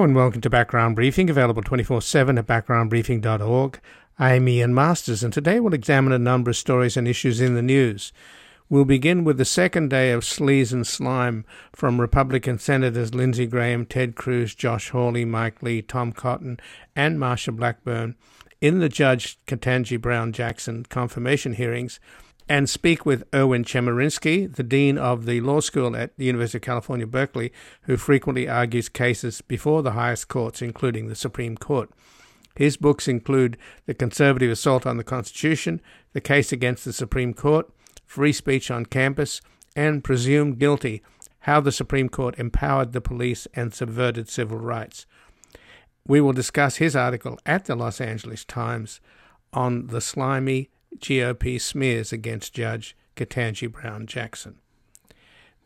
And 0.00 0.14
welcome 0.14 0.40
to 0.42 0.48
Background 0.48 0.94
Briefing, 0.94 1.28
available 1.28 1.60
24 1.60 2.02
7 2.02 2.38
at 2.38 2.46
backgroundbriefing.org. 2.46 3.80
I'm 4.16 4.48
Ian 4.48 4.72
Masters, 4.72 5.24
and 5.24 5.32
today 5.32 5.58
we'll 5.58 5.74
examine 5.74 6.12
a 6.12 6.20
number 6.20 6.50
of 6.50 6.56
stories 6.56 6.96
and 6.96 7.08
issues 7.08 7.40
in 7.40 7.56
the 7.56 7.62
news. 7.62 8.12
We'll 8.70 8.84
begin 8.84 9.24
with 9.24 9.38
the 9.38 9.44
second 9.44 9.90
day 9.90 10.12
of 10.12 10.22
sleaze 10.22 10.72
and 10.72 10.86
slime 10.86 11.44
from 11.74 12.00
Republican 12.00 12.60
Senators 12.60 13.12
Lindsey 13.12 13.46
Graham, 13.46 13.84
Ted 13.84 14.14
Cruz, 14.14 14.54
Josh 14.54 14.90
Hawley, 14.90 15.24
Mike 15.24 15.64
Lee, 15.64 15.82
Tom 15.82 16.12
Cotton, 16.12 16.60
and 16.94 17.18
Marsha 17.18 17.54
Blackburn 17.54 18.14
in 18.60 18.78
the 18.78 18.88
Judge 18.88 19.36
Ketanji 19.46 20.00
Brown 20.00 20.32
Jackson 20.32 20.84
confirmation 20.84 21.54
hearings 21.54 21.98
and 22.48 22.68
speak 22.68 23.04
with 23.04 23.24
Erwin 23.34 23.64
Chemerinsky, 23.64 24.54
the 24.54 24.62
Dean 24.62 24.96
of 24.96 25.26
the 25.26 25.40
Law 25.40 25.60
School 25.60 25.94
at 25.94 26.16
the 26.16 26.24
University 26.24 26.58
of 26.58 26.62
California, 26.62 27.06
Berkeley, 27.06 27.52
who 27.82 27.96
frequently 27.96 28.48
argues 28.48 28.88
cases 28.88 29.40
before 29.42 29.82
the 29.82 29.92
highest 29.92 30.28
courts, 30.28 30.62
including 30.62 31.08
the 31.08 31.14
Supreme 31.14 31.56
Court. 31.56 31.90
His 32.56 32.76
books 32.76 33.06
include 33.06 33.56
The 33.86 33.94
Conservative 33.94 34.50
Assault 34.50 34.86
on 34.86 34.96
the 34.96 35.04
Constitution, 35.04 35.80
The 36.12 36.20
Case 36.20 36.50
Against 36.50 36.84
the 36.84 36.92
Supreme 36.92 37.34
Court, 37.34 37.70
Free 38.04 38.32
Speech 38.32 38.70
on 38.70 38.86
Campus, 38.86 39.40
and 39.76 40.02
Presumed 40.02 40.58
Guilty 40.58 41.02
How 41.40 41.60
the 41.60 41.70
Supreme 41.70 42.08
Court 42.08 42.38
Empowered 42.38 42.92
the 42.92 43.00
Police 43.00 43.46
and 43.54 43.72
Subverted 43.72 44.28
Civil 44.28 44.58
Rights. 44.58 45.06
We 46.06 46.20
will 46.20 46.32
discuss 46.32 46.76
his 46.76 46.96
article 46.96 47.38
at 47.44 47.66
the 47.66 47.76
Los 47.76 48.00
Angeles 48.00 48.44
Times 48.44 49.00
on 49.52 49.88
the 49.88 50.00
slimy 50.00 50.70
GOP 50.96 51.60
smears 51.60 52.12
against 52.12 52.54
Judge 52.54 52.96
Ketanji 53.16 53.70
Brown 53.70 54.06
Jackson. 54.06 54.56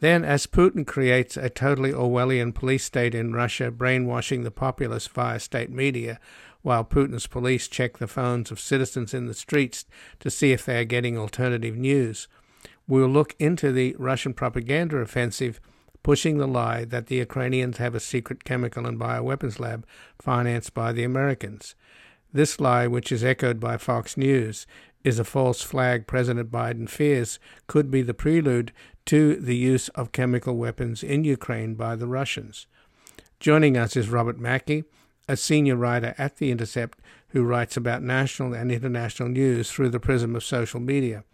Then, 0.00 0.24
as 0.24 0.48
Putin 0.48 0.84
creates 0.84 1.36
a 1.36 1.48
totally 1.48 1.92
Orwellian 1.92 2.52
police 2.52 2.84
state 2.84 3.14
in 3.14 3.32
Russia, 3.32 3.70
brainwashing 3.70 4.42
the 4.42 4.50
populace 4.50 5.06
via 5.06 5.38
state 5.38 5.70
media, 5.70 6.18
while 6.62 6.84
Putin's 6.84 7.26
police 7.26 7.68
check 7.68 7.98
the 7.98 8.08
phones 8.08 8.50
of 8.50 8.58
citizens 8.58 9.14
in 9.14 9.26
the 9.26 9.34
streets 9.34 9.84
to 10.20 10.30
see 10.30 10.52
if 10.52 10.64
they 10.64 10.80
are 10.80 10.84
getting 10.84 11.16
alternative 11.16 11.76
news, 11.76 12.26
we'll 12.88 13.08
look 13.08 13.36
into 13.38 13.70
the 13.70 13.94
Russian 13.98 14.34
propaganda 14.34 14.96
offensive 14.96 15.60
pushing 16.02 16.38
the 16.38 16.48
lie 16.48 16.84
that 16.84 17.06
the 17.06 17.16
Ukrainians 17.16 17.78
have 17.78 17.94
a 17.94 18.00
secret 18.00 18.44
chemical 18.44 18.86
and 18.86 18.98
bioweapons 18.98 19.60
lab 19.60 19.86
financed 20.20 20.74
by 20.74 20.92
the 20.92 21.04
Americans. 21.04 21.74
This 22.32 22.58
lie, 22.58 22.86
which 22.86 23.12
is 23.12 23.22
echoed 23.22 23.60
by 23.60 23.76
Fox 23.76 24.16
News, 24.16 24.66
is 25.04 25.18
a 25.18 25.24
false 25.24 25.62
flag 25.62 26.06
President 26.06 26.50
Biden 26.50 26.88
fears 26.88 27.38
could 27.66 27.90
be 27.90 28.02
the 28.02 28.14
prelude 28.14 28.72
to 29.06 29.36
the 29.36 29.56
use 29.56 29.88
of 29.90 30.12
chemical 30.12 30.56
weapons 30.56 31.02
in 31.02 31.24
Ukraine 31.24 31.74
by 31.74 31.96
the 31.96 32.06
Russians. 32.06 32.66
Joining 33.40 33.76
us 33.76 33.96
is 33.96 34.08
Robert 34.08 34.38
Mackey, 34.38 34.84
a 35.28 35.36
senior 35.36 35.76
writer 35.76 36.14
at 36.18 36.36
The 36.36 36.50
Intercept 36.50 36.98
who 37.28 37.42
writes 37.42 37.76
about 37.76 38.02
national 38.02 38.54
and 38.54 38.70
international 38.70 39.28
news 39.28 39.70
through 39.70 39.88
the 39.88 40.00
prism 40.00 40.36
of 40.36 40.44
social 40.44 40.80
media. 40.80 41.24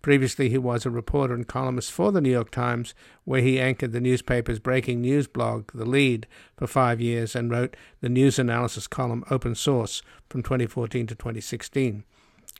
Previously, 0.00 0.48
he 0.48 0.58
was 0.58 0.84
a 0.84 0.90
reporter 0.90 1.32
and 1.32 1.46
columnist 1.46 1.92
for 1.92 2.10
the 2.10 2.20
New 2.20 2.30
York 2.30 2.50
Times, 2.50 2.92
where 3.24 3.40
he 3.40 3.60
anchored 3.60 3.92
the 3.92 4.00
newspaper's 4.00 4.58
breaking 4.58 5.00
news 5.00 5.28
blog, 5.28 5.70
The 5.72 5.84
Lead, 5.84 6.26
for 6.56 6.66
five 6.66 7.00
years 7.00 7.36
and 7.36 7.50
wrote 7.50 7.76
the 8.00 8.08
news 8.08 8.36
analysis 8.38 8.88
column 8.88 9.24
Open 9.30 9.54
Source 9.54 10.02
from 10.28 10.42
2014 10.42 11.06
to 11.06 11.14
2016. 11.14 12.02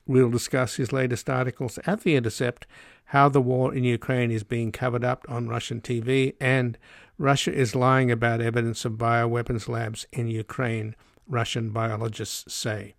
We'll 0.06 0.30
discuss 0.30 0.76
his 0.76 0.92
latest 0.92 1.30
articles 1.30 1.78
at 1.86 2.00
The 2.00 2.16
Intercept, 2.16 2.66
how 3.06 3.28
the 3.28 3.40
war 3.40 3.74
in 3.74 3.84
Ukraine 3.84 4.30
is 4.30 4.42
being 4.42 4.72
covered 4.72 5.04
up 5.04 5.24
on 5.28 5.48
Russian 5.48 5.80
TV, 5.80 6.34
and 6.40 6.76
Russia 7.18 7.52
is 7.52 7.74
lying 7.74 8.10
about 8.10 8.40
evidence 8.40 8.84
of 8.84 8.94
bioweapons 8.94 9.68
labs 9.68 10.06
in 10.12 10.28
Ukraine, 10.28 10.96
Russian 11.28 11.70
biologists 11.70 12.52
say. 12.52 12.94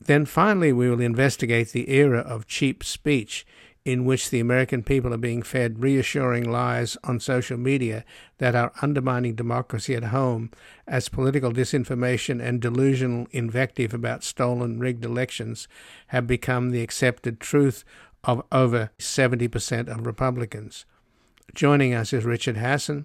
Then 0.00 0.26
finally, 0.26 0.72
we 0.72 0.90
will 0.90 1.00
investigate 1.00 1.70
the 1.70 1.90
era 1.90 2.18
of 2.18 2.46
cheap 2.46 2.82
speech 2.82 3.46
in 3.84 4.06
which 4.06 4.30
the 4.30 4.40
American 4.40 4.82
people 4.82 5.12
are 5.12 5.18
being 5.18 5.42
fed 5.42 5.82
reassuring 5.82 6.50
lies 6.50 6.96
on 7.04 7.20
social 7.20 7.58
media 7.58 8.02
that 8.38 8.54
are 8.54 8.72
undermining 8.80 9.34
democracy 9.34 9.94
at 9.94 10.04
home 10.04 10.50
as 10.86 11.10
political 11.10 11.52
disinformation 11.52 12.42
and 12.42 12.62
delusional 12.62 13.26
invective 13.30 13.92
about 13.92 14.24
stolen 14.24 14.78
rigged 14.78 15.04
elections 15.04 15.68
have 16.08 16.26
become 16.26 16.70
the 16.70 16.82
accepted 16.82 17.40
truth 17.40 17.84
of 18.24 18.42
over 18.50 18.90
70% 18.98 19.88
of 19.88 20.06
Republicans. 20.06 20.86
Joining 21.54 21.92
us 21.92 22.14
is 22.14 22.24
Richard 22.24 22.56
Hasen, 22.56 23.04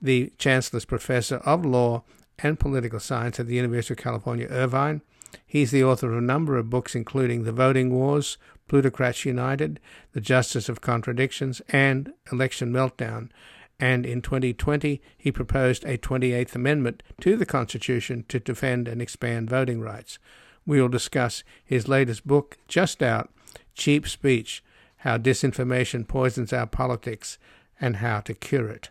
the 0.00 0.32
Chancellor's 0.38 0.86
Professor 0.86 1.36
of 1.36 1.66
Law 1.66 2.02
and 2.38 2.58
Political 2.58 3.00
Science 3.00 3.38
at 3.38 3.46
the 3.46 3.54
University 3.56 3.92
of 3.92 3.98
California, 3.98 4.46
Irvine. 4.48 5.02
He's 5.46 5.70
the 5.70 5.84
author 5.84 6.10
of 6.12 6.18
a 6.18 6.22
number 6.22 6.56
of 6.56 6.70
books, 6.70 6.94
including 6.94 7.44
The 7.44 7.52
Voting 7.52 7.92
Wars, 7.92 8.38
Plutocrats 8.68 9.24
United, 9.24 9.80
The 10.12 10.20
Justice 10.20 10.68
of 10.68 10.80
Contradictions, 10.80 11.60
and 11.68 12.12
Election 12.32 12.72
Meltdown. 12.72 13.30
And 13.78 14.06
in 14.06 14.22
2020, 14.22 15.02
he 15.16 15.32
proposed 15.32 15.84
a 15.84 15.98
28th 15.98 16.54
Amendment 16.54 17.02
to 17.20 17.36
the 17.36 17.46
Constitution 17.46 18.24
to 18.28 18.38
defend 18.40 18.88
and 18.88 19.02
expand 19.02 19.50
voting 19.50 19.80
rights. 19.80 20.18
We 20.66 20.80
will 20.80 20.88
discuss 20.88 21.44
his 21.64 21.88
latest 21.88 22.26
book, 22.26 22.56
just 22.68 23.02
out 23.02 23.30
Cheap 23.74 24.08
Speech 24.08 24.62
How 24.98 25.18
Disinformation 25.18 26.06
Poisons 26.06 26.52
Our 26.52 26.66
Politics 26.66 27.38
and 27.80 27.96
How 27.96 28.20
to 28.20 28.34
Cure 28.34 28.68
It. 28.68 28.90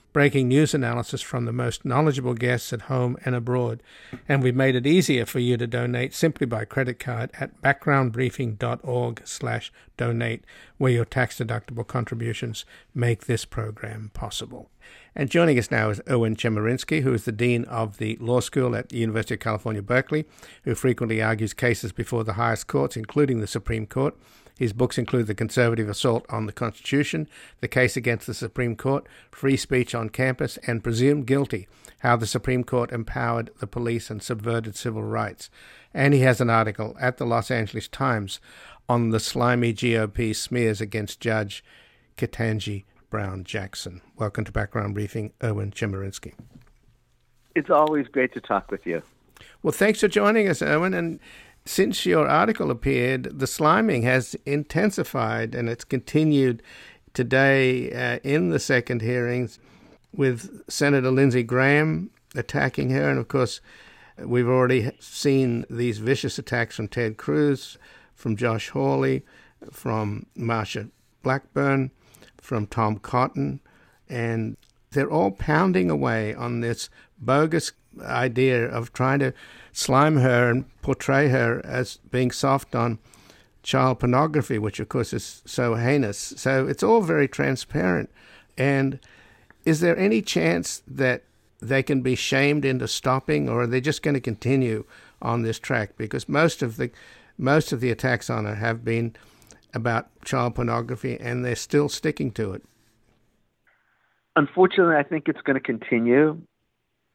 breaking 0.13 0.47
news 0.47 0.73
analysis 0.73 1.21
from 1.21 1.45
the 1.45 1.53
most 1.53 1.85
knowledgeable 1.85 2.33
guests 2.33 2.73
at 2.73 2.83
home 2.83 3.17
and 3.23 3.33
abroad. 3.35 3.81
And 4.27 4.43
we've 4.43 4.55
made 4.55 4.75
it 4.75 4.85
easier 4.85 5.25
for 5.25 5.39
you 5.39 5.57
to 5.57 5.67
donate 5.67 6.13
simply 6.13 6.45
by 6.45 6.65
credit 6.65 6.99
card 6.99 7.31
at 7.39 7.61
backgroundbriefing.org 7.61 9.21
slash 9.25 9.71
donate, 9.97 10.43
where 10.77 10.91
your 10.91 11.05
tax-deductible 11.05 11.87
contributions 11.87 12.65
make 12.93 13.25
this 13.25 13.45
program 13.45 14.11
possible. 14.13 14.69
And 15.15 15.29
joining 15.29 15.59
us 15.59 15.71
now 15.71 15.89
is 15.89 16.01
Erwin 16.09 16.35
Chemerinsky, 16.35 17.01
who 17.01 17.13
is 17.13 17.25
the 17.25 17.31
Dean 17.31 17.65
of 17.65 17.97
the 17.97 18.17
Law 18.19 18.39
School 18.39 18.75
at 18.75 18.89
the 18.89 18.97
University 18.97 19.35
of 19.35 19.41
California, 19.41 19.81
Berkeley, 19.81 20.25
who 20.63 20.73
frequently 20.75 21.21
argues 21.21 21.53
cases 21.53 21.91
before 21.91 22.23
the 22.23 22.33
highest 22.33 22.67
courts, 22.67 22.95
including 22.97 23.39
the 23.39 23.47
Supreme 23.47 23.85
Court. 23.85 24.15
His 24.61 24.73
books 24.73 24.99
include 24.99 25.25
The 25.25 25.33
Conservative 25.33 25.89
Assault 25.89 26.23
on 26.29 26.45
the 26.45 26.51
Constitution, 26.51 27.27
The 27.61 27.67
Case 27.67 27.97
Against 27.97 28.27
the 28.27 28.35
Supreme 28.35 28.75
Court, 28.75 29.07
Free 29.31 29.57
Speech 29.57 29.95
on 29.95 30.09
Campus, 30.09 30.59
and 30.67 30.83
Presumed 30.83 31.25
Guilty 31.25 31.67
How 32.01 32.15
the 32.15 32.27
Supreme 32.27 32.63
Court 32.63 32.91
Empowered 32.91 33.49
the 33.59 33.65
Police 33.65 34.11
and 34.11 34.21
Subverted 34.21 34.75
Civil 34.75 35.01
Rights. 35.01 35.49
And 35.95 36.13
he 36.13 36.19
has 36.19 36.39
an 36.39 36.51
article 36.51 36.95
at 37.01 37.17
the 37.17 37.25
Los 37.25 37.49
Angeles 37.49 37.87
Times 37.87 38.39
on 38.87 39.09
the 39.09 39.19
slimy 39.19 39.73
GOP 39.73 40.35
smears 40.35 40.79
against 40.79 41.19
Judge 41.19 41.63
Ketanji 42.15 42.83
Brown 43.09 43.43
Jackson. 43.43 44.01
Welcome 44.15 44.45
to 44.45 44.51
Background 44.51 44.93
Briefing, 44.93 45.33
Erwin 45.43 45.71
Chemerinsky. 45.71 46.35
It's 47.55 47.71
always 47.71 48.07
great 48.07 48.31
to 48.33 48.39
talk 48.39 48.69
with 48.69 48.85
you. 48.85 49.01
Well, 49.63 49.71
thanks 49.71 50.01
for 50.01 50.07
joining 50.07 50.47
us, 50.47 50.61
Erwin. 50.61 50.93
And 50.93 51.19
since 51.65 52.05
your 52.05 52.27
article 52.27 52.71
appeared, 52.71 53.39
the 53.39 53.45
sliming 53.45 54.03
has 54.03 54.35
intensified 54.45 55.53
and 55.53 55.69
it's 55.69 55.83
continued 55.83 56.63
today 57.13 57.91
uh, 57.91 58.19
in 58.23 58.49
the 58.49 58.59
second 58.59 59.01
hearings 59.01 59.59
with 60.13 60.63
Senator 60.69 61.11
Lindsey 61.11 61.43
Graham 61.43 62.09
attacking 62.35 62.89
her. 62.89 63.09
And 63.09 63.19
of 63.19 63.27
course, 63.27 63.61
we've 64.17 64.47
already 64.47 64.91
seen 64.99 65.65
these 65.69 65.99
vicious 65.99 66.39
attacks 66.39 66.75
from 66.75 66.87
Ted 66.87 67.17
Cruz, 67.17 67.77
from 68.15 68.35
Josh 68.35 68.69
Hawley, 68.69 69.23
from 69.71 70.25
Marsha 70.37 70.89
Blackburn, 71.23 71.91
from 72.37 72.65
Tom 72.67 72.97
Cotton, 72.97 73.59
and 74.09 74.57
they're 74.91 75.11
all 75.11 75.31
pounding 75.31 75.89
away 75.89 76.33
on 76.33 76.59
this 76.59 76.89
bogus 77.19 77.71
idea 78.01 78.65
of 78.65 78.91
trying 78.93 79.19
to 79.19 79.33
slime 79.71 80.17
her 80.17 80.49
and 80.49 80.81
portray 80.81 81.29
her 81.29 81.61
as 81.65 81.97
being 82.09 82.31
soft 82.31 82.75
on 82.75 82.99
child 83.63 83.99
pornography, 83.99 84.57
which 84.57 84.79
of 84.79 84.89
course 84.89 85.13
is 85.13 85.41
so 85.45 85.75
heinous. 85.75 86.33
So 86.37 86.67
it's 86.67 86.83
all 86.83 87.01
very 87.01 87.27
transparent. 87.27 88.09
And 88.57 88.99
is 89.65 89.79
there 89.79 89.97
any 89.97 90.21
chance 90.21 90.81
that 90.87 91.23
they 91.61 91.83
can 91.83 92.01
be 92.01 92.15
shamed 92.15 92.65
into 92.65 92.87
stopping, 92.87 93.47
or 93.47 93.61
are 93.61 93.67
they 93.67 93.81
just 93.81 94.01
going 94.01 94.15
to 94.15 94.21
continue 94.21 94.83
on 95.21 95.43
this 95.43 95.59
track? 95.59 95.95
Because 95.95 96.27
most 96.27 96.63
of 96.63 96.77
the 96.77 96.89
most 97.37 97.71
of 97.71 97.79
the 97.79 97.91
attacks 97.91 98.29
on 98.29 98.45
her 98.45 98.55
have 98.55 98.83
been 98.83 99.15
about 99.73 100.09
child 100.25 100.55
pornography, 100.55 101.17
and 101.19 101.45
they're 101.45 101.55
still 101.55 101.87
sticking 101.87 102.31
to 102.31 102.53
it. 102.53 102.63
Unfortunately, 104.35 104.95
I 104.95 105.03
think 105.03 105.27
it's 105.27 105.41
going 105.41 105.55
to 105.55 105.61
continue. 105.61 106.41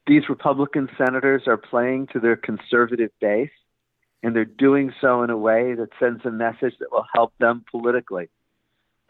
These 0.07 0.29
Republican 0.29 0.89
senators 0.97 1.43
are 1.47 1.57
playing 1.57 2.09
to 2.13 2.21
their 2.21 2.37
conservative 2.37 3.11
base, 3.21 3.51
and 4.23 4.37
they're 4.37 4.45
doing 4.45 4.93
so 5.01 5.23
in 5.23 5.31
a 5.31 5.37
way 5.37 5.75
that 5.75 5.89
sends 5.99 6.25
a 6.25 6.31
message 6.31 6.75
that 6.79 6.93
will 6.93 7.07
help 7.13 7.33
them 7.39 7.65
politically. 7.71 8.29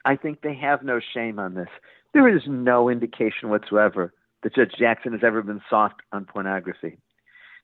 I 0.04 0.16
think 0.16 0.40
they 0.40 0.54
have 0.54 0.82
no 0.82 1.00
shame 1.14 1.38
on 1.38 1.54
this. 1.54 1.68
There 2.14 2.34
is 2.34 2.42
no 2.46 2.88
indication 2.88 3.50
whatsoever 3.50 4.14
that 4.42 4.54
Judge 4.54 4.72
Jackson 4.78 5.12
has 5.12 5.22
ever 5.22 5.42
been 5.42 5.60
soft 5.68 5.96
on 6.12 6.24
pornography. 6.24 6.98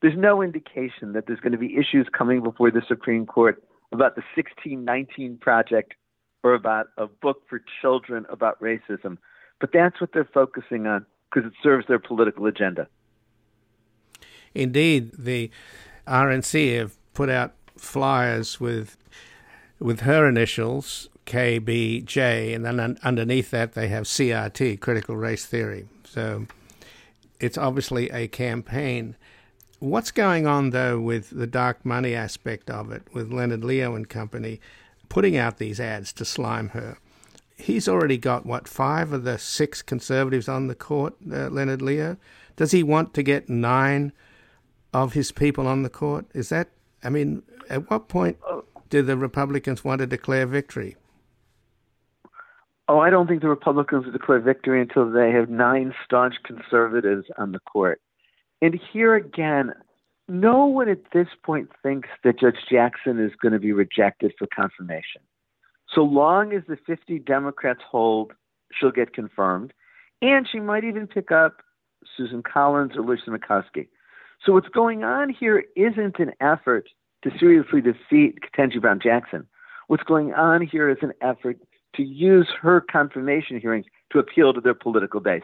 There's 0.02 0.19
no 0.19 0.43
indication 0.43 1.12
that 1.12 1.26
there's 1.26 1.40
going 1.40 1.52
to 1.52 1.58
be 1.58 1.76
issues 1.76 2.08
coming 2.12 2.43
before 2.43 2.70
the 2.70 2.82
Supreme 2.87 3.25
Court 3.25 3.62
about 3.93 4.17
the 4.17 4.23
1619 4.35 5.38
Project 5.38 5.94
or 6.43 6.55
about 6.55 6.88
a 6.99 7.06
book 7.06 7.43
for 7.49 7.62
children 7.81 8.26
about 8.28 8.61
racism. 8.61 9.17
But 9.61 9.70
that's 9.73 10.00
what 10.00 10.11
they're 10.12 10.28
focusing 10.35 10.87
on 10.87 11.06
because 11.31 11.49
it 11.49 11.56
serves 11.62 11.87
their 11.87 12.00
political 12.00 12.46
agenda. 12.46 12.88
Indeed, 14.54 15.12
the 15.19 15.50
RNC 16.06 16.78
have 16.78 16.96
put 17.14 17.28
out 17.28 17.54
flyers 17.76 18.60
with 18.60 18.96
with 19.78 20.00
her 20.00 20.28
initials 20.28 21.08
KBJ, 21.26 22.54
and 22.54 22.64
then 22.64 22.81
un- 22.81 22.99
underneath 23.02 23.50
that 23.50 23.75
they 23.75 23.88
have 23.88 24.04
CRT, 24.04 24.81
critical 24.81 25.16
race 25.16 25.44
theory. 25.44 25.87
So 26.04 26.46
it's 27.40 27.58
obviously 27.58 28.10
a 28.10 28.28
campaign. 28.28 29.16
What's 29.78 30.10
going 30.10 30.46
on 30.46 30.70
though 30.70 31.00
with 31.00 31.31
the 31.31 31.46
dark 31.46 31.84
money 31.84 32.14
aspect 32.14 32.70
of 32.70 32.93
it, 32.93 33.02
with 33.12 33.32
Leonard 33.32 33.64
Leo 33.64 33.94
and 33.94 34.08
company 34.08 34.60
putting 35.08 35.37
out 35.37 35.58
these 35.58 35.81
ads 35.81 36.12
to 36.14 36.25
slime 36.25 36.70
her? 36.70 36.99
He's 37.56 37.88
already 37.88 38.19
got 38.19 38.46
what 38.46 38.66
five 38.66 39.12
of 39.12 39.25
the 39.25 39.38
six 39.38 39.82
conservatives 39.82 40.49
on 40.49 40.66
the 40.66 40.75
court, 40.75 41.14
uh, 41.31 41.49
Leonard 41.49 41.82
Leo. 41.82 42.16
Does 42.56 42.72
he 42.72 42.82
want 42.82 43.14
to 43.14 43.22
get 43.22 43.49
nine 43.49 44.12
of 44.92 45.12
his 45.12 45.32
people 45.32 45.66
on 45.66 45.82
the 45.82 45.90
court? 45.90 46.26
Is 46.34 46.48
that? 46.50 46.68
I 47.02 47.10
mean, 47.10 47.42
at 47.68 47.90
what 47.90 48.08
point 48.08 48.38
uh, 48.48 48.60
do 48.90 49.02
the 49.02 49.16
Republicans 49.16 49.84
want 49.84 50.00
to 50.00 50.06
declare 50.06 50.46
victory? 50.46 50.96
Oh, 52.88 52.98
I 52.98 53.10
don't 53.10 53.26
think 53.26 53.42
the 53.42 53.48
Republicans 53.48 54.04
will 54.04 54.12
declare 54.12 54.40
victory 54.40 54.80
until 54.80 55.10
they 55.10 55.30
have 55.30 55.48
nine 55.48 55.94
staunch 56.04 56.34
conservatives 56.44 57.26
on 57.38 57.52
the 57.52 57.60
court. 57.60 58.00
And 58.60 58.78
here 58.92 59.14
again, 59.14 59.72
no 60.28 60.66
one 60.66 60.88
at 60.88 61.12
this 61.12 61.28
point 61.44 61.70
thinks 61.82 62.08
that 62.24 62.38
Judge 62.38 62.58
Jackson 62.70 63.18
is 63.18 63.32
going 63.40 63.52
to 63.52 63.58
be 63.58 63.72
rejected 63.72 64.32
for 64.38 64.46
confirmation. 64.54 65.22
So 65.94 66.02
long 66.02 66.52
as 66.52 66.62
the 66.68 66.76
50 66.86 67.18
Democrats 67.20 67.80
hold, 67.88 68.32
she'll 68.72 68.92
get 68.92 69.12
confirmed. 69.12 69.72
And 70.20 70.48
she 70.50 70.60
might 70.60 70.84
even 70.84 71.06
pick 71.06 71.32
up 71.32 71.62
Susan 72.16 72.42
Collins 72.42 72.92
or 72.96 73.02
Lisa 73.02 73.30
Murkowski. 73.30 73.88
So 74.44 74.52
what's 74.52 74.68
going 74.68 75.04
on 75.04 75.30
here 75.30 75.64
isn't 75.76 76.18
an 76.18 76.32
effort 76.40 76.88
to 77.22 77.30
seriously 77.38 77.80
defeat 77.80 78.38
Ketanji 78.40 78.80
Brown 78.80 78.98
Jackson. 79.00 79.46
What's 79.86 80.02
going 80.02 80.32
on 80.34 80.66
here 80.66 80.88
is 80.88 80.98
an 81.02 81.12
effort 81.20 81.58
to 81.94 82.02
use 82.02 82.48
her 82.60 82.80
confirmation 82.80 83.60
hearings 83.60 83.86
to 84.10 84.18
appeal 84.18 84.52
to 84.52 84.60
their 84.60 84.74
political 84.74 85.20
base. 85.20 85.42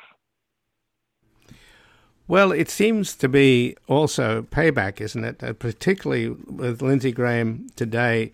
Well, 2.26 2.52
it 2.52 2.68
seems 2.68 3.14
to 3.16 3.28
be 3.28 3.76
also 3.86 4.42
payback, 4.42 5.00
isn't 5.00 5.24
it? 5.24 5.42
Uh, 5.42 5.52
particularly 5.52 6.28
with 6.28 6.82
Lindsey 6.82 7.12
Graham 7.12 7.68
today 7.76 8.32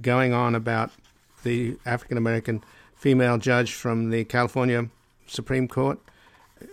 going 0.00 0.32
on 0.32 0.54
about 0.54 0.92
the 1.42 1.76
African 1.86 2.16
American 2.16 2.62
female 2.94 3.38
judge 3.38 3.72
from 3.72 4.10
the 4.10 4.24
California 4.24 4.88
Supreme 5.26 5.66
Court 5.66 5.98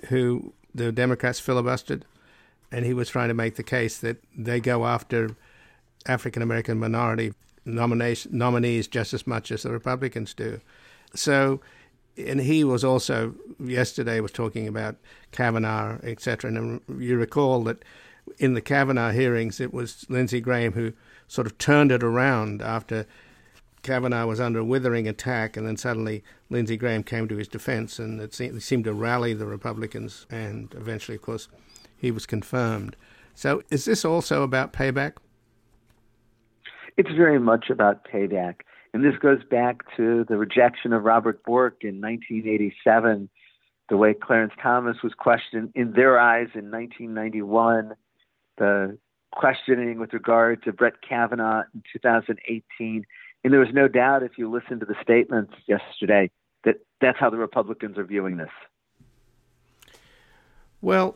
who 0.10 0.54
the 0.74 0.92
Democrats 0.92 1.40
filibustered. 1.40 2.02
And 2.76 2.86
he 2.86 2.94
was 2.94 3.10
trying 3.10 3.30
to 3.30 3.34
make 3.34 3.56
the 3.56 3.64
case 3.64 3.98
that 4.00 4.18
they 4.36 4.60
go 4.60 4.86
after 4.86 5.38
African 6.06 6.42
American 6.42 6.78
minority 6.78 7.34
nominees 7.66 8.88
just 8.88 9.14
as 9.14 9.26
much 9.26 9.50
as 9.50 9.64
the 9.64 9.72
Republicans 9.72 10.34
do. 10.34 10.60
So, 11.16 11.62
and 12.18 12.42
he 12.42 12.66
was 12.66 12.84
also 12.84 13.34
yesterday 13.60 14.20
was 14.20 14.34
talking 14.34 14.68
about 14.68 14.98
Kavanaugh, 15.32 16.00
etc. 16.04 16.52
And 16.52 16.82
you 17.00 17.18
recall 17.18 17.64
that 17.64 17.84
in 18.40 18.56
the 18.56 18.62
Kavanaugh 18.62 19.12
hearings, 19.12 19.62
it 19.62 19.74
was 19.74 20.06
Lindsey 20.10 20.42
Graham 20.42 20.74
who 20.74 20.92
sort 21.28 21.48
of 21.48 21.58
turned 21.58 21.94
it 21.94 22.04
around 22.04 22.62
after 22.62 23.08
Kavanaugh 23.86 24.26
was 24.26 24.40
under 24.40 24.60
a 24.60 24.66
withering 24.66 25.08
attack, 25.08 25.56
and 25.56 25.66
then 25.66 25.78
suddenly 25.78 26.24
Lindsey 26.50 26.76
Graham 26.76 27.04
came 27.04 27.28
to 27.28 27.38
his 27.38 27.48
defense, 27.48 28.00
and 28.00 28.20
it 28.20 28.34
seemed 28.34 28.84
to 28.84 28.94
rally 28.94 29.34
the 29.34 29.46
Republicans, 29.46 30.26
and 30.30 30.74
eventually, 30.74 31.16
of 31.16 31.22
course, 31.22 31.48
he 31.96 32.12
was 32.12 32.26
confirmed. 32.26 32.96
So, 33.36 33.62
is 33.70 33.86
this 33.86 34.04
also 34.04 34.44
about 34.44 34.74
payback? 34.74 35.14
It's 36.98 37.12
very 37.12 37.40
much 37.40 37.70
about 37.70 38.06
payback. 38.06 38.62
And 38.94 39.04
this 39.04 39.18
goes 39.22 39.44
back 39.44 39.84
to 39.98 40.26
the 40.28 40.38
rejection 40.38 40.92
of 40.94 41.04
Robert 41.04 41.44
Bork 41.44 41.78
in 41.82 42.02
1987, 42.02 43.30
the 43.90 43.98
way 43.98 44.14
Clarence 44.14 44.54
Thomas 44.64 44.98
was 45.04 45.14
questioned 45.14 45.72
in 45.76 45.92
their 45.92 46.18
eyes 46.18 46.48
in 46.56 46.72
1991, 46.72 47.94
the 48.58 48.98
questioning 49.32 50.00
with 50.00 50.14
regard 50.14 50.64
to 50.64 50.72
Brett 50.72 51.02
Kavanaugh 51.08 51.64
in 51.74 51.84
2018. 51.94 53.06
And 53.46 53.54
there 53.54 53.60
was 53.60 53.74
no 53.74 53.88
doubt, 53.88 54.24
if 54.24 54.40
you 54.40 54.52
listen 54.52 54.80
to 54.80 54.88
the 54.88 54.96
statements 55.04 55.54
yesterday, 55.68 56.32
that 56.64 56.78
that's 57.00 57.20
how 57.20 57.30
the 57.30 57.38
Republicans 57.38 57.96
are 57.96 58.04
viewing 58.04 58.38
this. 58.38 58.50
Well, 60.82 61.16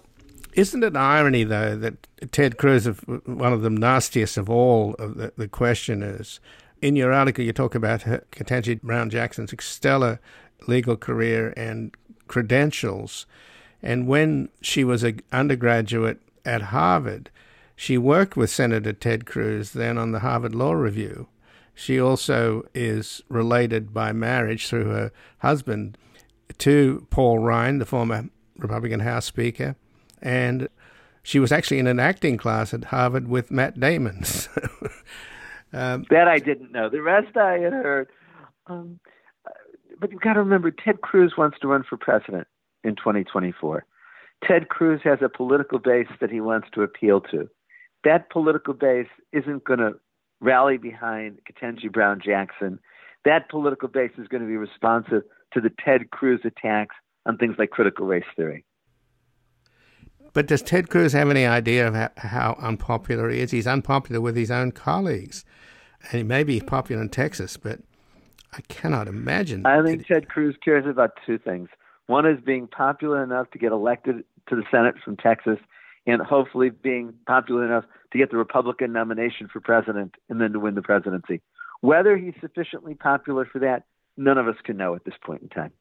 isn't 0.53 0.83
it 0.83 0.95
irony, 0.95 1.43
though, 1.43 1.75
that 1.77 2.05
Ted 2.31 2.59
Cruz, 2.59 2.85
one 2.85 3.51
of 3.51 3.63
the 3.63 3.71
nastiest 3.71 4.37
of 4.37 4.47
all 4.47 4.93
of 4.99 5.15
the, 5.15 5.33
the 5.37 5.47
questioners, 5.47 6.39
in 6.83 6.95
your 6.95 7.11
article 7.11 7.43
you 7.43 7.51
talk 7.51 7.73
about 7.73 8.01
Ketanji 8.01 8.79
Brown 8.83 9.09
Jackson's 9.09 9.51
stellar 9.63 10.19
legal 10.67 10.97
career 10.97 11.51
and 11.57 11.97
credentials. 12.27 13.25
And 13.81 14.07
when 14.07 14.49
she 14.61 14.83
was 14.83 15.01
an 15.01 15.21
undergraduate 15.31 16.21
at 16.45 16.61
Harvard, 16.61 17.31
she 17.75 17.97
worked 17.97 18.37
with 18.37 18.51
Senator 18.51 18.93
Ted 18.93 19.25
Cruz 19.25 19.71
then 19.71 19.97
on 19.97 20.11
the 20.11 20.19
Harvard 20.19 20.53
Law 20.53 20.73
Review. 20.73 21.27
She 21.79 21.99
also 21.99 22.63
is 22.73 23.21
related 23.29 23.93
by 23.93 24.11
marriage 24.11 24.67
through 24.67 24.85
her 24.85 25.11
husband 25.39 25.97
to 26.59 27.07
Paul 27.09 27.39
Ryan, 27.39 27.79
the 27.79 27.85
former 27.85 28.29
Republican 28.57 28.99
House 28.99 29.25
Speaker 29.25 29.75
and 30.21 30.67
she 31.23 31.39
was 31.39 31.51
actually 31.51 31.79
in 31.79 31.87
an 31.87 31.99
acting 31.99 32.37
class 32.37 32.73
at 32.73 32.85
Harvard 32.85 33.27
with 33.27 33.51
Matt 33.51 33.79
Damon. 33.79 34.17
um, 35.73 36.05
that 36.09 36.27
I 36.27 36.39
didn't 36.39 36.71
know. 36.71 36.89
The 36.89 37.01
rest 37.01 37.37
I 37.37 37.59
had 37.59 37.73
heard. 37.73 38.09
Um, 38.67 38.99
but 39.99 40.11
you've 40.11 40.21
got 40.21 40.33
to 40.33 40.39
remember, 40.39 40.71
Ted 40.71 41.01
Cruz 41.01 41.33
wants 41.37 41.57
to 41.61 41.67
run 41.67 41.83
for 41.87 41.97
president 41.97 42.47
in 42.83 42.95
2024. 42.95 43.85
Ted 44.47 44.69
Cruz 44.69 45.01
has 45.03 45.19
a 45.21 45.29
political 45.29 45.79
base 45.79 46.07
that 46.21 46.31
he 46.31 46.39
wants 46.39 46.69
to 46.73 46.81
appeal 46.81 47.19
to. 47.21 47.49
That 48.05 48.29
political 48.29 48.73
base 48.73 49.09
isn't 49.33 49.65
going 49.65 49.79
to 49.79 49.93
rally 50.41 50.77
behind 50.77 51.39
Ketanji 51.49 51.91
Brown 51.91 52.21
Jackson. 52.23 52.79
That 53.25 53.49
political 53.49 53.87
base 53.89 54.11
is 54.17 54.27
going 54.27 54.41
to 54.41 54.47
be 54.47 54.57
responsive 54.57 55.23
to 55.53 55.61
the 55.61 55.71
Ted 55.83 56.11
Cruz 56.11 56.41
attacks 56.45 56.95
on 57.25 57.37
things 57.37 57.55
like 57.57 57.71
critical 57.71 58.05
race 58.05 58.23
theory. 58.35 58.63
But 60.33 60.47
does 60.47 60.61
Ted 60.61 60.89
Cruz 60.89 61.13
have 61.13 61.29
any 61.29 61.45
idea 61.45 61.87
of 61.87 61.95
how, 61.95 62.09
how, 62.17 62.57
unpopular 62.59 63.29
he 63.29 63.39
is? 63.39 63.51
He's 63.51 63.67
unpopular 63.67 64.21
with 64.21 64.35
his 64.35 64.51
own 64.51 64.71
colleagues. 64.71 65.43
And 66.03 66.11
he 66.13 66.23
may 66.23 66.43
be 66.43 66.61
popular 66.61 67.01
in 67.01 67.09
Texas, 67.09 67.57
but 67.57 67.79
I 68.53 68.61
cannot 68.61 69.07
imagine. 69.07 69.65
I 69.65 69.83
think 69.83 70.07
Ted 70.07 70.29
Cruz 70.29 70.55
cares 70.63 70.85
about 70.85 71.11
two 71.25 71.37
things. 71.37 71.69
One 72.05 72.25
is 72.25 72.39
being 72.43 72.67
popular 72.67 73.23
enough 73.23 73.51
to 73.51 73.59
get 73.59 73.71
elected 73.71 74.23
to 74.47 74.55
the 74.55 74.63
Senate 74.71 74.95
from 75.03 75.17
Texas, 75.17 75.59
and 76.09 76.21
hopefully 76.21 76.69
being 76.69 77.13
popular 77.27 77.65
enough 77.65 77.85
to 78.11 78.17
get 78.17 78.31
the 78.31 78.37
Republican 78.37 78.91
nomination 78.91 79.47
for 79.51 79.59
president 79.59 80.15
and 80.29 80.41
then 80.41 80.53
to 80.53 80.59
win 80.59 80.75
the 80.75 80.81
presidency. 80.81 81.41
Whether 81.81 82.17
he's 82.17 82.33
sufficiently 82.41 82.95
popular 82.95 83.45
for 83.45 83.59
that, 83.59 83.83
none 84.17 84.37
of 84.37 84.47
us 84.47 84.55
can 84.63 84.77
know 84.77 84.95
at 84.95 85.05
this 85.05 85.13
point 85.23 85.41
in 85.43 85.49
time. 85.49 85.71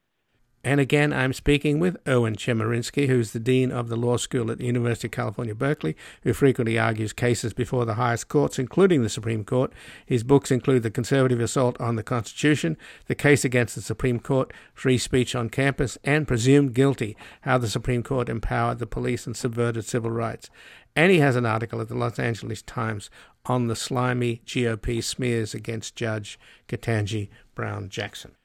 And 0.61 0.81
again, 0.81 1.13
I'm 1.13 1.31
speaking 1.31 1.79
with 1.79 1.95
Erwin 2.05 2.35
Chemerinsky, 2.35 3.07
who's 3.07 3.31
the 3.31 3.39
Dean 3.39 3.71
of 3.71 3.87
the 3.87 3.95
Law 3.95 4.17
School 4.17 4.51
at 4.51 4.57
the 4.57 4.65
University 4.65 5.07
of 5.07 5.11
California, 5.11 5.55
Berkeley, 5.55 5.95
who 6.23 6.33
frequently 6.33 6.77
argues 6.77 7.13
cases 7.13 7.53
before 7.53 7.85
the 7.85 7.93
highest 7.93 8.27
courts, 8.27 8.59
including 8.59 9.01
the 9.01 9.07
Supreme 9.07 9.45
Court. 9.45 9.71
His 10.05 10.23
books 10.23 10.51
include 10.51 10.83
The 10.83 10.91
Conservative 10.91 11.39
Assault 11.39 11.79
on 11.79 11.95
the 11.95 12.03
Constitution, 12.03 12.75
The 13.07 13.15
Case 13.15 13.45
Against 13.45 13.75
the 13.75 13.81
Supreme 13.81 14.19
Court, 14.19 14.51
Free 14.73 14.97
Speech 14.97 15.33
on 15.33 15.49
Campus, 15.49 15.97
and 16.03 16.27
Presumed 16.27 16.73
Guilty 16.73 17.15
How 17.41 17.57
the 17.57 17.69
Supreme 17.69 18.03
Court 18.03 18.27
Empowered 18.27 18.79
the 18.79 18.85
Police 18.85 19.25
and 19.25 19.37
Subverted 19.37 19.85
Civil 19.85 20.11
Rights. 20.11 20.49
And 20.93 21.09
he 21.09 21.19
has 21.19 21.37
an 21.37 21.45
article 21.45 21.79
at 21.79 21.87
the 21.87 21.95
Los 21.95 22.19
Angeles 22.19 22.61
Times 22.61 23.09
on 23.45 23.67
the 23.67 23.75
slimy 23.77 24.41
GOP 24.45 25.01
smears 25.01 25.53
against 25.53 25.95
Judge 25.95 26.37
Ketanji 26.67 27.29
Brown 27.55 27.87
Jackson. 27.87 28.35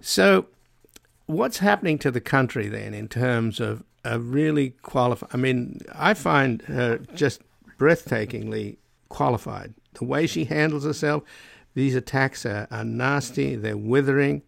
So, 0.00 0.46
what's 1.26 1.58
happening 1.58 1.98
to 1.98 2.10
the 2.10 2.20
country 2.20 2.68
then 2.68 2.94
in 2.94 3.08
terms 3.08 3.60
of 3.60 3.82
a 4.04 4.18
really 4.18 4.70
qualified? 4.82 5.30
I 5.32 5.36
mean, 5.36 5.80
I 5.92 6.14
find 6.14 6.62
her 6.62 6.98
just 7.14 7.42
breathtakingly 7.78 8.76
qualified. 9.08 9.74
The 9.94 10.04
way 10.04 10.26
she 10.26 10.44
handles 10.44 10.84
herself, 10.84 11.22
these 11.74 11.94
attacks 11.94 12.44
are, 12.44 12.68
are 12.70 12.84
nasty, 12.84 13.56
they're 13.56 13.76
withering. 13.76 14.42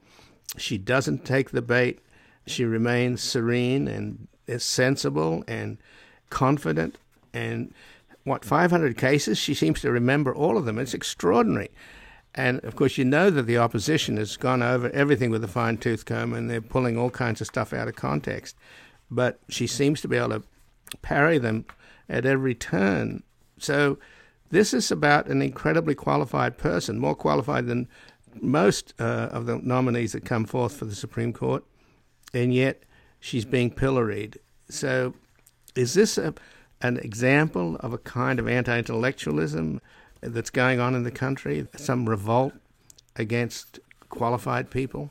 She 0.57 0.79
doesn't 0.79 1.25
take 1.25 1.51
the 1.51 1.63
bait. 1.63 2.01
She 2.47 2.65
remains 2.65 3.23
serene 3.23 3.89
and 3.89 4.29
sensible 4.59 5.45
and 5.49 5.79
confident. 6.31 6.99
And 7.33 7.75
what, 8.25 8.45
500 8.45 8.97
cases? 8.97 9.39
She 9.39 9.55
seems 9.55 9.81
to 9.81 9.91
remember 9.91 10.35
all 10.35 10.57
of 10.57 10.65
them. 10.65 10.79
It's 10.79 10.95
extraordinary. 10.95 11.71
And 12.37 12.63
of 12.65 12.77
course, 12.77 12.99
you 12.99 13.05
know 13.05 13.31
that 13.31 13.45
the 13.45 13.59
opposition 13.59 14.19
has 14.19 14.37
gone 14.37 14.63
over 14.63 14.91
everything 14.91 15.31
with 15.31 15.43
a 15.43 15.49
fine 15.49 15.79
tooth 15.79 16.05
comb 16.05 16.35
and 16.35 16.51
they're 16.51 16.61
pulling 16.61 16.99
all 16.99 17.11
kinds 17.11 17.41
of 17.41 17.47
stuff 17.47 17.73
out 17.73 17.89
of 17.89 17.97
context. 17.97 18.57
But 19.11 19.41
she 19.49 19.67
seems 19.67 20.01
to 20.03 20.09
be 20.09 20.17
able 20.17 20.31
to 20.31 20.43
parry 21.03 21.39
them 21.39 21.65
at 22.09 22.27
every 22.27 22.55
turn. 22.55 23.23
So 23.59 23.99
this 24.51 24.75
is 24.75 24.91
about 24.91 25.27
an 25.29 25.43
incredibly 25.43 25.95
qualified 25.95 26.59
person, 26.59 26.99
more 26.99 27.15
qualified 27.15 27.67
than 27.67 27.89
most 28.41 28.95
uh, 28.99 29.29
of 29.33 29.47
the 29.47 29.59
nominees 29.59 30.13
that 30.13 30.25
come 30.25 30.45
forth 30.45 30.77
for 30.77 30.85
the 30.85 30.95
Supreme 30.95 31.33
Court, 31.33 31.65
and 32.35 32.53
yet 32.53 32.83
she's 33.19 33.45
being 33.45 33.71
pilloried. 33.71 34.39
So 34.69 35.15
is 35.75 35.95
this 35.95 36.19
a, 36.19 36.35
an 36.83 36.99
example 36.99 37.77
of 37.77 37.93
a 37.93 37.99
kind 37.99 38.39
of 38.39 38.49
anti 38.49 38.79
intellectualism? 38.79 39.81
That's 40.27 40.51
going 40.51 40.81
on 40.81 40.95
in 40.95 41.03
the 41.03 41.11
country? 41.11 41.67
Some 41.77 42.09
revolt 42.09 42.53
against 43.17 43.81
qualified 44.09 44.71
people? 44.71 45.11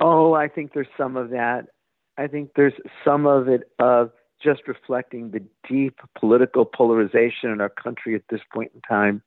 Oh, 0.00 0.34
I 0.34 0.48
think 0.48 0.72
there's 0.72 0.88
some 0.96 1.16
of 1.16 1.30
that. 1.30 1.66
I 2.16 2.26
think 2.26 2.50
there's 2.56 2.74
some 3.04 3.26
of 3.26 3.48
it 3.48 3.62
of 3.78 4.10
just 4.42 4.66
reflecting 4.66 5.30
the 5.30 5.42
deep 5.68 6.00
political 6.18 6.64
polarization 6.64 7.50
in 7.50 7.60
our 7.60 7.68
country 7.68 8.14
at 8.14 8.22
this 8.30 8.40
point 8.52 8.72
in 8.74 8.80
time. 8.80 9.22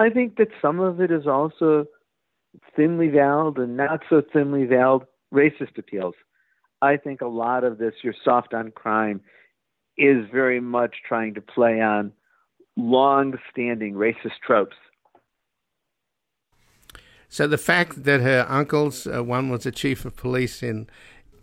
I 0.00 0.10
think 0.10 0.36
that 0.36 0.48
some 0.60 0.80
of 0.80 1.00
it 1.00 1.10
is 1.10 1.26
also 1.26 1.86
thinly 2.76 3.08
veiled 3.08 3.58
and 3.58 3.76
not 3.76 4.02
so 4.08 4.22
thinly 4.32 4.64
veiled 4.64 5.04
racist 5.32 5.78
appeals. 5.78 6.14
I 6.82 6.96
think 6.96 7.20
a 7.20 7.26
lot 7.26 7.64
of 7.64 7.78
this, 7.78 7.94
you're 8.02 8.14
soft 8.24 8.52
on 8.52 8.70
crime, 8.70 9.22
is 9.96 10.26
very 10.32 10.60
much 10.60 10.96
trying 11.06 11.34
to 11.34 11.40
play 11.40 11.80
on 11.80 12.12
long 12.76 13.34
standing 13.50 13.94
racist 13.94 14.38
tropes. 14.46 14.76
So 17.28 17.46
the 17.46 17.58
fact 17.58 18.04
that 18.04 18.20
her 18.20 18.46
uncles, 18.48 19.06
uh, 19.06 19.24
one 19.24 19.48
was 19.50 19.66
a 19.66 19.72
chief 19.72 20.04
of 20.04 20.14
police 20.16 20.62
in 20.62 20.88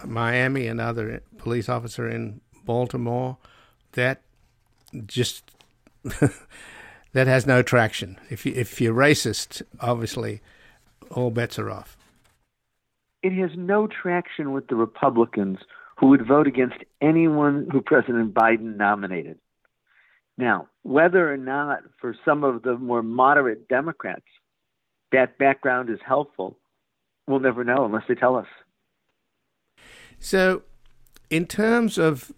Miami, 0.05 0.67
another 0.67 1.21
police 1.37 1.67
officer 1.67 2.07
in 2.07 2.41
Baltimore, 2.63 3.37
that 3.93 4.21
just 5.05 5.51
that 7.13 7.27
has 7.27 7.45
no 7.45 7.61
traction. 7.61 8.17
If 8.29 8.45
you, 8.45 8.53
if 8.55 8.79
you're 8.79 8.95
racist, 8.95 9.61
obviously, 9.79 10.41
all 11.09 11.29
bets 11.29 11.59
are 11.59 11.69
off. 11.69 11.97
It 13.21 13.33
has 13.33 13.51
no 13.55 13.87
traction 13.87 14.51
with 14.51 14.67
the 14.67 14.75
Republicans 14.75 15.59
who 15.97 16.07
would 16.07 16.25
vote 16.25 16.47
against 16.47 16.77
anyone 17.01 17.67
who 17.71 17.81
President 17.81 18.33
Biden 18.33 18.77
nominated. 18.77 19.37
Now, 20.37 20.67
whether 20.83 21.31
or 21.31 21.37
not 21.37 21.79
for 21.99 22.15
some 22.25 22.43
of 22.43 22.63
the 22.63 22.77
more 22.77 23.03
moderate 23.03 23.67
Democrats 23.67 24.25
that 25.11 25.37
background 25.37 25.89
is 25.89 25.99
helpful, 26.05 26.57
we'll 27.27 27.39
never 27.39 27.63
know 27.63 27.85
unless 27.85 28.03
they 28.07 28.15
tell 28.15 28.35
us. 28.35 28.47
So, 30.19 30.63
in 31.29 31.47
terms 31.47 31.97
of 31.97 32.31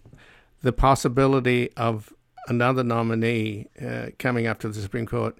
the 0.62 0.72
possibility 0.72 1.70
of 1.76 2.12
another 2.48 2.82
nominee 2.82 3.68
uh, 3.80 4.06
coming 4.18 4.46
up 4.46 4.58
to 4.60 4.68
the 4.68 4.80
Supreme 4.80 5.06
Court, 5.06 5.38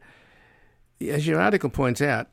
as 1.01 1.27
your 1.27 1.41
article 1.41 1.71
points 1.71 2.01
out, 2.01 2.29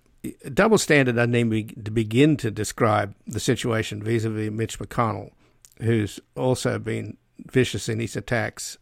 double 0.53 0.77
standard 0.77 1.15
doesn't 1.15 1.35
even 1.35 1.83
to 1.83 1.91
begin 1.91 2.37
to 2.37 2.51
describe 2.51 3.15
the 3.25 3.39
situation 3.39 4.03
vis-a-vis 4.03 4.51
Mitch 4.51 4.79
McConnell, 4.79 5.31
who's 5.79 6.19
also 6.35 6.77
been 6.77 7.17
vicious 7.39 7.89
in 7.89 7.99
his 7.99 8.15
attacks 8.15 8.77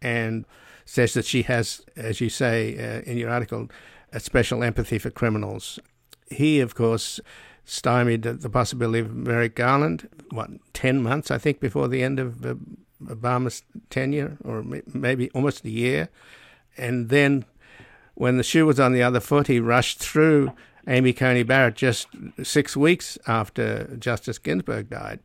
and 0.00 0.46
says 0.88 1.12
that 1.12 1.26
she 1.26 1.42
has, 1.42 1.82
as 1.96 2.18
you 2.18 2.30
say 2.30 2.74
uh, 2.78 3.02
in 3.02 3.18
your 3.18 3.28
article, 3.28 3.68
a 4.10 4.18
special 4.18 4.64
empathy 4.64 4.98
for 4.98 5.10
criminals. 5.10 5.78
He, 6.30 6.60
of 6.60 6.74
course, 6.74 7.20
stymied 7.66 8.22
the 8.22 8.48
possibility 8.48 9.00
of 9.00 9.14
Merrick 9.14 9.54
Garland, 9.54 10.08
what, 10.30 10.48
10 10.72 11.02
months, 11.02 11.30
I 11.30 11.36
think, 11.36 11.60
before 11.60 11.88
the 11.88 12.02
end 12.02 12.18
of 12.18 12.42
uh, 12.46 12.54
Obama's 13.04 13.62
tenure, 13.90 14.38
or 14.42 14.64
maybe 14.86 15.30
almost 15.32 15.62
a 15.66 15.70
year. 15.70 16.08
And 16.78 17.10
then 17.10 17.44
when 18.14 18.38
the 18.38 18.42
shoe 18.42 18.64
was 18.64 18.80
on 18.80 18.94
the 18.94 19.02
other 19.02 19.20
foot, 19.20 19.46
he 19.46 19.60
rushed 19.60 19.98
through 19.98 20.54
Amy 20.86 21.12
Coney 21.12 21.42
Barrett 21.42 21.74
just 21.74 22.08
six 22.42 22.78
weeks 22.78 23.18
after 23.26 23.94
Justice 23.98 24.38
Ginsburg 24.38 24.88
died. 24.88 25.20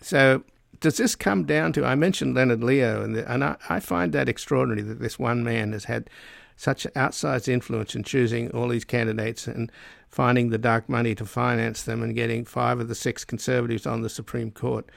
So 0.00 0.42
does 0.80 0.96
this 0.96 1.16
come 1.16 1.44
down 1.44 1.72
to? 1.74 1.84
I 1.84 1.94
mentioned 1.94 2.34
Leonard 2.34 2.62
Leo, 2.62 3.02
and, 3.02 3.14
the, 3.14 3.32
and 3.32 3.42
I, 3.42 3.56
I, 3.68 3.80
find 3.80 4.12
that 4.12 4.28
extraordinary 4.28 4.82
that 4.82 5.00
this 5.00 5.18
one 5.18 5.42
man 5.42 5.72
has 5.72 5.84
had 5.84 6.08
such 6.56 6.84
outsized 6.94 7.48
influence 7.48 7.94
in 7.94 8.02
choosing 8.02 8.50
all 8.50 8.68
these 8.68 8.84
candidates 8.84 9.46
and 9.46 9.70
finding 10.10 10.50
the 10.50 10.58
dark 10.58 10.88
money 10.88 11.14
to 11.14 11.24
finance 11.24 11.82
them 11.82 12.02
and 12.02 12.14
getting 12.14 12.44
five 12.44 12.80
of 12.80 12.88
the 12.88 12.94
six 12.94 13.24
conservatives 13.24 13.86
on 13.86 14.02
the 14.02 14.08
Supreme 14.08 14.50
Court. 14.50 14.88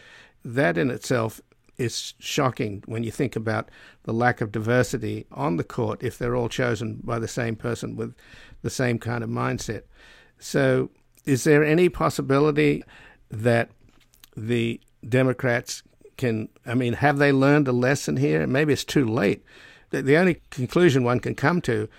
That 0.43 0.77
in 0.77 0.89
itself 0.89 1.41
is 1.77 2.13
shocking 2.19 2.83
when 2.85 3.03
you 3.03 3.11
think 3.11 3.35
about 3.35 3.69
the 4.03 4.13
lack 4.13 4.41
of 4.41 4.51
diversity 4.51 5.25
on 5.31 5.57
the 5.57 5.63
court 5.63 6.03
if 6.03 6.17
they're 6.17 6.35
all 6.35 6.49
chosen 6.49 6.99
by 7.03 7.19
the 7.19 7.27
same 7.27 7.55
person 7.55 7.95
with 7.95 8.15
the 8.61 8.69
same 8.69 8.99
kind 8.99 9.23
of 9.23 9.29
mindset. 9.29 9.83
So, 10.39 10.89
is 11.25 11.43
there 11.43 11.63
any 11.63 11.89
possibility 11.89 12.83
that 13.29 13.69
the 14.35 14.81
Democrats 15.07 15.83
can, 16.17 16.49
I 16.65 16.75
mean, 16.75 16.93
have 16.93 17.17
they 17.17 17.31
learned 17.31 17.67
a 17.67 17.71
lesson 17.71 18.17
here? 18.17 18.45
Maybe 18.45 18.73
it's 18.73 18.83
too 18.83 19.05
late. 19.05 19.43
The, 19.89 20.01
the 20.01 20.17
only 20.17 20.41
conclusion 20.49 21.03
one 21.03 21.19
can 21.19 21.35
come 21.35 21.61
to 21.61 21.89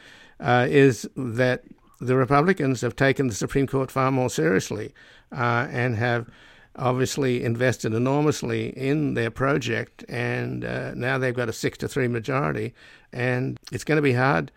uh, 0.40 0.66
is 0.68 1.08
that 1.16 1.64
the 2.00 2.16
Republicans 2.16 2.80
have 2.80 2.96
taken 2.96 3.28
the 3.28 3.34
Supreme 3.34 3.66
Court 3.66 3.90
far 3.90 4.10
more 4.10 4.30
seriously 4.30 4.92
uh, 5.30 5.66
and 5.70 5.96
have 5.96 6.28
obviously 6.76 7.44
invested 7.44 7.94
enormously 7.94 8.70
in 8.70 9.14
their 9.14 9.30
project, 9.30 10.04
and 10.08 10.64
uh, 10.64 10.94
now 10.94 11.18
they've 11.18 11.34
got 11.34 11.48
a 11.48 11.52
six 11.52 11.76
to 11.78 11.88
three 11.88 12.08
majority, 12.08 12.74
and 13.12 13.58
it's 13.70 13.84
going 13.84 13.96
to 13.96 14.02
be 14.02 14.14
hard 14.14 14.50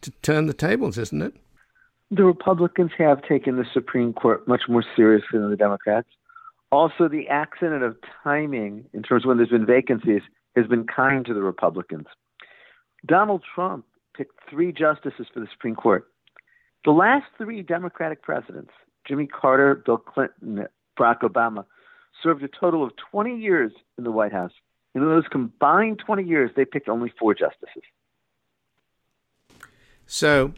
to 0.00 0.10
turn 0.22 0.46
the 0.46 0.52
tables, 0.52 0.98
isn't 0.98 1.22
it? 1.22 1.34
The 2.10 2.24
Republicans 2.24 2.90
have 2.98 3.22
taken 3.22 3.56
the 3.56 3.66
Supreme 3.72 4.12
Court 4.12 4.46
much 4.48 4.62
more 4.68 4.84
seriously 4.96 5.38
than 5.38 5.50
the 5.50 5.56
Democrats. 5.56 6.08
Also, 6.72 7.08
the 7.08 7.28
accident 7.28 7.82
of 7.82 7.96
timing 8.22 8.84
in 8.92 9.02
terms 9.02 9.24
of 9.24 9.28
when 9.28 9.36
there's 9.36 9.50
been 9.50 9.66
vacancies 9.66 10.22
has 10.56 10.66
been 10.66 10.86
kind 10.86 11.26
to 11.26 11.34
the 11.34 11.42
Republicans. 11.42 12.06
Donald 13.06 13.42
Trump 13.54 13.84
picked 14.16 14.38
three 14.48 14.72
justices 14.72 15.26
for 15.32 15.40
the 15.40 15.48
Supreme 15.52 15.74
Court. 15.74 16.06
The 16.84 16.92
last 16.92 17.26
three 17.36 17.62
Democratic 17.62 18.22
presidents, 18.22 18.70
Jimmy 19.06 19.26
Carter, 19.26 19.74
Bill 19.74 19.98
Clinton, 19.98 20.66
Barack 20.98 21.20
Obama, 21.20 21.64
served 22.22 22.42
a 22.42 22.48
total 22.48 22.84
of 22.84 22.92
20 23.10 23.36
years 23.36 23.72
in 23.98 24.04
the 24.04 24.10
White 24.10 24.32
House. 24.32 24.52
In 24.94 25.02
those 25.02 25.24
combined 25.30 26.00
20 26.04 26.24
years, 26.24 26.50
they 26.56 26.64
picked 26.64 26.88
only 26.88 27.12
four 27.18 27.34
justices. 27.34 27.82
So, 30.06 30.54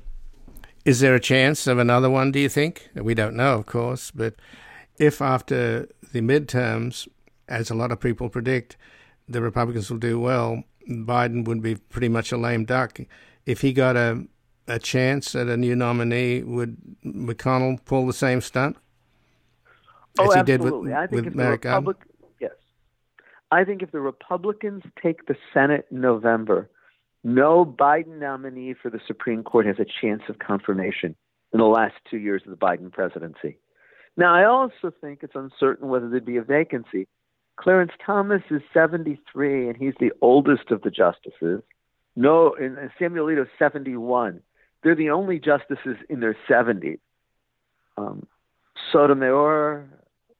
is 0.85 1.00
there 1.00 1.14
a 1.14 1.21
chance 1.21 1.66
of 1.66 1.78
another 1.78 2.09
one, 2.09 2.33
do 2.33 2.40
you 2.40 2.49
think? 2.49 2.88
We 2.95 3.14
don't 3.14 3.37
know, 3.37 3.59
of 3.59 3.66
course, 3.66 4.11
but 4.11 4.35
if 5.02 5.21
after 5.21 5.88
the 6.12 6.21
midterms, 6.21 7.09
as 7.49 7.71
a 7.71 7.75
lot 7.75 7.90
of 7.90 7.99
people 7.99 8.28
predict, 8.28 8.76
the 9.28 9.42
Republicans 9.42 9.90
will 9.90 9.99
do 9.99 10.21
well, 10.21 10.62
Biden 10.88 11.44
would 11.47 11.61
be 11.61 11.75
pretty 11.75 12.09
much 12.09 12.30
a 12.30 12.37
lame 12.37 12.64
duck. 12.64 13.00
If 13.44 13.61
he 13.62 13.73
got 13.73 13.97
a 13.97 14.25
a 14.68 14.78
chance 14.78 15.35
at 15.35 15.49
a 15.49 15.56
new 15.56 15.75
nominee, 15.75 16.44
would 16.44 16.76
McConnell 17.04 17.85
pull 17.85 18.06
the 18.06 18.12
same 18.12 18.40
stunt? 18.40 18.76
oh, 20.21 20.28
as 20.28 20.35
he 20.35 20.40
absolutely. 20.40 20.90
did 20.90 20.97
I 20.97 21.00
with, 21.02 21.11
think 21.11 21.25
with 21.25 21.32
if 21.32 21.35
Merrick 21.35 21.62
the? 21.62 21.68
Republic, 21.71 21.97
yes, 22.40 22.52
I 23.50 23.64
think 23.64 23.82
if 23.82 23.90
the 23.90 24.00
Republicans 24.00 24.85
take 25.02 25.26
the 25.26 25.35
Senate 25.52 25.87
in 25.90 26.00
November, 26.00 26.71
no 27.25 27.64
Biden 27.64 28.21
nominee 28.21 28.75
for 28.80 28.88
the 28.88 29.00
Supreme 29.09 29.42
Court 29.42 29.66
has 29.66 29.76
a 29.80 29.87
chance 30.00 30.23
of 30.28 30.38
confirmation 30.38 31.16
in 31.52 31.59
the 31.59 31.66
last 31.66 31.94
two 32.09 32.18
years 32.18 32.42
of 32.44 32.50
the 32.50 32.56
Biden 32.56 32.92
presidency. 32.92 33.59
Now, 34.16 34.35
I 34.35 34.45
also 34.45 34.92
think 35.00 35.21
it's 35.23 35.35
uncertain 35.35 35.88
whether 35.88 36.09
there'd 36.09 36.25
be 36.25 36.37
a 36.37 36.42
vacancy. 36.42 37.09
Clarence 37.57 37.92
Thomas 38.04 38.42
is 38.50 38.62
73, 38.73 39.69
and 39.69 39.76
he's 39.76 39.95
the 40.00 40.12
oldest 40.21 40.71
of 40.71 40.83
the 40.83 40.90
justices. 40.90 41.62
No, 42.14 42.54
and 42.54 42.76
Samuel 42.99 43.26
Alito 43.26 43.47
71. 43.59 44.40
They're 44.83 44.95
the 44.95 45.11
only 45.11 45.38
justices 45.38 45.97
in 46.09 46.21
their 46.21 46.37
70s. 46.49 46.99
Um, 47.97 48.26
Sotomayor, 48.90 49.88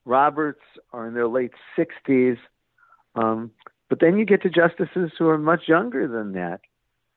Roberts 0.05 0.63
are 0.93 1.07
in 1.07 1.15
their 1.15 1.29
late 1.29 1.53
60s. 1.79 2.39
Um, 3.15 3.53
but 3.89 4.01
then 4.01 4.19
you 4.19 4.25
get 4.25 4.43
to 4.43 4.51
justices 4.51 5.13
who 5.19 5.29
are 5.29 5.39
much 5.39 5.69
younger 5.69 6.09
than 6.09 6.33
that. 6.33 6.61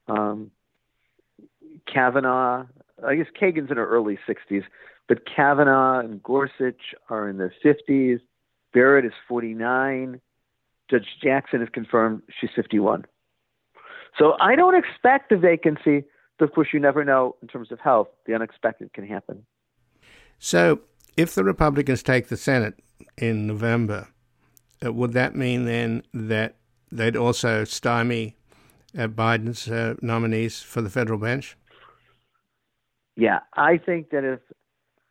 Um, 0.07 0.51
Kavanaugh, 1.91 2.65
I 3.03 3.15
guess 3.15 3.27
Kagan's 3.39 3.71
in 3.71 3.77
her 3.77 3.87
early 3.87 4.17
60s, 4.27 4.63
but 5.07 5.25
Kavanaugh 5.25 5.99
and 5.99 6.21
Gorsuch 6.21 6.93
are 7.09 7.29
in 7.29 7.37
their 7.37 7.53
50s. 7.63 8.19
Barrett 8.73 9.05
is 9.05 9.13
49. 9.27 10.21
Judge 10.89 11.07
Jackson 11.21 11.61
is 11.61 11.69
confirmed 11.73 12.21
she's 12.39 12.51
51. 12.55 13.05
So 14.17 14.35
I 14.39 14.55
don't 14.55 14.75
expect 14.75 15.31
a 15.31 15.37
vacancy, 15.37 16.05
but 16.37 16.45
of 16.45 16.53
course, 16.53 16.69
you 16.73 16.79
never 16.79 17.03
know 17.03 17.35
in 17.41 17.47
terms 17.47 17.71
of 17.71 17.79
health. 17.79 18.07
The 18.25 18.33
unexpected 18.33 18.93
can 18.93 19.05
happen. 19.05 19.45
So, 20.39 20.81
if 21.17 21.33
the 21.33 21.43
Republicans 21.43 22.03
take 22.03 22.27
the 22.27 22.37
Senate 22.37 22.75
in 23.17 23.47
November, 23.47 24.09
uh, 24.85 24.91
would 24.91 25.13
that 25.13 25.35
mean 25.35 25.65
then 25.65 26.03
that 26.13 26.55
they'd 26.91 27.15
also 27.15 27.63
stymie 27.63 28.35
uh, 28.97 29.07
Biden's 29.07 29.69
uh, 29.69 29.95
nominees 30.01 30.61
for 30.61 30.81
the 30.81 30.89
federal 30.89 31.19
bench? 31.19 31.57
Yeah, 33.15 33.39
I 33.53 33.77
think 33.77 34.09
that 34.09 34.23
if 34.23 34.39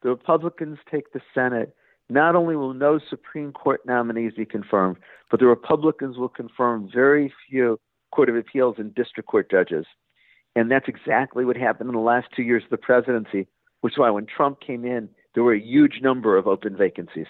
the 0.03 0.11
Republicans 0.11 0.79
take 0.91 1.13
the 1.13 1.21
Senate, 1.35 1.75
not 2.11 2.37
only 2.37 2.55
will 2.55 2.75
no 2.75 3.01
Supreme 3.11 3.53
Court 3.53 3.81
nominees 3.87 4.35
be 4.37 4.45
confirmed, 4.45 4.99
but 5.31 5.41
the 5.41 5.47
Republicans 5.47 6.19
will 6.19 6.29
confirm 6.29 6.91
very 6.93 7.33
few 7.49 7.81
Court 8.13 8.29
of 8.29 8.37
Appeals 8.37 8.77
and 8.79 8.95
district 8.95 9.29
court 9.29 9.51
judges. 9.51 9.87
And 10.55 10.71
that's 10.71 10.87
exactly 10.87 11.45
what 11.45 11.57
happened 11.57 11.89
in 11.89 11.97
the 11.97 12.01
last 12.01 12.29
two 12.37 12.43
years 12.43 12.63
of 12.65 12.71
the 12.71 12.77
presidency, 12.77 13.49
which 13.81 13.95
is 13.95 13.99
why 13.99 14.11
when 14.11 14.27
Trump 14.27 14.61
came 14.61 14.85
in, 14.85 15.09
there 15.35 15.43
were 15.43 15.55
a 15.55 15.61
huge 15.61 16.01
number 16.01 16.37
of 16.37 16.47
open 16.47 16.77
vacancies. 16.77 17.27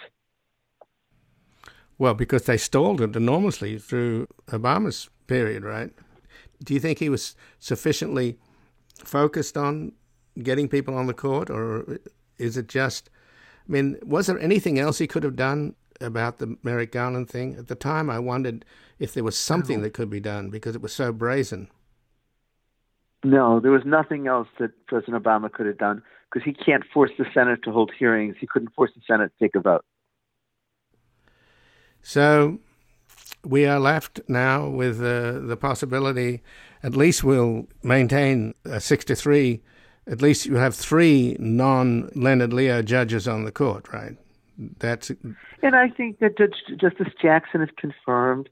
Well, 1.96 2.14
because 2.14 2.44
they 2.44 2.56
stalled 2.56 3.00
it 3.00 3.16
enormously 3.16 3.78
through 3.78 4.26
Obama's 4.48 5.08
period, 5.26 5.62
right? 5.62 5.90
Do 6.62 6.74
you 6.74 6.80
think 6.80 6.98
he 6.98 7.08
was 7.08 7.36
sufficiently 7.60 8.38
focused 9.04 9.56
on 9.56 9.92
getting 10.42 10.68
people 10.68 10.96
on 10.96 11.06
the 11.06 11.14
court, 11.14 11.50
or 11.50 11.98
is 12.38 12.56
it 12.56 12.68
just? 12.68 13.10
I 13.68 13.72
mean, 13.72 13.98
was 14.04 14.26
there 14.26 14.38
anything 14.38 14.78
else 14.78 14.98
he 14.98 15.06
could 15.06 15.22
have 15.22 15.36
done 15.36 15.74
about 16.00 16.38
the 16.38 16.56
Merrick 16.62 16.92
Garland 16.92 17.30
thing? 17.30 17.56
At 17.56 17.68
the 17.68 17.74
time, 17.74 18.10
I 18.10 18.18
wondered 18.18 18.64
if 18.98 19.14
there 19.14 19.24
was 19.24 19.36
something 19.36 19.80
that 19.82 19.94
could 19.94 20.10
be 20.10 20.20
done 20.20 20.50
because 20.50 20.74
it 20.74 20.82
was 20.82 20.92
so 20.92 21.12
brazen. 21.12 21.68
No, 23.22 23.58
there 23.58 23.70
was 23.70 23.84
nothing 23.86 24.26
else 24.26 24.48
that 24.58 24.86
President 24.86 25.22
Obama 25.22 25.50
could 25.50 25.66
have 25.66 25.78
done 25.78 26.02
because 26.30 26.44
he 26.44 26.52
can't 26.52 26.84
force 26.92 27.10
the 27.16 27.24
Senate 27.32 27.60
to 27.64 27.72
hold 27.72 27.90
hearings. 27.98 28.36
He 28.38 28.46
couldn't 28.46 28.74
force 28.74 28.90
the 28.94 29.00
Senate 29.06 29.32
to 29.38 29.44
take 29.44 29.54
a 29.54 29.60
vote. 29.60 29.84
So 32.02 32.58
we 33.44 33.64
are 33.66 33.80
left 33.80 34.20
now 34.28 34.68
with 34.68 35.00
uh, 35.00 35.38
the 35.40 35.56
possibility, 35.56 36.42
at 36.82 36.94
least 36.94 37.24
we'll 37.24 37.66
maintain 37.82 38.54
a 38.64 38.80
six 38.80 39.04
to 39.06 39.14
three. 39.14 39.62
At 40.06 40.20
least 40.20 40.46
you 40.46 40.56
have 40.56 40.74
three 40.74 41.36
non 41.38 42.10
Leonard 42.14 42.52
Leo 42.52 42.82
judges 42.82 43.26
on 43.26 43.44
the 43.44 43.52
court, 43.52 43.92
right? 43.92 44.16
That's 44.78 45.10
and 45.62 45.74
I 45.74 45.88
think 45.88 46.18
that 46.20 46.38
Judge, 46.38 46.56
Justice 46.80 47.12
Jackson 47.20 47.62
is 47.62 47.70
confirmed 47.76 48.48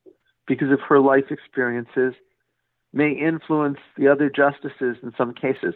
because 0.47 0.73
of 0.73 0.81
her 0.81 0.99
life 0.99 1.31
experiences, 1.31 2.15
may 2.93 3.13
influence 3.13 3.79
the 3.97 4.09
other 4.09 4.29
justices 4.29 4.97
in 5.03 5.13
some 5.17 5.33
cases, 5.33 5.75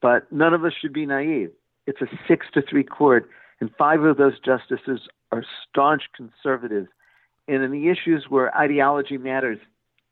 but 0.00 0.30
none 0.30 0.54
of 0.54 0.64
us 0.64 0.72
should 0.80 0.92
be 0.92 1.06
naive. 1.06 1.50
It's 1.86 2.00
a 2.02 2.06
six 2.28 2.46
to 2.54 2.62
three 2.62 2.84
court, 2.84 3.28
and 3.60 3.70
five 3.76 4.02
of 4.02 4.16
those 4.16 4.38
justices 4.38 5.08
are 5.32 5.44
staunch 5.68 6.02
conservatives. 6.14 6.88
And 7.48 7.64
in 7.64 7.72
the 7.72 7.88
issues 7.88 8.26
where 8.28 8.56
ideology 8.56 9.16
matters, 9.16 9.58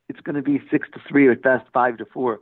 it's 0.08 0.20
going 0.20 0.36
to 0.36 0.42
be 0.42 0.60
six 0.70 0.88
to 0.94 1.00
three 1.08 1.26
or 1.26 1.32
at 1.32 1.42
best 1.42 1.66
five 1.72 1.98
to 1.98 2.06
four. 2.06 2.40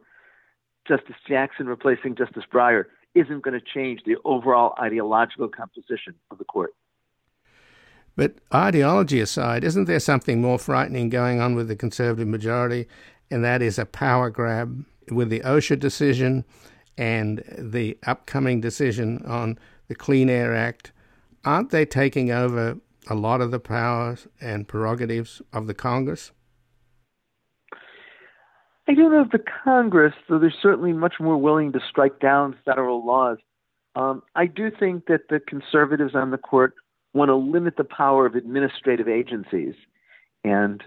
Justice 0.86 1.16
Jackson 1.26 1.66
replacing 1.66 2.16
Justice 2.16 2.44
Breyer 2.52 2.84
isn't 3.14 3.42
going 3.42 3.58
to 3.58 3.64
change 3.64 4.00
the 4.04 4.16
overall 4.24 4.74
ideological 4.80 5.48
composition 5.48 6.14
of 6.30 6.38
the 6.38 6.44
court. 6.44 6.74
But 8.16 8.34
ideology 8.52 9.20
aside, 9.20 9.64
isn't 9.64 9.86
there 9.86 10.00
something 10.00 10.40
more 10.40 10.58
frightening 10.58 11.10
going 11.10 11.40
on 11.40 11.54
with 11.54 11.68
the 11.68 11.76
conservative 11.76 12.28
majority? 12.28 12.86
And 13.30 13.44
that 13.44 13.62
is 13.62 13.78
a 13.78 13.86
power 13.86 14.30
grab 14.30 14.84
with 15.10 15.30
the 15.30 15.40
OSHA 15.40 15.80
decision 15.80 16.44
and 16.96 17.42
the 17.58 17.98
upcoming 18.06 18.60
decision 18.60 19.24
on 19.26 19.58
the 19.88 19.94
Clean 19.94 20.30
Air 20.30 20.54
Act. 20.54 20.92
Aren't 21.44 21.70
they 21.70 21.84
taking 21.84 22.30
over 22.30 22.78
a 23.08 23.14
lot 23.14 23.40
of 23.40 23.50
the 23.50 23.60
powers 23.60 24.28
and 24.40 24.68
prerogatives 24.68 25.42
of 25.52 25.66
the 25.66 25.74
Congress? 25.74 26.30
I 28.86 28.94
don't 28.94 29.12
know 29.12 29.22
if 29.22 29.30
the 29.30 29.42
Congress, 29.64 30.14
though 30.28 30.38
they're 30.38 30.54
certainly 30.62 30.92
much 30.92 31.14
more 31.18 31.36
willing 31.36 31.72
to 31.72 31.80
strike 31.88 32.20
down 32.20 32.56
federal 32.64 33.04
laws. 33.04 33.38
Um, 33.96 34.22
I 34.34 34.46
do 34.46 34.70
think 34.70 35.06
that 35.06 35.28
the 35.30 35.40
conservatives 35.40 36.14
on 36.14 36.30
the 36.30 36.38
court 36.38 36.74
want 37.14 37.28
to 37.28 37.36
limit 37.36 37.76
the 37.76 37.84
power 37.84 38.26
of 38.26 38.34
administrative 38.34 39.08
agencies. 39.08 39.74
And 40.42 40.82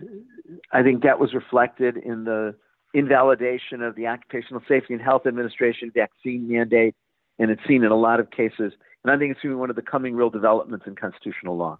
I 0.71 0.83
think 0.83 1.03
that 1.03 1.19
was 1.19 1.33
reflected 1.33 1.97
in 1.97 2.25
the 2.25 2.55
invalidation 2.93 3.81
of 3.81 3.95
the 3.95 4.07
Occupational 4.07 4.61
Safety 4.67 4.93
and 4.93 5.01
Health 5.01 5.25
Administration 5.25 5.91
vaccine 5.93 6.47
mandate, 6.47 6.95
and 7.39 7.49
it's 7.49 7.61
seen 7.67 7.83
in 7.83 7.91
a 7.91 7.97
lot 7.97 8.19
of 8.19 8.29
cases. 8.29 8.73
And 9.03 9.11
I 9.11 9.17
think 9.17 9.31
it's 9.31 9.41
going 9.41 9.51
to 9.51 9.55
be 9.55 9.59
one 9.59 9.69
of 9.69 9.75
the 9.75 9.81
coming 9.81 10.15
real 10.15 10.29
developments 10.29 10.85
in 10.85 10.95
constitutional 10.95 11.57
law. 11.57 11.79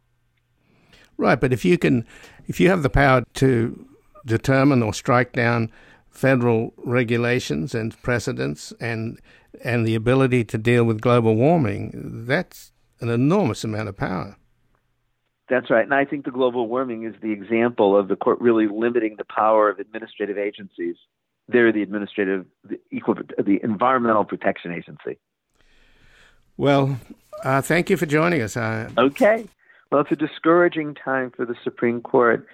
Right, 1.17 1.39
but 1.39 1.51
if 1.51 1.65
you 1.65 1.77
can, 1.77 2.05
if 2.47 2.59
you 2.59 2.69
have 2.69 2.83
the 2.83 2.89
power 2.89 3.23
to 3.35 3.87
determine 4.25 4.81
or 4.81 4.93
strike 4.93 5.33
down 5.33 5.71
federal 6.17 6.73
regulations 6.77 7.75
and 7.75 8.01
precedents 8.01 8.73
and 8.79 9.19
and 9.63 9.85
the 9.85 9.95
ability 9.95 10.43
to 10.43 10.57
deal 10.57 10.83
with 10.83 10.99
global 10.99 11.35
warming, 11.35 11.91
that's 12.27 12.71
an 12.99 13.09
enormous 13.09 13.63
amount 13.63 13.89
of 13.89 13.95
power. 13.95 14.35
That's 15.49 15.69
right. 15.69 15.83
And 15.83 15.93
I 15.93 16.05
think 16.05 16.25
the 16.25 16.31
global 16.31 16.67
warming 16.67 17.05
is 17.05 17.15
the 17.21 17.31
example 17.31 17.97
of 17.97 18.07
the 18.07 18.15
court 18.15 18.39
really 18.41 18.67
limiting 18.67 19.15
the 19.17 19.25
power 19.25 19.69
of 19.69 19.79
administrative 19.79 20.37
agencies. 20.37 20.95
They're 21.47 21.71
the 21.71 21.81
administrative, 21.81 22.45
the 22.63 22.79
equal, 22.91 23.15
the 23.37 23.59
Environmental 23.63 24.25
Protection 24.25 24.73
Agency. 24.73 25.17
Well, 26.57 26.99
uh, 27.43 27.61
thank 27.61 27.89
you 27.89 27.97
for 27.97 28.05
joining 28.05 28.41
us. 28.41 28.57
Uh, 28.57 28.89
okay. 28.97 29.47
Well, 29.91 30.01
it's 30.01 30.11
a 30.11 30.15
discouraging 30.15 30.95
time 30.95 31.31
for 31.35 31.45
the 31.45 31.55
Supreme 31.63 32.01
Court, 32.01 32.45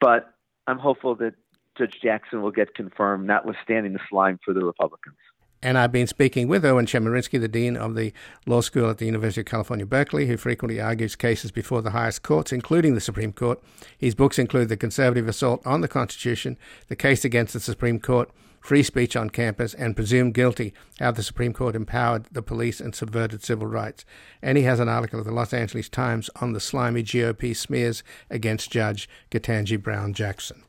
but 0.00 0.32
I'm 0.66 0.78
hopeful 0.78 1.14
that 1.16 1.34
Judge 1.78 1.94
Jackson 2.02 2.42
will 2.42 2.50
get 2.50 2.74
confirmed, 2.74 3.26
notwithstanding 3.26 3.92
the 3.92 4.00
slime 4.10 4.38
for 4.44 4.52
the 4.52 4.64
Republicans. 4.64 5.16
And 5.60 5.76
I've 5.76 5.90
been 5.90 6.06
speaking 6.06 6.46
with 6.46 6.64
Erwin 6.64 6.86
Chemerinsky, 6.86 7.40
the 7.40 7.48
Dean 7.48 7.76
of 7.76 7.96
the 7.96 8.12
Law 8.46 8.60
School 8.60 8.90
at 8.90 8.98
the 8.98 9.06
University 9.06 9.40
of 9.40 9.46
California, 9.46 9.84
Berkeley, 9.86 10.26
who 10.26 10.36
frequently 10.36 10.80
argues 10.80 11.16
cases 11.16 11.50
before 11.50 11.82
the 11.82 11.90
highest 11.90 12.22
courts, 12.22 12.52
including 12.52 12.94
the 12.94 13.00
Supreme 13.00 13.32
Court. 13.32 13.60
His 13.96 14.14
books 14.14 14.38
include 14.38 14.68
The 14.68 14.76
Conservative 14.76 15.26
Assault 15.26 15.66
on 15.66 15.80
the 15.80 15.88
Constitution, 15.88 16.56
The 16.86 16.94
Case 16.94 17.24
Against 17.24 17.54
the 17.54 17.60
Supreme 17.60 17.98
Court, 17.98 18.30
Free 18.60 18.84
Speech 18.84 19.16
on 19.16 19.30
Campus, 19.30 19.74
and 19.74 19.96
Presumed 19.96 20.34
Guilty 20.34 20.74
How 21.00 21.10
the 21.10 21.24
Supreme 21.24 21.52
Court 21.52 21.74
Empowered 21.74 22.26
the 22.30 22.42
Police 22.42 22.80
and 22.80 22.94
Subverted 22.94 23.42
Civil 23.42 23.66
Rights. 23.66 24.04
And 24.40 24.58
he 24.58 24.64
has 24.64 24.78
an 24.78 24.88
article 24.88 25.18
at 25.18 25.26
the 25.26 25.32
Los 25.32 25.52
Angeles 25.52 25.88
Times 25.88 26.30
on 26.40 26.52
the 26.52 26.60
slimy 26.60 27.02
GOP 27.02 27.56
smears 27.56 28.04
against 28.30 28.70
Judge 28.70 29.08
Ketanji 29.32 29.82
Brown 29.82 30.12
Jackson. 30.12 30.62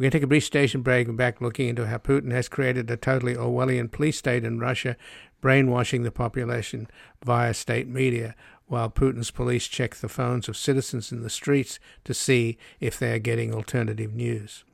We're 0.00 0.04
going 0.04 0.12
to 0.12 0.16
take 0.16 0.24
a 0.24 0.28
brief 0.28 0.44
station 0.46 0.80
break 0.80 1.08
and 1.08 1.16
back 1.18 1.42
looking 1.42 1.68
into 1.68 1.86
how 1.86 1.98
Putin 1.98 2.32
has 2.32 2.48
created 2.48 2.90
a 2.90 2.96
totally 2.96 3.34
Orwellian 3.34 3.90
police 3.90 4.16
state 4.16 4.46
in 4.46 4.58
Russia, 4.58 4.96
brainwashing 5.42 6.04
the 6.04 6.10
population 6.10 6.88
via 7.22 7.52
state 7.52 7.86
media, 7.86 8.34
while 8.64 8.88
Putin's 8.88 9.30
police 9.30 9.68
check 9.68 9.96
the 9.96 10.08
phones 10.08 10.48
of 10.48 10.56
citizens 10.56 11.12
in 11.12 11.20
the 11.20 11.28
streets 11.28 11.78
to 12.04 12.14
see 12.14 12.56
if 12.80 12.98
they 12.98 13.12
are 13.12 13.18
getting 13.18 13.52
alternative 13.52 14.14
news. 14.14 14.64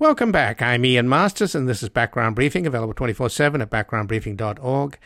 Welcome 0.00 0.30
back. 0.30 0.62
I'm 0.62 0.84
Ian 0.84 1.08
Masters, 1.08 1.56
and 1.56 1.68
this 1.68 1.82
is 1.82 1.88
Background 1.88 2.36
Briefing, 2.36 2.68
available 2.68 2.94
24 2.94 3.30
7 3.30 3.60
at 3.60 3.68
backgroundbriefing.org. 3.68 4.96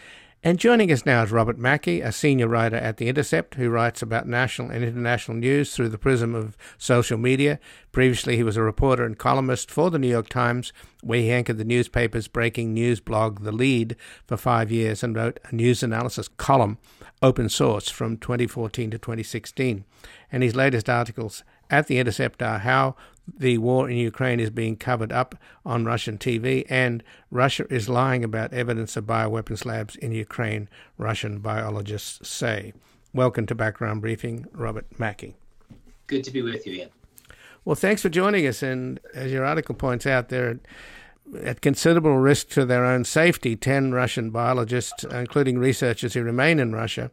And 0.42 0.58
joining 0.58 0.92
us 0.92 1.06
now 1.06 1.22
is 1.22 1.32
Robert 1.32 1.56
Mackey, 1.56 2.02
a 2.02 2.12
senior 2.12 2.46
writer 2.46 2.76
at 2.76 2.98
The 2.98 3.08
Intercept, 3.08 3.54
who 3.54 3.70
writes 3.70 4.02
about 4.02 4.28
national 4.28 4.70
and 4.70 4.84
international 4.84 5.38
news 5.38 5.74
through 5.74 5.88
the 5.88 5.96
prism 5.96 6.34
of 6.34 6.58
social 6.76 7.16
media. 7.16 7.58
Previously, 7.90 8.36
he 8.36 8.42
was 8.42 8.58
a 8.58 8.62
reporter 8.62 9.06
and 9.06 9.16
columnist 9.16 9.70
for 9.70 9.90
The 9.90 9.98
New 9.98 10.10
York 10.10 10.28
Times, 10.28 10.74
where 11.00 11.20
he 11.20 11.32
anchored 11.32 11.56
the 11.56 11.64
newspaper's 11.64 12.28
breaking 12.28 12.74
news 12.74 13.00
blog, 13.00 13.44
The 13.44 13.52
Lead, 13.52 13.96
for 14.26 14.36
five 14.36 14.70
years 14.70 15.02
and 15.02 15.16
wrote 15.16 15.40
a 15.44 15.54
news 15.54 15.82
analysis 15.82 16.28
column, 16.28 16.76
open 17.22 17.48
source, 17.48 17.88
from 17.88 18.18
2014 18.18 18.90
to 18.90 18.98
2016. 18.98 19.86
And 20.30 20.42
his 20.42 20.54
latest 20.54 20.90
articles 20.90 21.44
at 21.70 21.86
The 21.86 21.98
Intercept 21.98 22.42
are 22.42 22.58
How 22.58 22.94
the 23.26 23.58
war 23.58 23.88
in 23.88 23.96
Ukraine 23.96 24.40
is 24.40 24.50
being 24.50 24.76
covered 24.76 25.12
up 25.12 25.34
on 25.64 25.84
Russian 25.84 26.18
TV, 26.18 26.66
and 26.68 27.02
Russia 27.30 27.66
is 27.70 27.88
lying 27.88 28.24
about 28.24 28.52
evidence 28.52 28.96
of 28.96 29.04
bioweapons 29.04 29.64
labs 29.64 29.96
in 29.96 30.12
Ukraine, 30.12 30.68
Russian 30.98 31.38
biologists 31.38 32.28
say. 32.28 32.72
Welcome 33.14 33.46
to 33.46 33.54
Background 33.54 34.00
Briefing, 34.00 34.46
Robert 34.52 34.86
Mackey. 34.98 35.36
Good 36.06 36.24
to 36.24 36.30
be 36.30 36.42
with 36.42 36.66
you, 36.66 36.74
Ian. 36.74 36.90
Well, 37.64 37.76
thanks 37.76 38.02
for 38.02 38.08
joining 38.08 38.46
us. 38.46 38.62
And 38.62 38.98
as 39.14 39.30
your 39.30 39.44
article 39.44 39.74
points 39.74 40.06
out, 40.06 40.28
they're 40.28 40.58
at 41.42 41.60
considerable 41.60 42.16
risk 42.18 42.48
to 42.50 42.64
their 42.64 42.84
own 42.84 43.04
safety. 43.04 43.54
Ten 43.54 43.92
Russian 43.92 44.30
biologists, 44.30 45.04
including 45.04 45.58
researchers 45.58 46.14
who 46.14 46.22
remain 46.22 46.58
in 46.58 46.74
Russia, 46.74 47.10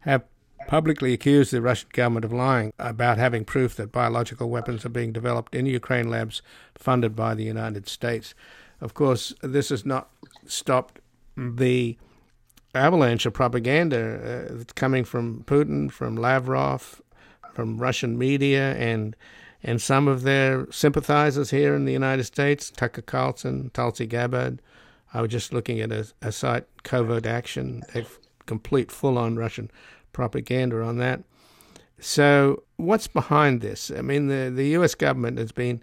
have 0.00 0.22
publicly 0.66 1.12
accused 1.12 1.52
the 1.52 1.60
Russian 1.60 1.88
government 1.92 2.24
of 2.24 2.32
lying 2.32 2.72
about 2.78 3.18
having 3.18 3.44
proof 3.44 3.74
that 3.76 3.92
biological 3.92 4.50
weapons 4.50 4.84
are 4.84 4.90
being 4.90 5.12
developed 5.12 5.54
in 5.54 5.66
Ukraine 5.66 6.08
labs 6.08 6.42
funded 6.74 7.16
by 7.16 7.34
the 7.34 7.44
United 7.44 7.88
States. 7.88 8.34
Of 8.80 8.94
course, 8.94 9.34
this 9.42 9.68
has 9.70 9.84
not 9.84 10.10
stopped 10.46 11.00
the 11.36 11.96
avalanche 12.74 13.26
of 13.26 13.32
propaganda 13.32 14.48
uh, 14.60 14.64
coming 14.74 15.04
from 15.04 15.44
Putin, 15.44 15.90
from 15.90 16.16
Lavrov, 16.16 17.02
from 17.52 17.78
Russian 17.78 18.16
media, 18.16 18.74
and 18.76 19.16
and 19.62 19.82
some 19.82 20.08
of 20.08 20.22
their 20.22 20.70
sympathizers 20.70 21.50
here 21.50 21.74
in 21.74 21.84
the 21.84 21.92
United 21.92 22.24
States, 22.24 22.70
Tucker 22.70 23.02
Carlson, 23.02 23.70
Tulsi 23.74 24.06
Gabbard. 24.06 24.62
I 25.12 25.20
was 25.20 25.30
just 25.30 25.52
looking 25.52 25.80
at 25.80 25.92
a, 25.92 26.06
a 26.22 26.32
site, 26.32 26.64
Covert 26.82 27.26
Action, 27.26 27.82
a 27.94 28.06
complete 28.46 28.90
full-on 28.90 29.36
Russian 29.36 29.70
propaganda 30.12 30.82
on 30.82 30.98
that. 30.98 31.22
So, 32.00 32.62
what's 32.76 33.06
behind 33.06 33.60
this? 33.60 33.90
I 33.90 34.00
mean, 34.00 34.28
the, 34.28 34.50
the 34.54 34.68
U.S. 34.68 34.94
government 34.94 35.38
has 35.38 35.52
been 35.52 35.82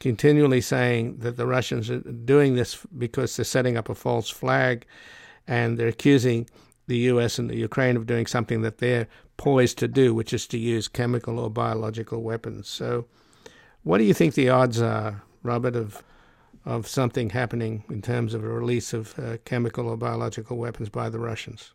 continually 0.00 0.60
saying 0.60 1.18
that 1.18 1.36
the 1.36 1.46
Russians 1.46 1.88
are 1.88 2.00
doing 2.00 2.56
this 2.56 2.84
because 2.98 3.36
they're 3.36 3.44
setting 3.44 3.76
up 3.76 3.88
a 3.88 3.94
false 3.94 4.28
flag 4.28 4.84
and 5.46 5.78
they're 5.78 5.88
accusing 5.88 6.48
the 6.88 6.98
U.S. 6.98 7.38
and 7.38 7.48
the 7.48 7.56
Ukraine 7.56 7.96
of 7.96 8.06
doing 8.06 8.26
something 8.26 8.62
that 8.62 8.78
they're 8.78 9.06
poised 9.36 9.78
to 9.78 9.88
do, 9.88 10.12
which 10.12 10.32
is 10.32 10.46
to 10.48 10.58
use 10.58 10.88
chemical 10.88 11.38
or 11.38 11.48
biological 11.48 12.22
weapons. 12.22 12.68
So, 12.68 13.06
what 13.84 13.98
do 13.98 14.04
you 14.04 14.14
think 14.14 14.34
the 14.34 14.48
odds 14.48 14.80
are, 14.80 15.22
Robert, 15.42 15.76
of 15.76 16.02
of 16.64 16.86
something 16.86 17.30
happening 17.30 17.84
in 17.90 18.00
terms 18.00 18.34
of 18.34 18.44
a 18.44 18.48
release 18.48 18.92
of 18.92 19.18
uh, 19.18 19.36
chemical 19.44 19.88
or 19.88 19.96
biological 19.96 20.56
weapons 20.56 20.88
by 20.88 21.08
the 21.08 21.18
Russians? 21.18 21.72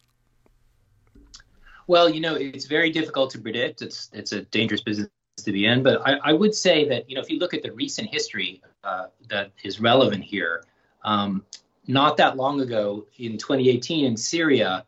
Well, 1.88 2.10
you 2.10 2.20
know, 2.20 2.36
it's 2.36 2.66
very 2.66 2.92
difficult 2.92 3.32
to 3.32 3.40
predict. 3.40 3.82
It's 3.82 4.10
it's 4.14 4.34
a 4.34 4.42
dangerous 4.42 4.82
business 4.82 5.10
to 5.38 5.52
be 5.52 5.66
in. 5.66 5.84
But 5.84 6.02
I, 6.06 6.20
I 6.24 6.34
would 6.34 6.54
say 6.54 6.88
that 6.90 7.10
you 7.10 7.16
know, 7.16 7.22
if 7.22 7.30
you 7.30 7.40
look 7.40 7.54
at 7.54 7.64
the 7.64 7.72
recent 7.72 8.10
history 8.14 8.62
uh, 8.84 9.08
that 9.30 9.52
is 9.64 9.80
relevant 9.80 10.24
here, 10.24 10.66
um, 11.04 11.46
not 11.88 12.18
that 12.18 12.36
long 12.36 12.60
ago, 12.60 13.08
in 13.18 13.38
2018 13.38 14.06
in 14.06 14.18
Syria, 14.18 14.86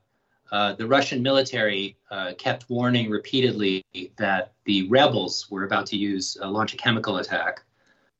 uh, 0.51 0.73
the 0.73 0.85
Russian 0.85 1.21
military 1.23 1.95
uh, 2.11 2.33
kept 2.37 2.69
warning 2.69 3.09
repeatedly 3.09 3.85
that 4.17 4.53
the 4.65 4.87
rebels 4.89 5.49
were 5.49 5.63
about 5.63 5.85
to 5.87 5.97
use 5.97 6.37
uh, 6.41 6.49
launch 6.49 6.73
a 6.73 6.77
chemical 6.77 7.17
attack. 7.17 7.63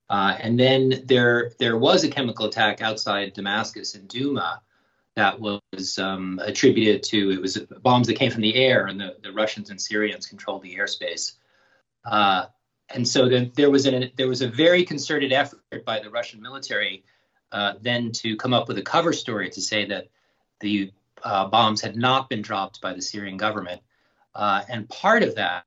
Uh, 0.10 0.38
and 0.40 0.58
then 0.58 1.04
there 1.06 1.52
there 1.60 1.78
was 1.78 2.04
a 2.06 2.10
chemical 2.10 2.46
attack 2.46 2.82
outside 2.82 3.34
Damascus 3.34 3.96
in 3.96 4.08
Douma 4.08 4.60
that 5.20 5.40
was 5.40 6.00
um, 6.00 6.40
attributed 6.44 7.04
to 7.04 7.32
it 7.32 7.42
was 7.42 7.58
bombs 7.82 8.08
that 8.08 8.16
came 8.16 8.32
from 8.32 8.42
the 8.42 8.56
air, 8.56 8.88
and 8.88 9.00
the, 9.00 9.18
the 9.22 9.34
Russians 9.34 9.70
and 9.70 9.80
Syrians 9.80 10.26
controlled 10.26 10.64
the 10.64 10.76
airspace. 10.76 11.34
Uh, 12.06 12.46
and 12.96 13.06
so 13.06 13.28
the, 13.28 13.52
there 13.56 13.70
was 13.70 13.86
an 13.86 14.12
there 14.16 14.30
was 14.30 14.42
a 14.42 14.48
very 14.48 14.84
concerted 14.84 15.34
effort 15.34 15.84
by 15.86 16.00
the 16.00 16.10
Russian 16.10 16.42
military 16.42 17.04
uh, 17.52 17.74
then 17.82 18.12
to 18.14 18.38
come 18.38 18.54
up 18.54 18.70
with 18.70 18.78
a 18.78 18.82
cover 18.82 19.12
story 19.12 19.50
to 19.50 19.62
say 19.62 19.86
that 19.86 20.08
the 20.62 20.92
uh, 21.24 21.48
bombs 21.48 21.82
had 21.82 21.98
not 21.98 22.30
been 22.30 22.42
dropped 22.42 22.80
by 22.80 22.94
the 22.94 23.02
Syrian 23.02 23.36
government. 23.36 23.82
Uh, 24.34 24.62
and 24.70 24.88
part 24.88 25.24
of 25.24 25.36
that 25.36 25.66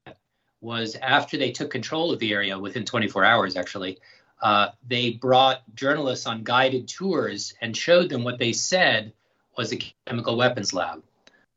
was 0.63 0.95
after 0.97 1.37
they 1.37 1.51
took 1.51 1.71
control 1.71 2.11
of 2.11 2.19
the 2.21 2.33
area 2.33 2.59
within 2.59 2.85
24 2.85 3.25
hours, 3.25 3.57
actually, 3.57 3.99
uh, 4.41 4.69
they 4.87 5.11
brought 5.11 5.63
journalists 5.75 6.27
on 6.27 6.43
guided 6.43 6.89
tours 6.89 7.53
and 7.61 7.77
showed 7.77 8.09
them 8.09 8.25
what 8.25 8.39
they 8.39 8.53
said 8.53 9.13
was 9.57 9.73
a 9.73 9.79
chemical 10.07 10.37
weapons 10.37 10.73
lab. 10.73 11.03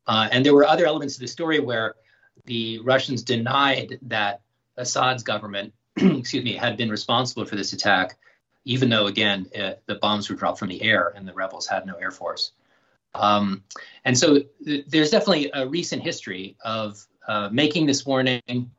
Uh, 0.06 0.28
and 0.30 0.44
there 0.44 0.54
were 0.54 0.64
other 0.64 0.86
elements 0.86 1.14
of 1.14 1.20
the 1.20 1.28
story 1.28 1.58
where 1.60 1.94
the 2.44 2.78
Russians 2.80 3.22
denied 3.22 3.98
that 4.02 4.40
Assad's 4.76 5.22
government, 5.22 5.72
excuse 5.96 6.44
me, 6.44 6.54
had 6.54 6.76
been 6.76 6.90
responsible 6.90 7.44
for 7.44 7.56
this 7.56 7.72
attack, 7.72 8.16
even 8.64 8.88
though, 8.88 9.06
again, 9.06 9.48
uh, 9.58 9.72
the 9.86 9.96
bombs 9.96 10.28
were 10.28 10.36
dropped 10.36 10.58
from 10.58 10.68
the 10.68 10.82
air 10.82 11.12
and 11.16 11.26
the 11.26 11.32
rebels 11.32 11.66
had 11.66 11.86
no 11.86 11.94
air 11.94 12.10
force. 12.10 12.52
Um, 13.14 13.64
and 14.04 14.16
so 14.16 14.40
th- 14.64 14.84
there's 14.88 15.10
definitely 15.10 15.50
a 15.54 15.66
recent 15.66 16.02
history 16.02 16.56
of 16.64 17.04
uh, 17.26 17.48
making 17.50 17.86
this 17.86 18.04
warning, 18.04 18.70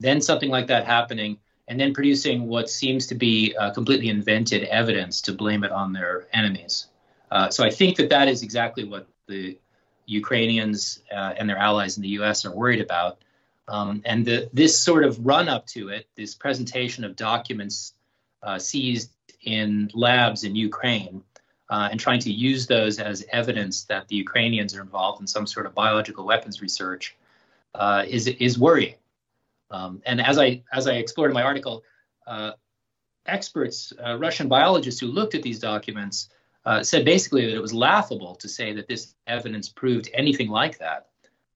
then 0.00 0.20
something 0.20 0.50
like 0.50 0.66
that 0.66 0.84
happening, 0.84 1.38
and 1.68 1.80
then 1.80 1.94
producing 1.94 2.46
what 2.46 2.68
seems 2.68 3.06
to 3.06 3.14
be 3.14 3.54
uh, 3.56 3.70
completely 3.70 4.08
invented 4.08 4.64
evidence 4.64 5.20
to 5.22 5.32
blame 5.32 5.64
it 5.64 5.72
on 5.72 5.92
their 5.92 6.26
enemies. 6.32 6.88
Uh, 7.34 7.50
so 7.50 7.64
I 7.64 7.70
think 7.70 7.96
that 7.96 8.10
that 8.10 8.28
is 8.28 8.44
exactly 8.44 8.84
what 8.84 9.08
the 9.26 9.58
Ukrainians 10.06 11.02
uh, 11.12 11.34
and 11.36 11.48
their 11.48 11.58
allies 11.58 11.96
in 11.96 12.02
the 12.04 12.10
U.S. 12.20 12.44
are 12.44 12.54
worried 12.54 12.80
about. 12.80 13.18
Um, 13.66 14.02
and 14.04 14.24
the, 14.24 14.48
this 14.52 14.78
sort 14.78 15.02
of 15.02 15.26
run 15.26 15.48
up 15.48 15.66
to 15.68 15.88
it, 15.88 16.06
this 16.14 16.36
presentation 16.36 17.02
of 17.02 17.16
documents 17.16 17.94
uh, 18.40 18.60
seized 18.60 19.10
in 19.42 19.90
labs 19.94 20.44
in 20.44 20.54
Ukraine, 20.54 21.24
uh, 21.68 21.88
and 21.90 21.98
trying 21.98 22.20
to 22.20 22.30
use 22.30 22.68
those 22.68 23.00
as 23.00 23.24
evidence 23.32 23.84
that 23.84 24.06
the 24.06 24.14
Ukrainians 24.14 24.76
are 24.76 24.82
involved 24.82 25.20
in 25.20 25.26
some 25.26 25.46
sort 25.46 25.66
of 25.66 25.74
biological 25.74 26.24
weapons 26.24 26.62
research, 26.62 27.16
uh, 27.74 28.04
is 28.06 28.28
is 28.28 28.58
worrying. 28.58 28.94
Um, 29.72 30.02
and 30.06 30.20
as 30.20 30.38
I 30.38 30.62
as 30.72 30.86
I 30.86 30.92
explored 30.92 31.30
in 31.30 31.34
my 31.34 31.42
article, 31.42 31.82
experts, 33.26 33.92
Russian 33.98 34.48
biologists 34.48 35.00
who 35.00 35.08
looked 35.08 35.34
at 35.34 35.42
these 35.42 35.58
documents 35.58 36.28
uh, 36.66 36.82
said 36.82 37.04
basically 37.04 37.46
that 37.46 37.54
it 37.54 37.60
was 37.60 37.74
laughable 37.74 38.34
to 38.36 38.48
say 38.48 38.72
that 38.72 38.88
this 38.88 39.14
evidence 39.26 39.68
proved 39.68 40.08
anything 40.14 40.48
like 40.48 40.78
that, 40.78 41.08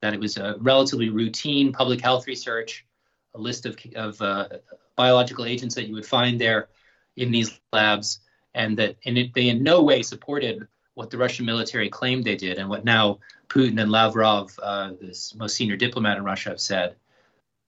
that 0.03 0.14
it 0.14 0.21
was 0.21 0.37
a 0.37 0.57
relatively 0.61 1.09
routine 1.09 1.73
public 1.73 2.01
health 2.01 2.27
research, 2.27 2.87
a 3.35 3.38
list 3.38 3.66
of, 3.66 3.79
of 3.97 4.21
uh, 4.21 4.49
biological 4.97 5.44
agents 5.44 5.75
that 5.75 5.88
you 5.88 5.94
would 5.94 6.07
find 6.07 6.40
there 6.40 6.68
in 7.16 7.31
these 7.31 7.59
labs, 7.73 8.21
and 8.55 8.79
that 8.79 8.97
and 9.05 9.18
it, 9.18 9.35
they 9.35 9.49
in 9.49 9.62
no 9.62 9.83
way 9.83 10.03
supported 10.03 10.66
what 10.94 11.11
the 11.11 11.18
Russian 11.18 11.47
military 11.47 11.88
claimed 11.88 12.25
they 12.25 12.37
did, 12.37 12.59
and 12.59 12.68
what 12.68 12.85
now 12.85 13.18
Putin 13.49 13.81
and 13.81 13.90
Lavrov, 13.90 14.59
uh, 14.62 14.92
this 15.01 15.35
most 15.35 15.57
senior 15.57 15.77
diplomat 15.77 16.16
in 16.16 16.25
Russia, 16.25 16.51
have 16.51 16.61
said. 16.61 16.97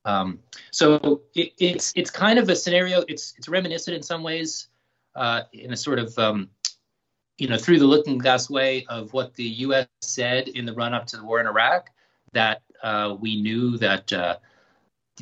Um, 0.04 0.40
so 0.70 1.22
it, 1.34 1.52
it's 1.58 1.92
it's 1.96 2.10
kind 2.10 2.38
of 2.38 2.48
a 2.48 2.56
scenario. 2.56 3.04
It's 3.08 3.34
it's 3.38 3.48
reminiscent 3.48 3.96
in 3.96 4.02
some 4.02 4.22
ways, 4.22 4.68
uh, 5.14 5.42
in 5.52 5.72
a 5.72 5.76
sort 5.76 5.98
of 5.98 6.18
um, 6.18 6.50
you 7.40 7.48
know, 7.48 7.56
through 7.56 7.78
the 7.78 7.86
looking 7.86 8.18
glass 8.18 8.50
way 8.50 8.84
of 8.90 9.14
what 9.14 9.34
the 9.34 9.44
U.S. 9.44 9.86
said 10.02 10.48
in 10.48 10.66
the 10.66 10.74
run 10.74 10.92
up 10.92 11.06
to 11.06 11.16
the 11.16 11.24
war 11.24 11.40
in 11.40 11.46
Iraq, 11.46 11.88
that 12.32 12.60
uh, 12.82 13.16
we 13.18 13.40
knew 13.40 13.78
that 13.78 14.12
uh, 14.12 14.36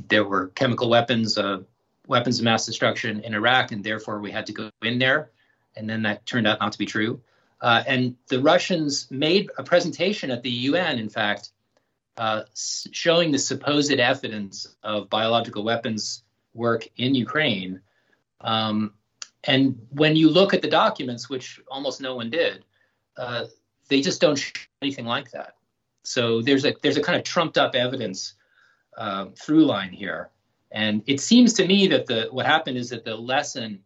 there 0.09 0.24
were 0.24 0.48
chemical 0.48 0.90
weapons, 0.90 1.38
uh, 1.38 1.59
weapons 2.09 2.40
of 2.40 2.44
mass 2.44 2.66
destruction 2.66 3.20
in 3.20 3.35
Iraq, 3.35 3.70
and 3.70 3.85
therefore 3.85 4.18
we 4.18 4.33
had 4.33 4.46
to 4.46 4.52
go 4.52 4.68
in 4.83 4.98
there. 4.98 5.31
And 5.76 5.88
then 5.88 6.02
that 6.02 6.26
turned 6.26 6.48
out 6.48 6.59
not 6.59 6.72
to 6.72 6.78
be 6.78 6.87
true. 6.87 7.20
Uh, 7.61 7.85
and 7.87 8.16
the 8.26 8.40
Russians 8.40 9.09
made 9.12 9.50
a 9.57 9.62
presentation 9.62 10.33
at 10.33 10.42
the 10.42 10.50
UN, 10.50 10.98
in 10.98 11.09
fact, 11.09 11.50
uh, 12.16 12.42
showing 12.54 13.31
the 13.31 13.38
supposed 13.38 13.92
evidence 13.92 14.74
of 14.83 15.09
biological 15.09 15.62
weapons 15.62 16.24
work 16.52 16.88
in 16.96 17.14
Ukraine. 17.14 17.81
Um, 18.40 18.94
and 19.44 19.79
when 19.90 20.16
you 20.16 20.31
look 20.31 20.53
at 20.53 20.62
the 20.62 20.68
documents, 20.68 21.31
which 21.31 21.61
almost 21.70 22.01
no 22.01 22.16
one 22.16 22.31
did, 22.31 22.64
uh, 23.16 23.44
they 23.88 24.01
just 24.01 24.20
don't 24.20 24.37
show 24.37 24.53
anything 24.83 25.07
like 25.07 25.31
that. 25.31 25.55
So 26.03 26.42
there's 26.42 26.64
a 26.64 26.74
there's 26.83 26.96
a 26.96 27.03
kind 27.03 27.18
of 27.18 27.24
trumped 27.24 27.59
up 27.59 27.74
evidence 27.74 28.35
uh, 28.96 29.27
through 29.37 29.64
line 29.64 29.92
here, 29.92 30.31
and 30.72 31.03
it 31.07 31.20
seems 31.20 31.53
to 31.55 31.66
me 31.66 31.87
that 31.88 32.07
the 32.07 32.29
what 32.31 32.46
happened 32.46 32.79
is 32.79 32.90
that 32.90 33.05
the 33.05 33.14
lesson 33.14 33.81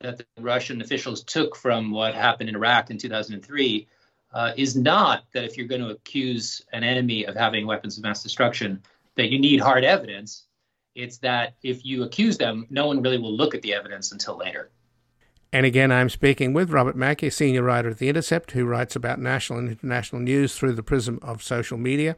that 0.00 0.18
the 0.18 0.24
Russian 0.38 0.80
officials 0.80 1.22
took 1.22 1.54
from 1.54 1.90
what 1.90 2.14
happened 2.14 2.48
in 2.48 2.56
Iraq 2.56 2.90
in 2.90 2.96
2003 2.96 3.86
uh, 4.32 4.52
is 4.56 4.74
not 4.74 5.24
that 5.32 5.44
if 5.44 5.56
you're 5.56 5.66
going 5.66 5.82
to 5.82 5.90
accuse 5.90 6.62
an 6.72 6.82
enemy 6.82 7.24
of 7.24 7.36
having 7.36 7.66
weapons 7.66 7.98
of 7.98 8.04
mass 8.04 8.22
destruction, 8.22 8.82
that 9.16 9.30
you 9.30 9.38
need 9.38 9.60
hard 9.60 9.84
evidence. 9.84 10.46
It's 10.94 11.18
that 11.18 11.54
if 11.62 11.84
you 11.84 12.04
accuse 12.04 12.38
them, 12.38 12.66
no 12.70 12.86
one 12.86 13.02
really 13.02 13.18
will 13.18 13.36
look 13.36 13.54
at 13.54 13.62
the 13.62 13.74
evidence 13.74 14.12
until 14.12 14.36
later. 14.36 14.70
And 15.52 15.66
again, 15.66 15.90
I'm 15.90 16.08
speaking 16.08 16.52
with 16.52 16.70
Robert 16.70 16.94
Mackey, 16.94 17.28
senior 17.28 17.64
writer 17.64 17.90
at 17.90 17.98
The 17.98 18.08
Intercept, 18.08 18.52
who 18.52 18.64
writes 18.64 18.94
about 18.94 19.18
national 19.18 19.58
and 19.58 19.68
international 19.68 20.22
news 20.22 20.54
through 20.54 20.74
the 20.74 20.82
prism 20.84 21.18
of 21.22 21.42
social 21.42 21.76
media. 21.76 22.16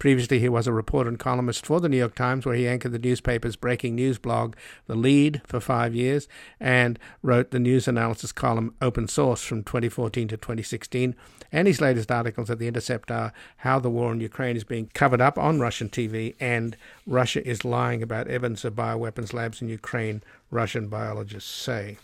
Previously, 0.00 0.40
he 0.40 0.48
was 0.48 0.66
a 0.66 0.72
reporter 0.72 1.08
and 1.08 1.16
columnist 1.16 1.64
for 1.64 1.78
the 1.78 1.88
New 1.88 1.98
York 1.98 2.16
Times, 2.16 2.44
where 2.44 2.56
he 2.56 2.66
anchored 2.66 2.90
the 2.90 2.98
newspaper's 2.98 3.54
breaking 3.54 3.94
news 3.94 4.18
blog, 4.18 4.56
The 4.88 4.96
Lead, 4.96 5.42
for 5.46 5.60
five 5.60 5.94
years, 5.94 6.26
and 6.58 6.98
wrote 7.22 7.52
the 7.52 7.60
news 7.60 7.86
analysis 7.86 8.32
column 8.32 8.74
Open 8.82 9.06
Source 9.06 9.44
from 9.44 9.62
2014 9.62 10.26
to 10.26 10.36
2016. 10.36 11.14
And 11.52 11.68
his 11.68 11.80
latest 11.80 12.10
articles 12.10 12.50
at 12.50 12.58
The 12.58 12.66
Intercept 12.66 13.12
are 13.12 13.32
How 13.58 13.78
the 13.78 13.90
War 13.90 14.10
in 14.10 14.20
Ukraine 14.20 14.56
is 14.56 14.64
Being 14.64 14.90
Covered 14.92 15.20
Up 15.20 15.38
on 15.38 15.60
Russian 15.60 15.88
TV 15.88 16.34
and 16.40 16.76
Russia 17.06 17.46
is 17.46 17.64
Lying 17.64 18.02
About 18.02 18.26
Evidence 18.26 18.64
of 18.64 18.74
Bioweapons 18.74 19.32
Labs 19.32 19.62
in 19.62 19.68
Ukraine, 19.68 20.20
Russian 20.50 20.88
Biologists 20.88 21.48
Say. 21.48 21.98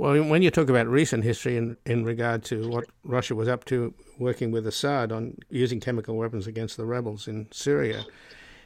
Well, 0.00 0.24
when 0.24 0.40
you 0.40 0.50
talk 0.50 0.70
about 0.70 0.86
recent 0.86 1.24
history 1.24 1.58
in, 1.58 1.76
in 1.84 2.06
regard 2.06 2.42
to 2.44 2.66
what 2.70 2.86
Russia 3.04 3.34
was 3.34 3.48
up 3.48 3.66
to 3.66 3.92
working 4.18 4.50
with 4.50 4.66
Assad 4.66 5.12
on 5.12 5.36
using 5.50 5.78
chemical 5.78 6.16
weapons 6.16 6.46
against 6.46 6.78
the 6.78 6.86
rebels 6.86 7.28
in 7.28 7.48
Syria, 7.50 8.06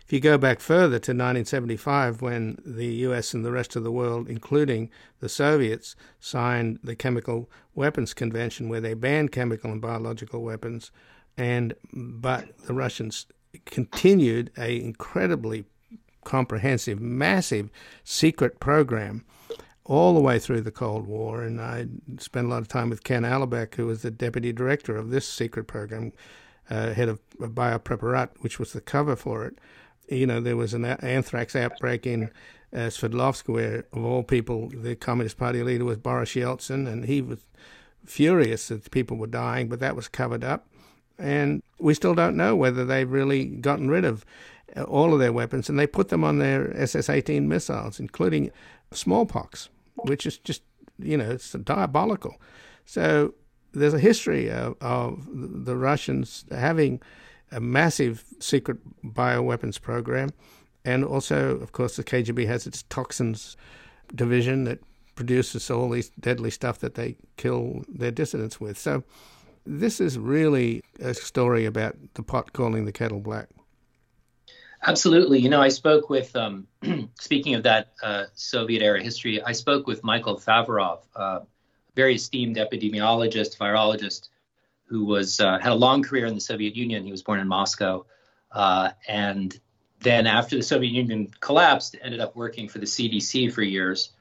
if 0.06 0.12
you 0.12 0.20
go 0.20 0.38
back 0.38 0.60
further 0.60 1.00
to 1.00 1.10
1975, 1.10 2.22
when 2.22 2.62
the 2.64 2.86
US 3.06 3.34
and 3.34 3.44
the 3.44 3.50
rest 3.50 3.74
of 3.74 3.82
the 3.82 3.90
world, 3.90 4.28
including 4.28 4.92
the 5.18 5.28
Soviets, 5.28 5.96
signed 6.20 6.78
the 6.84 6.94
Chemical 6.94 7.50
Weapons 7.74 8.14
Convention, 8.14 8.68
where 8.68 8.80
they 8.80 8.94
banned 8.94 9.32
chemical 9.32 9.72
and 9.72 9.80
biological 9.80 10.40
weapons, 10.40 10.92
and 11.36 11.74
but 11.92 12.56
the 12.58 12.74
Russians 12.74 13.26
continued 13.64 14.52
a 14.56 14.80
incredibly 14.80 15.64
comprehensive, 16.22 17.00
massive 17.00 17.70
secret 18.04 18.60
program 18.60 19.24
all 19.84 20.14
the 20.14 20.20
way 20.20 20.38
through 20.38 20.62
the 20.62 20.70
Cold 20.70 21.06
War. 21.06 21.42
And 21.42 21.60
I 21.60 21.86
spent 22.18 22.46
a 22.46 22.50
lot 22.50 22.62
of 22.62 22.68
time 22.68 22.90
with 22.90 23.04
Ken 23.04 23.22
Alibek, 23.22 23.74
who 23.74 23.86
was 23.86 24.02
the 24.02 24.10
deputy 24.10 24.52
director 24.52 24.96
of 24.96 25.10
this 25.10 25.28
secret 25.28 25.64
program, 25.64 26.12
uh, 26.70 26.92
head 26.94 27.08
of, 27.08 27.20
of 27.40 27.50
Biopreparat, 27.50 28.30
which 28.40 28.58
was 28.58 28.72
the 28.72 28.80
cover 28.80 29.16
for 29.16 29.44
it. 29.44 29.58
You 30.08 30.26
know, 30.26 30.40
there 30.40 30.56
was 30.56 30.74
an 30.74 30.84
anthrax 30.84 31.54
outbreak 31.54 32.06
in 32.06 32.30
uh, 32.72 32.90
Sverdlovsk, 32.90 33.48
where, 33.48 33.84
of 33.92 34.04
all 34.04 34.22
people, 34.22 34.70
the 34.70 34.96
Communist 34.96 35.38
Party 35.38 35.62
leader 35.62 35.84
was 35.84 35.98
Boris 35.98 36.34
Yeltsin, 36.34 36.86
and 36.86 37.04
he 37.04 37.22
was 37.22 37.44
furious 38.04 38.68
that 38.68 38.90
people 38.90 39.16
were 39.16 39.26
dying, 39.26 39.68
but 39.68 39.80
that 39.80 39.96
was 39.96 40.08
covered 40.08 40.44
up. 40.44 40.66
And 41.18 41.62
we 41.78 41.94
still 41.94 42.14
don't 42.14 42.36
know 42.36 42.56
whether 42.56 42.84
they've 42.84 43.10
really 43.10 43.44
gotten 43.44 43.88
rid 43.88 44.04
of 44.04 44.24
uh, 44.76 44.82
all 44.82 45.12
of 45.12 45.20
their 45.20 45.32
weapons, 45.32 45.68
and 45.68 45.78
they 45.78 45.86
put 45.86 46.08
them 46.08 46.24
on 46.24 46.38
their 46.38 46.76
SS 46.76 47.08
18 47.08 47.48
missiles, 47.48 48.00
including 48.00 48.50
smallpox 48.90 49.68
which 49.96 50.26
is 50.26 50.38
just 50.38 50.62
you 50.98 51.16
know 51.16 51.30
it's 51.30 51.52
diabolical. 51.52 52.40
So 52.86 53.34
there's 53.72 53.94
a 53.94 53.98
history 53.98 54.50
of, 54.50 54.76
of 54.80 55.26
the 55.32 55.76
Russians 55.76 56.44
having 56.50 57.00
a 57.50 57.60
massive 57.60 58.24
secret 58.40 58.78
bioweapons 59.04 59.80
program, 59.80 60.30
and 60.84 61.04
also, 61.04 61.56
of 61.58 61.72
course, 61.72 61.96
the 61.96 62.04
KGB 62.04 62.46
has 62.46 62.66
its 62.66 62.82
toxins 62.84 63.56
division 64.14 64.64
that 64.64 64.80
produces 65.14 65.70
all 65.70 65.90
these 65.90 66.10
deadly 66.20 66.50
stuff 66.50 66.78
that 66.80 66.94
they 66.94 67.16
kill 67.36 67.84
their 67.88 68.10
dissidents 68.10 68.60
with. 68.60 68.78
So 68.78 69.04
this 69.64 70.00
is 70.00 70.18
really 70.18 70.82
a 71.00 71.14
story 71.14 71.64
about 71.64 71.96
the 72.14 72.22
pot 72.22 72.52
calling 72.52 72.84
the 72.84 72.92
kettle 72.92 73.20
black. 73.20 73.48
Absolutely. 74.86 75.38
You 75.38 75.48
know, 75.48 75.62
I 75.62 75.68
spoke 75.68 76.10
with, 76.10 76.34
um, 76.36 76.66
speaking 77.18 77.54
of 77.54 77.62
that 77.62 77.92
uh, 78.02 78.24
Soviet 78.34 78.82
era 78.82 79.02
history, 79.02 79.42
I 79.42 79.52
spoke 79.52 79.86
with 79.86 80.04
Michael 80.04 80.36
Favorov, 80.36 81.00
uh, 81.16 81.40
very 81.96 82.16
esteemed 82.16 82.56
epidemiologist, 82.56 83.56
virologist, 83.56 84.28
who 84.84 85.06
was 85.06 85.40
uh, 85.40 85.58
had 85.58 85.72
a 85.72 85.74
long 85.74 86.02
career 86.02 86.26
in 86.26 86.34
the 86.34 86.40
Soviet 86.40 86.76
Union. 86.76 87.02
He 87.02 87.10
was 87.10 87.22
born 87.22 87.40
in 87.40 87.48
Moscow, 87.48 88.04
uh, 88.52 88.90
and 89.08 89.58
then 90.00 90.26
after 90.26 90.56
the 90.56 90.62
Soviet 90.62 90.90
Union 90.90 91.30
collapsed, 91.40 91.96
ended 92.02 92.20
up 92.20 92.36
working 92.36 92.68
for 92.68 92.78
the 92.78 92.86
CDC 92.86 93.52
for 93.52 93.62
years. 93.62 94.12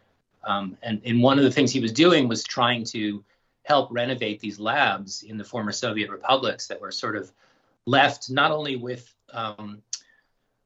Um, 0.45 0.77
and, 0.81 1.01
and 1.03 1.21
one 1.21 1.37
of 1.37 1.43
the 1.43 1.51
things 1.51 1.71
he 1.71 1.81
was 1.81 1.91
doing 1.91 2.29
was 2.29 2.43
trying 2.43 2.85
to 2.85 3.23
help 3.63 3.89
renovate 3.91 4.39
these 4.39 4.59
labs 4.59 5.23
in 5.23 5.37
the 5.37 5.43
former 5.43 5.73
Soviet 5.73 6.09
republics 6.09 6.67
that 6.67 6.79
were 6.79 6.91
sort 6.91 7.17
of 7.17 7.31
left 7.85 8.29
not 8.29 8.51
only 8.51 8.77
with 8.77 9.13
um, 9.33 9.81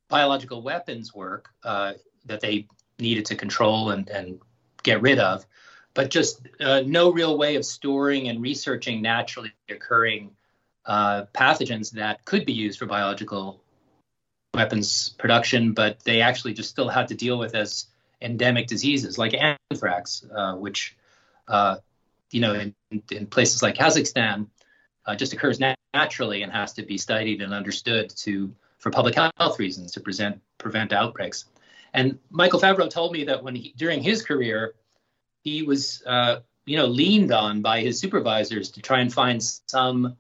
biological 0.10 0.62
weapons 0.62 1.14
work 1.14 1.50
uh, 1.64 1.94
that 2.26 2.42
they 2.42 2.68
needed 3.00 3.26
to 3.26 3.36
control 3.36 3.92
and, 3.92 4.10
and 4.10 4.40
get 4.84 5.02
rid 5.02 5.20
of, 5.20 5.46
but 5.94 6.10
just 6.10 6.48
uh, 6.60 6.82
no 6.86 7.12
real 7.12 7.38
way 7.38 7.56
of 7.56 7.66
storing 7.66 8.30
and 8.30 8.42
researching 8.42 9.02
naturally 9.02 9.54
occurring 9.70 10.32
uh, 10.86 11.26
pathogens 11.34 11.92
that 11.92 12.24
could 12.26 12.46
be 12.46 12.54
used 12.54 12.80
for 12.80 12.86
biological 12.86 13.62
weapons 14.54 15.10
production, 15.18 15.74
but 15.74 16.00
they 16.04 16.22
actually 16.22 16.54
just 16.54 16.70
still 16.70 16.88
had 16.88 17.08
to 17.10 17.16
deal 17.16 17.38
with 17.38 17.54
as 17.56 17.88
endemic 18.22 18.68
diseases 18.68 19.18
like 19.18 19.34
anthrax, 19.72 20.26
uh, 20.36 20.56
which, 20.56 20.96
uh, 21.48 21.78
you 22.32 22.42
know, 22.42 22.54
in, 22.54 22.74
in, 23.12 23.28
places 23.28 23.62
like 23.62 23.76
Kazakhstan, 23.76 24.48
uh, 25.06 25.16
just 25.16 25.34
occurs 25.34 25.60
nat- 25.60 25.78
naturally 25.94 26.42
and 26.44 26.52
has 26.52 26.74
to 26.74 26.84
be 26.84 26.98
studied 26.98 27.42
and 27.42 27.54
understood 27.54 28.10
to 28.18 28.54
for 28.78 28.92
public 28.92 29.16
health 29.16 29.60
reasons 29.60 29.92
to 29.94 30.00
present, 30.00 30.40
prevent 30.58 30.94
outbreaks. 30.94 31.46
And 31.94 32.20
Michael 32.30 32.60
Favorov 32.60 32.90
told 32.90 33.12
me 33.12 33.24
that 33.26 33.44
when 33.44 33.56
he, 33.56 33.74
during 33.78 34.02
his 34.02 34.22
career, 34.22 34.76
he 35.42 35.64
was, 35.64 36.04
uh, 36.06 36.38
you 36.66 36.78
know, 36.78 36.86
leaned 36.86 37.32
on 37.32 37.62
by 37.62 37.82
his 37.82 38.00
supervisors 38.00 38.70
to 38.72 38.82
try 38.82 39.00
and 39.00 39.12
find 39.12 39.42
some 39.42 40.18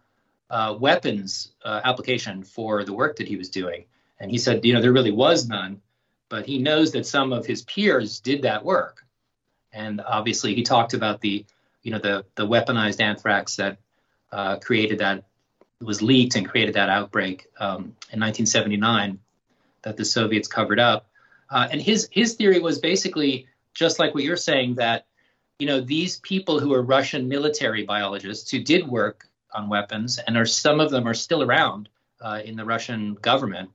uh, 0.50 0.76
weapons 0.80 1.52
uh, 1.64 1.82
application 1.84 2.44
for 2.44 2.84
the 2.84 2.94
work 2.94 3.18
that 3.18 3.28
he 3.28 3.36
was 3.36 3.50
doing. 3.50 3.86
And 4.20 4.32
he 4.32 4.38
said, 4.38 4.66
you 4.66 4.74
know, 4.74 4.82
there 4.82 4.94
really 4.94 5.12
was 5.12 5.48
none, 5.48 5.82
but 6.30 6.46
he 6.46 6.58
knows 6.58 6.92
that 6.94 7.06
some 7.06 7.34
of 7.34 7.46
his 7.46 7.62
peers 7.64 8.20
did 8.20 8.42
that 8.44 8.64
work. 8.64 9.06
And 9.74 10.02
obviously, 10.02 10.56
he 10.56 10.64
talked 10.64 10.94
about 10.94 11.22
the, 11.22 11.46
you 11.84 11.92
know, 11.92 12.00
the 12.00 12.26
the 12.36 12.48
weaponized 12.48 13.02
anthrax 13.02 13.58
that 13.58 13.78
uh, 14.32 14.58
created 14.58 15.00
that 15.00 15.26
was 15.82 16.02
leaked 16.02 16.36
and 16.36 16.48
created 16.48 16.76
that 16.76 16.90
outbreak 16.90 17.48
um, 17.60 17.96
in 18.12 18.20
1979 18.20 19.20
that 19.84 19.98
the 19.98 20.06
Soviets 20.06 20.48
covered 20.48 20.80
up. 20.80 21.08
Uh, 21.50 21.68
and 21.72 21.82
his 21.82 22.10
his 22.12 22.34
theory 22.36 22.60
was 22.60 22.80
basically 22.80 23.48
just 23.74 24.00
like 24.00 24.14
what 24.14 24.24
you're 24.24 24.36
saying 24.36 24.76
that 24.76 25.06
you 25.60 25.68
know 25.68 25.80
these 25.80 26.20
people 26.20 26.60
who 26.60 26.74
are 26.74 26.82
Russian 26.82 27.28
military 27.28 27.84
biologists 27.84 28.52
who 28.52 28.60
did 28.60 28.88
work 28.88 29.30
on 29.54 29.70
weapons 29.70 30.20
and 30.20 30.36
are 30.38 30.46
some 30.46 30.80
of 30.80 30.92
them 30.92 31.08
are 31.08 31.14
still 31.14 31.42
around 31.42 31.90
uh, 32.22 32.42
in 32.44 32.56
the 32.56 32.66
Russian 32.66 33.14
government. 33.16 33.70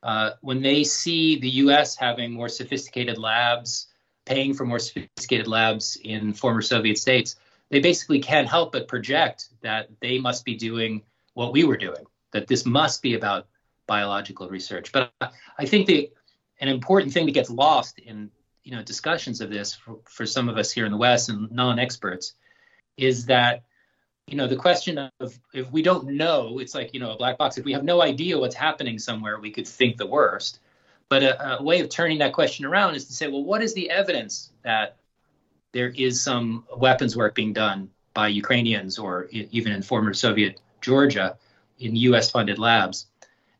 Uh, 0.00 0.30
when 0.42 0.62
they 0.62 0.84
see 0.84 1.40
the 1.40 1.50
U.S. 1.64 1.96
having 1.96 2.32
more 2.32 2.48
sophisticated 2.48 3.18
labs, 3.18 3.88
paying 4.24 4.54
for 4.54 4.64
more 4.64 4.78
sophisticated 4.78 5.48
labs 5.48 5.96
in 5.96 6.34
former 6.34 6.62
Soviet 6.62 6.98
states, 6.98 7.34
they 7.70 7.80
basically 7.80 8.20
can't 8.20 8.48
help 8.48 8.72
but 8.72 8.86
project 8.86 9.48
that 9.62 9.88
they 10.00 10.20
must 10.20 10.44
be 10.44 10.54
doing 10.54 11.02
what 11.38 11.52
we 11.52 11.62
were 11.62 11.76
doing, 11.76 12.04
that 12.32 12.48
this 12.48 12.66
must 12.66 13.00
be 13.00 13.14
about 13.14 13.46
biological 13.86 14.48
research. 14.48 14.90
But 14.90 15.12
I 15.56 15.64
think 15.64 15.86
the 15.86 16.10
an 16.60 16.66
important 16.66 17.12
thing 17.12 17.26
that 17.26 17.32
gets 17.32 17.48
lost 17.48 18.00
in 18.00 18.28
you 18.64 18.72
know 18.72 18.82
discussions 18.82 19.40
of 19.40 19.48
this 19.48 19.72
for, 19.72 19.98
for 20.04 20.26
some 20.26 20.48
of 20.48 20.58
us 20.58 20.72
here 20.72 20.84
in 20.84 20.90
the 20.90 20.98
West 20.98 21.28
and 21.28 21.48
non-experts 21.52 22.34
is 22.96 23.26
that 23.26 23.62
you 24.26 24.36
know 24.36 24.48
the 24.48 24.56
question 24.56 24.98
of 24.98 25.38
if 25.54 25.70
we 25.70 25.80
don't 25.80 26.08
know, 26.08 26.58
it's 26.58 26.74
like 26.74 26.92
you 26.92 26.98
know 26.98 27.12
a 27.12 27.16
black 27.16 27.38
box. 27.38 27.56
If 27.56 27.64
we 27.64 27.72
have 27.72 27.84
no 27.84 28.02
idea 28.02 28.36
what's 28.36 28.56
happening 28.56 28.98
somewhere, 28.98 29.38
we 29.38 29.52
could 29.52 29.68
think 29.68 29.96
the 29.96 30.08
worst. 30.08 30.58
But 31.08 31.22
a, 31.22 31.58
a 31.58 31.62
way 31.62 31.78
of 31.78 31.88
turning 31.88 32.18
that 32.18 32.32
question 32.32 32.64
around 32.64 32.96
is 32.96 33.04
to 33.04 33.12
say, 33.12 33.28
well, 33.28 33.44
what 33.44 33.62
is 33.62 33.74
the 33.74 33.88
evidence 33.90 34.50
that 34.64 34.96
there 35.70 35.90
is 35.90 36.20
some 36.20 36.64
weapons 36.76 37.16
work 37.16 37.36
being 37.36 37.52
done 37.52 37.90
by 38.12 38.26
Ukrainians 38.26 38.98
or 38.98 39.28
even 39.30 39.70
in 39.70 39.82
former 39.82 40.12
Soviet 40.12 40.60
Georgia 40.80 41.36
in 41.78 41.96
US 41.96 42.30
funded 42.30 42.58
labs. 42.58 43.06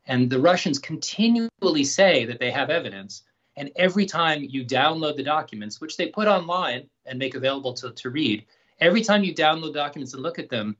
And 0.07 0.29
the 0.29 0.39
Russians 0.39 0.79
continually 0.79 1.83
say 1.83 2.25
that 2.25 2.39
they 2.39 2.51
have 2.51 2.69
evidence. 2.69 3.23
And 3.55 3.71
every 3.75 4.05
time 4.05 4.43
you 4.43 4.65
download 4.65 5.17
the 5.17 5.23
documents, 5.23 5.79
which 5.79 5.97
they 5.97 6.07
put 6.07 6.27
online 6.27 6.89
and 7.05 7.19
make 7.19 7.35
available 7.35 7.73
to, 7.73 7.91
to 7.91 8.09
read, 8.09 8.45
every 8.79 9.01
time 9.01 9.23
you 9.23 9.35
download 9.35 9.73
documents 9.73 10.13
and 10.13 10.23
look 10.23 10.39
at 10.39 10.49
them, 10.49 10.75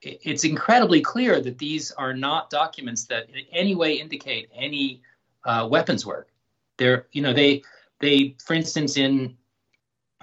it's 0.00 0.44
incredibly 0.44 1.00
clear 1.00 1.40
that 1.40 1.58
these 1.58 1.90
are 1.92 2.14
not 2.14 2.50
documents 2.50 3.04
that 3.04 3.28
in 3.30 3.44
any 3.52 3.74
way 3.74 3.94
indicate 3.94 4.50
any 4.54 5.00
uh, 5.44 5.66
weapons 5.70 6.04
work. 6.04 6.28
They're, 6.76 7.06
you 7.12 7.22
know, 7.22 7.32
they, 7.32 7.62
they, 8.00 8.36
for 8.44 8.54
instance, 8.54 8.96
in 8.96 9.36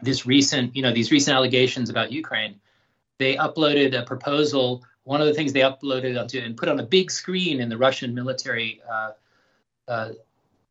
this 0.02 0.26
recent, 0.26 0.76
you 0.76 0.82
know, 0.82 0.94
these 0.94 1.12
recent 1.12 1.36
allegations 1.36 1.90
about 1.90 2.12
Ukraine, 2.12 2.60
they 3.18 3.36
uploaded 3.36 4.00
a 4.00 4.04
proposal. 4.04 4.84
One 5.04 5.22
of 5.22 5.28
the 5.28 5.34
things 5.34 5.54
they 5.54 5.62
uploaded 5.62 6.20
onto 6.20 6.40
and 6.40 6.56
put 6.56 6.70
on 6.70 6.80
a 6.80 6.84
big 6.84 7.10
screen 7.10 7.60
in 7.60 7.70
the 7.70 7.78
Russian 7.78 8.14
military 8.14 8.82
uh, 8.90 9.12
uh, 9.88 10.10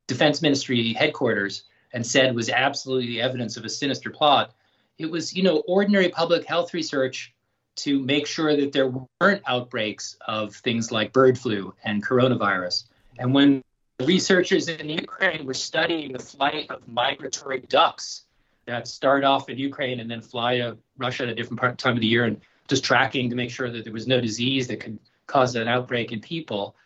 defense 0.07 0.41
ministry 0.43 0.93
headquarters 0.93 1.65
and 1.93 2.07
said 2.07 2.35
was 2.35 2.49
absolutely 2.49 3.21
evidence 3.21 3.57
of 3.57 3.65
a 3.65 3.69
sinister 3.69 4.11
plot. 4.11 4.55
It 4.99 5.11
was, 5.11 5.35
you 5.35 5.43
know, 5.43 5.63
ordinary 5.67 6.09
public 6.09 6.45
health 6.45 6.75
research 6.75 7.35
to 7.77 7.99
make 7.99 8.27
sure 8.27 8.57
that 8.57 8.73
there 8.73 8.93
weren't 9.21 9.43
outbreaks 9.47 10.17
of 10.27 10.55
things 10.55 10.93
like 10.93 11.13
bird 11.13 11.39
flu 11.39 11.75
and 11.85 12.05
coronavirus. 12.05 12.85
And 13.19 13.35
when 13.35 13.65
researchers 14.03 14.69
in 14.69 14.89
Ukraine 14.89 15.47
were 15.47 15.55
studying 15.55 16.13
the 16.13 16.19
flight 16.19 16.71
of 16.71 16.87
migratory 16.87 17.61
ducks 17.61 18.25
that 18.67 18.87
start 18.87 19.25
off 19.25 19.49
in 19.49 19.59
Ukraine 19.59 20.01
and 20.01 20.11
then 20.11 20.21
fly 20.21 20.59
to 20.59 20.77
Russia 20.99 21.25
at 21.25 21.31
a 21.31 21.35
different 21.35 21.61
part, 21.61 21.79
time 21.79 21.95
of 21.95 22.01
the 22.01 22.07
year 22.07 22.25
and 22.25 22.41
just 22.71 22.85
tracking 22.85 23.29
to 23.29 23.37
make 23.37 23.51
sure 23.51 23.71
that 23.71 23.85
there 23.85 23.93
was 23.93 24.07
no 24.07 24.21
disease 24.21 24.69
that 24.69 24.81
could 24.81 24.99
cause 25.27 25.55
an 25.57 25.69
outbreak 25.69 26.13
in 26.13 26.21
people. 26.21 26.77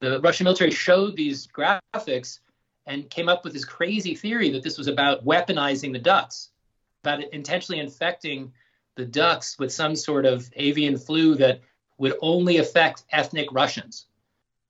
The 0.00 0.20
Russian 0.20 0.44
military 0.44 0.72
showed 0.72 1.16
these 1.16 1.46
graphics 1.46 2.40
and 2.86 3.08
came 3.08 3.28
up 3.28 3.44
with 3.44 3.52
this 3.52 3.64
crazy 3.64 4.14
theory 4.14 4.50
that 4.50 4.62
this 4.62 4.76
was 4.76 4.88
about 4.88 5.24
weaponizing 5.24 5.92
the 5.92 5.98
ducks, 5.98 6.50
about 7.04 7.22
intentionally 7.32 7.80
infecting 7.80 8.52
the 8.96 9.04
ducks 9.04 9.58
with 9.58 9.72
some 9.72 9.94
sort 9.94 10.26
of 10.26 10.50
avian 10.56 10.98
flu 10.98 11.36
that 11.36 11.60
would 11.98 12.14
only 12.20 12.58
affect 12.58 13.04
ethnic 13.12 13.48
Russians. 13.52 14.06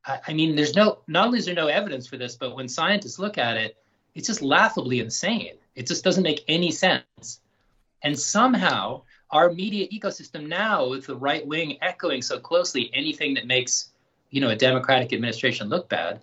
I, 0.05 0.21
I 0.29 0.33
mean, 0.35 0.55
there's 0.55 0.77
no, 0.77 0.99
not 1.09 1.27
only 1.27 1.39
is 1.39 1.47
there 1.47 1.55
no 1.55 1.69
evidence 1.69 2.07
for 2.07 2.19
this, 2.19 2.37
but 2.37 2.55
when 2.55 2.69
scientists 2.69 3.19
look 3.19 3.39
at 3.39 3.57
it, 3.57 3.77
it's 4.15 4.27
just 4.27 4.43
laughably 4.43 5.01
insane. 5.01 5.55
It 5.75 5.87
just 5.87 6.05
doesn't 6.05 6.23
make 6.23 6.45
any 6.47 6.73
sense. 6.73 7.41
And 8.03 8.19
somehow, 8.19 9.03
our 9.31 9.53
media 9.53 9.87
ecosystem 9.89 10.47
now, 10.47 10.89
with 10.89 11.07
the 11.07 11.17
right 11.17 11.47
wing 11.47 11.79
echoing 11.83 12.23
so 12.23 12.39
closely 12.39 12.91
anything 12.95 13.35
that 13.35 13.47
makes, 13.47 13.91
you 14.31 14.41
know, 14.41 14.49
a 14.49 14.57
democratic 14.57 15.13
administration 15.13 15.69
look 15.69 15.89
bad, 15.89 16.21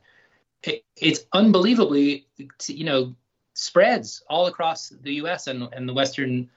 it, 0.63 0.83
it's 0.97 1.25
unbelievably, 1.33 2.25
you 2.67 2.83
know, 2.83 3.15
spreads 3.53 4.23
all 4.29 4.47
across 4.47 4.89
the 4.89 5.13
U.S. 5.15 5.47
and, 5.47 5.67
and 5.71 5.87
the 5.87 5.93
Western, 5.93 6.49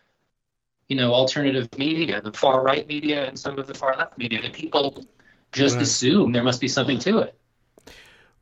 you 0.88 0.96
know, 0.96 1.12
alternative 1.12 1.68
media, 1.76 2.20
the 2.20 2.32
far 2.32 2.62
right 2.62 2.86
media, 2.88 3.26
and 3.26 3.38
some 3.38 3.58
of 3.58 3.66
the 3.66 3.74
far 3.74 3.96
left 3.96 4.16
media. 4.16 4.40
That 4.40 4.54
people 4.54 5.04
just 5.52 5.76
right. 5.76 5.82
assume 5.82 6.32
there 6.32 6.42
must 6.42 6.60
be 6.60 6.68
something 6.68 6.98
to 7.00 7.18
it. 7.18 7.34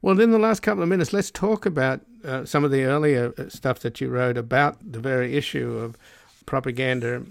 Well, 0.03 0.21
in 0.21 0.31
the 0.31 0.39
last 0.39 0.61
couple 0.61 0.83
of 0.83 0.89
minutes, 0.89 1.13
let's 1.13 1.31
talk 1.31 1.67
about 1.67 2.01
uh, 2.25 2.45
some 2.45 2.65
of 2.65 2.71
the 2.71 2.85
earlier 2.85 3.35
uh, 3.37 3.49
stuff 3.49 3.81
that 3.81 4.01
you 4.01 4.09
wrote 4.09 4.37
about 4.37 4.79
the 4.93 5.01
very 5.01 5.37
issue 5.37 5.79
of 5.79 5.97
propaganda 6.45 7.25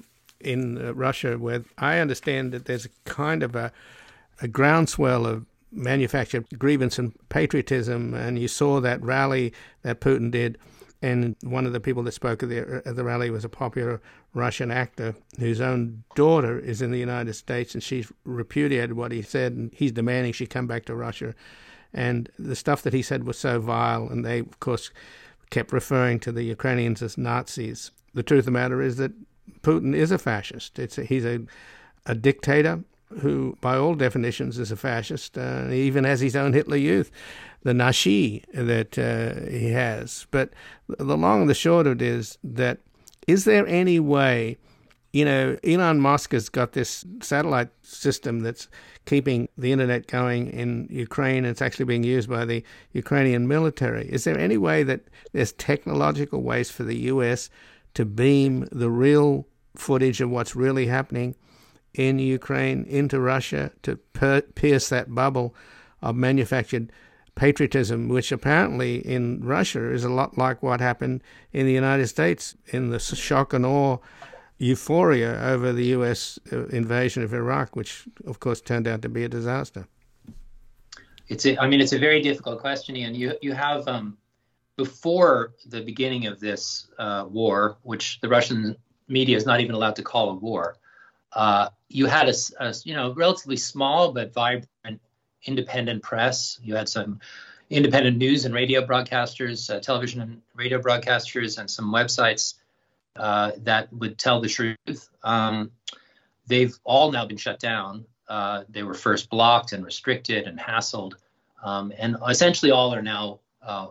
in 0.45 0.77
uh, 0.77 0.93
Russia, 0.93 1.37
where 1.37 1.63
I 1.77 1.99
understand 1.99 2.51
that 2.53 2.65
there's 2.65 2.85
a 2.85 2.89
kind 3.05 3.43
of 3.43 3.55
a, 3.55 3.71
a 4.41 4.47
groundswell 4.47 5.25
of 5.25 5.45
manufactured 5.71 6.45
grievance 6.57 6.97
and 6.97 7.13
patriotism, 7.29 8.13
and 8.13 8.39
you 8.39 8.47
saw 8.47 8.79
that 8.79 9.01
rally 9.01 9.53
that 9.81 9.99
Putin 9.99 10.31
did. 10.31 10.57
And 11.01 11.35
one 11.43 11.65
of 11.65 11.73
the 11.73 11.79
people 11.79 12.03
that 12.03 12.13
spoke 12.13 12.41
at 12.41 12.49
the, 12.49 12.81
at 12.85 12.95
the 12.95 13.03
rally 13.03 13.29
was 13.29 13.43
a 13.43 13.49
popular 13.49 14.01
Russian 14.33 14.71
actor 14.71 15.13
whose 15.37 15.61
own 15.61 16.03
daughter 16.15 16.57
is 16.57 16.81
in 16.81 16.91
the 16.91 16.99
United 16.99 17.33
States, 17.33 17.73
and 17.73 17.83
she's 17.83 18.11
repudiated 18.23 18.93
what 18.93 19.11
he 19.11 19.21
said, 19.21 19.51
and 19.53 19.71
he's 19.73 19.91
demanding 19.91 20.33
she 20.33 20.47
come 20.47 20.67
back 20.67 20.85
to 20.85 20.95
Russia. 20.95 21.35
And 21.93 22.29
the 22.39 22.55
stuff 22.55 22.81
that 22.83 22.93
he 22.93 23.01
said 23.01 23.25
was 23.25 23.37
so 23.37 23.59
vile, 23.59 24.07
and 24.07 24.25
they, 24.25 24.39
of 24.39 24.59
course, 24.59 24.91
kept 25.49 25.71
referring 25.71 26.19
to 26.21 26.31
the 26.31 26.43
Ukrainians 26.43 27.01
as 27.01 27.17
Nazis. 27.17 27.91
The 28.13 28.23
truth 28.23 28.39
of 28.39 28.45
the 28.45 28.51
matter 28.51 28.81
is 28.81 28.97
that 28.97 29.11
Putin 29.61 29.95
is 29.95 30.11
a 30.11 30.17
fascist. 30.17 30.79
It's 30.79 30.97
a, 30.97 31.03
he's 31.03 31.25
a, 31.25 31.39
a 32.05 32.15
dictator 32.15 32.83
who, 33.19 33.57
by 33.61 33.75
all 33.77 33.95
definitions, 33.95 34.59
is 34.59 34.71
a 34.71 34.75
fascist. 34.75 35.37
Uh, 35.37 35.67
he 35.67 35.81
even 35.83 36.03
has 36.03 36.19
his 36.19 36.35
own 36.35 36.53
Hitler 36.53 36.77
Youth, 36.77 37.11
the 37.63 37.73
Nashi 37.73 38.43
that 38.53 38.97
uh, 38.97 39.49
he 39.49 39.69
has. 39.71 40.27
But 40.31 40.51
the 40.87 41.17
long 41.17 41.41
and 41.41 41.49
the 41.49 41.55
short 41.55 41.87
of 41.87 41.93
it 41.93 42.01
is 42.01 42.37
that 42.43 42.79
is 43.27 43.45
there 43.45 43.65
any 43.67 43.99
way, 43.99 44.57
you 45.13 45.25
know, 45.25 45.57
Elon 45.63 45.99
Musk 45.99 46.33
has 46.33 46.49
got 46.49 46.73
this 46.73 47.05
satellite 47.21 47.69
system 47.81 48.41
that's 48.41 48.67
keeping 49.05 49.49
the 49.57 49.71
internet 49.71 50.07
going 50.07 50.47
in 50.49 50.87
Ukraine. 50.91 51.45
It's 51.45 51.61
actually 51.61 51.85
being 51.85 52.03
used 52.03 52.29
by 52.29 52.45
the 52.45 52.63
Ukrainian 52.93 53.47
military. 53.47 54.07
Is 54.11 54.25
there 54.25 54.37
any 54.37 54.57
way 54.57 54.83
that 54.83 55.01
there's 55.31 55.53
technological 55.53 56.41
ways 56.41 56.69
for 56.69 56.83
the 56.83 56.97
U.S. 57.13 57.49
to 57.95 58.05
beam 58.05 58.67
the 58.71 58.89
real 58.89 59.47
footage 59.75 60.21
of 60.21 60.29
what's 60.29 60.55
really 60.55 60.87
happening 60.87 61.35
in 61.93 62.19
Ukraine 62.19 62.83
into 62.85 63.19
Russia 63.19 63.71
to 63.83 63.95
per- 64.13 64.41
pierce 64.41 64.89
that 64.89 65.13
bubble 65.13 65.55
of 66.01 66.15
manufactured 66.15 66.91
patriotism, 67.35 68.07
which 68.07 68.31
apparently 68.31 68.97
in 68.97 69.41
Russia 69.43 69.91
is 69.91 70.03
a 70.03 70.09
lot 70.09 70.37
like 70.37 70.63
what 70.63 70.79
happened 70.79 71.21
in 71.51 71.65
the 71.65 71.73
United 71.73 72.07
States 72.07 72.55
in 72.67 72.89
the 72.89 72.99
shock 72.99 73.53
and 73.53 73.65
awe 73.65 73.97
euphoria 74.57 75.39
over 75.41 75.73
the 75.73 75.85
U.S. 75.87 76.39
Uh, 76.51 76.65
invasion 76.67 77.23
of 77.23 77.33
Iraq, 77.33 77.75
which 77.75 78.05
of 78.25 78.39
course 78.39 78.61
turned 78.61 78.87
out 78.87 79.01
to 79.01 79.09
be 79.09 79.23
a 79.23 79.29
disaster. 79.29 79.85
It's 81.27 81.45
a, 81.45 81.57
I 81.57 81.67
mean, 81.67 81.81
it's 81.81 81.93
a 81.93 81.99
very 81.99 82.21
difficult 82.21 82.59
question, 82.61 82.95
Ian. 82.95 83.15
You 83.15 83.33
you 83.41 83.53
have 83.53 83.87
um, 83.87 84.17
before 84.77 85.53
the 85.67 85.81
beginning 85.81 86.27
of 86.27 86.39
this 86.39 86.87
uh, 86.99 87.25
war, 87.29 87.77
which 87.83 88.19
the 88.21 88.29
Russian 88.29 88.75
media 89.07 89.37
is 89.37 89.45
not 89.45 89.61
even 89.61 89.75
allowed 89.75 89.95
to 89.95 90.03
call 90.03 90.29
a 90.31 90.33
war. 90.33 90.77
Uh, 91.31 91.69
you 91.89 92.05
had 92.05 92.29
a, 92.29 92.33
a, 92.59 92.73
you 92.83 92.93
know 92.93 93.13
relatively 93.13 93.57
small 93.57 94.11
but 94.11 94.33
vibrant 94.33 94.67
independent 95.45 96.03
press. 96.03 96.59
You 96.63 96.75
had 96.75 96.89
some 96.89 97.19
independent 97.69 98.17
news 98.17 98.45
and 98.45 98.53
radio 98.53 98.85
broadcasters, 98.85 99.73
uh, 99.73 99.79
television 99.79 100.21
and 100.21 100.41
radio 100.55 100.81
broadcasters, 100.81 101.57
and 101.57 101.69
some 101.69 101.91
websites 101.93 102.55
uh, 103.15 103.51
that 103.63 103.91
would 103.93 104.17
tell 104.17 104.41
the 104.41 104.49
truth. 104.49 105.09
Um, 105.23 105.71
they've 106.47 106.77
all 106.83 107.11
now 107.11 107.25
been 107.25 107.37
shut 107.37 107.59
down. 107.59 108.05
Uh, 108.27 108.63
they 108.69 108.83
were 108.83 108.93
first 108.93 109.29
blocked 109.29 109.71
and 109.71 109.85
restricted 109.85 110.47
and 110.47 110.59
hassled, 110.59 111.13
um, 111.63 111.93
and 111.97 112.17
essentially 112.27 112.71
all 112.71 112.93
are 112.93 113.01
now 113.01 113.39
uh, 113.61 113.87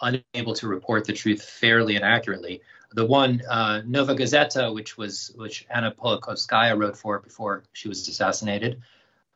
unable 0.00 0.54
to 0.54 0.68
report 0.68 1.04
the 1.04 1.12
truth 1.12 1.42
fairly 1.42 1.96
and 1.96 2.04
accurately. 2.04 2.60
The 2.92 3.04
one 3.04 3.42
uh, 3.48 3.82
Novaya 3.84 4.16
Gazeta, 4.16 4.72
which 4.72 4.96
was 4.96 5.32
which 5.36 5.66
Anna 5.70 5.92
Politkovskaya 5.92 6.78
wrote 6.78 6.96
for 6.96 7.18
before 7.18 7.64
she 7.72 7.88
was 7.88 8.06
assassinated, 8.08 8.80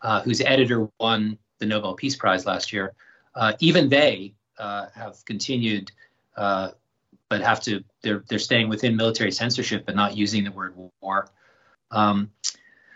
uh, 0.02 0.22
whose 0.22 0.40
editor 0.40 0.88
won 0.98 1.38
the 1.58 1.66
Nobel 1.66 1.94
Peace 1.94 2.16
Prize 2.16 2.46
last 2.46 2.72
year, 2.72 2.94
uh, 3.34 3.52
even 3.60 3.88
they 3.88 4.34
uh, 4.58 4.86
have 4.94 5.24
continued, 5.24 5.90
uh, 6.36 6.70
but 7.28 7.40
have 7.42 7.60
to 7.62 7.82
they're 8.02 8.24
they're 8.28 8.38
staying 8.38 8.68
within 8.68 8.96
military 8.96 9.32
censorship, 9.32 9.84
but 9.86 9.96
not 9.96 10.16
using 10.16 10.44
the 10.44 10.52
word 10.52 10.74
war. 11.00 11.28
Um, 11.90 12.30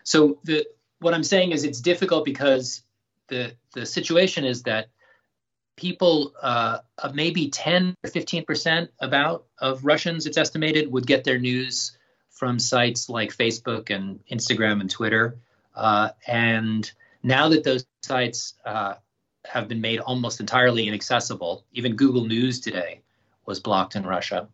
so 0.04 0.38
the 0.44 0.66
what 1.00 1.14
I'm 1.14 1.24
saying 1.24 1.52
is 1.52 1.64
it's 1.64 1.80
difficult 1.80 2.24
because 2.24 2.82
the 3.28 3.54
the 3.74 3.84
situation 3.84 4.44
is 4.44 4.62
that 4.62 4.88
people, 5.76 6.32
uh, 6.42 6.78
maybe 7.12 7.48
10 7.48 7.94
or 8.04 8.10
15 8.10 8.44
percent 8.44 8.90
about 9.00 9.46
of 9.58 9.84
Russians, 9.84 10.26
it's 10.26 10.38
estimated, 10.38 10.90
would 10.90 11.06
get 11.06 11.24
their 11.24 11.38
news 11.38 11.96
from 12.30 12.58
sites 12.58 13.08
like 13.08 13.36
Facebook 13.36 13.90
and 13.90 14.20
Instagram 14.30 14.80
and 14.80 14.90
Twitter. 14.90 15.38
Uh, 15.74 16.10
and 16.26 16.90
now 17.22 17.48
that 17.48 17.64
those 17.64 17.86
sites 18.02 18.54
uh, 18.64 18.94
have 19.44 19.68
been 19.68 19.80
made 19.80 20.00
almost 20.00 20.40
entirely 20.40 20.88
inaccessible, 20.88 21.64
even 21.72 21.96
Google 21.96 22.24
News 22.24 22.60
today 22.60 23.00
was 23.46 23.60
blocked 23.60 23.96
in 23.96 24.04
Russia. 24.04 24.48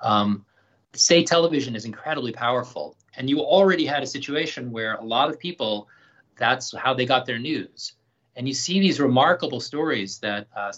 Um, 0.00 0.44
state 0.92 1.26
television 1.26 1.76
is 1.76 1.84
incredibly 1.84 2.32
powerful. 2.32 2.96
And 3.16 3.30
you 3.30 3.40
already 3.40 3.86
had 3.86 4.02
a 4.02 4.06
situation 4.06 4.70
where 4.70 4.94
a 4.94 5.04
lot 5.04 5.30
of 5.30 5.38
people, 5.38 5.88
that's 6.36 6.74
how 6.76 6.94
they 6.94 7.06
got 7.06 7.26
their 7.26 7.38
news. 7.38 7.92
And 8.36 8.48
you 8.48 8.54
see 8.54 8.80
these 8.80 9.00
remarkable 9.00 9.60
stories 9.60 10.18
that 10.18 10.48
uh, 10.56 10.72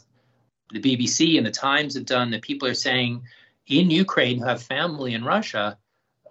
the 0.73 0.81
BBC 0.81 1.39
and 1.39 1.47
the 1.47 1.51
Times 1.51 1.95
have 1.95 2.07
done 2.07 2.31
that 2.31 2.43
people 2.43 2.69
are 2.69 2.75
saying 2.75 3.23
in 3.67 3.91
Ukraine 3.91 4.39
who 4.39 4.45
have 4.45 4.63
family 4.63 5.15
in 5.15 5.25
Russia, 5.25 5.79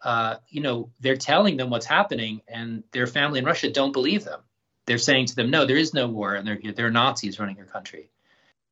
uh, 0.04 0.36
you 0.50 0.62
know, 0.62 0.90
they're 1.00 1.18
telling 1.18 1.58
them 1.58 1.70
what's 1.70 1.86
happening, 1.86 2.42
and 2.48 2.84
their 2.92 3.08
family 3.08 3.40
in 3.40 3.46
Russia 3.46 3.72
don't 3.72 3.92
believe 3.92 4.24
them. 4.24 4.42
They're 4.86 5.00
saying 5.00 5.28
to 5.28 5.36
them, 5.36 5.50
"No, 5.50 5.66
there 5.66 5.78
is 5.78 5.94
no 5.94 6.08
war, 6.08 6.36
and 6.36 6.48
they're 6.48 6.74
they're 6.74 6.92
Nazis 6.92 7.40
running 7.40 7.58
your 7.58 7.66
country." 7.66 8.12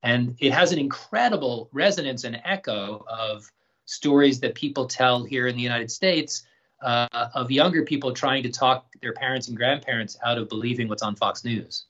And 0.03 0.35
it 0.39 0.53
has 0.53 0.71
an 0.71 0.79
incredible 0.79 1.69
resonance 1.71 2.23
and 2.23 2.39
echo 2.43 3.05
of 3.07 3.49
stories 3.85 4.41
that 4.41 4.53
people 4.53 4.85
tell 4.85 5.23
here 5.23 5.47
in 5.47 5.55
the 5.55 5.61
United 5.61 5.89
States 5.89 6.43
uh, 6.81 7.07
of 7.33 7.51
younger 7.51 7.83
people 7.83 8.13
trying 8.13 8.43
to 8.43 8.51
talk 8.51 8.93
their 9.01 9.13
parents 9.13 9.47
and 9.47 9.57
grandparents 9.57 10.17
out 10.23 10.37
of 10.37 10.49
believing 10.49 10.87
what's 10.87 11.03
on 11.03 11.15
Fox 11.15 11.43
News. 11.43 11.85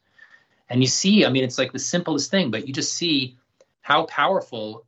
And 0.74 0.82
you 0.82 0.88
see, 0.88 1.24
I 1.24 1.30
mean, 1.30 1.44
it's 1.44 1.60
like 1.60 1.72
the 1.72 1.78
simplest 1.78 2.32
thing, 2.32 2.50
but 2.50 2.68
you 2.68 2.74
just 2.74 2.94
see 2.94 3.38
how 3.82 4.06
powerful 4.06 4.88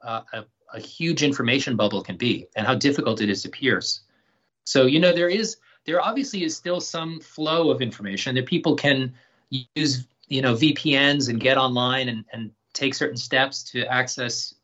uh, 0.00 0.22
a, 0.32 0.44
a 0.72 0.80
huge 0.80 1.22
information 1.22 1.76
bubble 1.76 2.02
can 2.02 2.16
be 2.16 2.46
and 2.56 2.66
how 2.66 2.74
difficult 2.74 3.20
it 3.20 3.28
is 3.28 3.42
to 3.42 3.50
pierce. 3.50 4.00
So, 4.64 4.86
you 4.86 5.00
know, 5.00 5.12
there 5.12 5.28
is 5.28 5.58
there 5.84 6.00
obviously 6.00 6.44
is 6.44 6.56
still 6.56 6.80
some 6.80 7.20
flow 7.20 7.70
of 7.70 7.82
information 7.82 8.36
that 8.36 8.46
people 8.46 8.74
can 8.74 9.16
use, 9.50 10.06
you 10.28 10.40
know, 10.40 10.54
VPNs 10.54 11.28
and 11.28 11.38
get 11.38 11.58
online 11.58 12.08
and, 12.08 12.24
and 12.32 12.50
take 12.72 12.94
certain 12.94 13.18
steps 13.18 13.64
to 13.72 13.84
access 13.84 14.54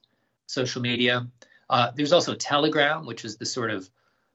social 0.46 0.80
media. 0.80 1.26
Uh, 1.68 1.90
there's 1.94 2.14
also 2.14 2.34
Telegram, 2.34 3.04
which 3.04 3.26
is 3.26 3.36
the 3.36 3.44
sort 3.44 3.70
of 3.70 3.90